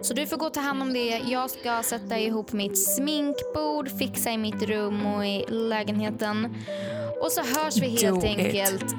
Så 0.00 0.14
du 0.14 0.26
får 0.26 0.36
gå 0.36 0.50
ta 0.50 0.60
hand 0.60 0.82
om 0.82 0.92
det. 0.92 1.22
Jag 1.26 1.50
ska 1.50 1.82
sätta 1.82 2.18
ihop 2.18 2.52
mitt 2.52 2.78
sminkbord, 2.78 3.98
fixa 3.98 4.30
i 4.30 4.38
mitt 4.38 4.62
rum 4.62 5.06
och 5.06 5.26
i 5.26 5.44
lägenheten. 5.48 6.56
Och 7.20 7.32
så 7.32 7.40
hörs 7.40 7.76
vi 7.76 7.88
helt 7.88 8.20
Do 8.22 8.26
it. 8.26 8.38
enkelt 8.38 8.94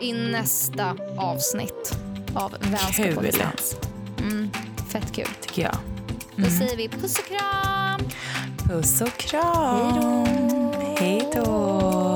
i 0.00 0.12
nästa 0.12 0.96
avsnitt 1.18 1.98
av 2.34 2.54
Vänskap 2.60 3.14
på 3.14 3.20
distans. 3.20 3.76
Mm, 4.20 4.50
fett 4.92 5.12
kul. 5.14 5.28
Tycker 5.40 5.62
jag. 5.62 5.76
Då 6.36 6.50
säger 6.50 6.76
vi 6.76 6.88
puss 6.88 7.18
och 7.18 7.24
kram. 7.24 8.00
Puss 8.68 9.00
och 9.00 9.16
kram. 9.16 10.26
Hej 10.98 11.28
då. 11.34 12.07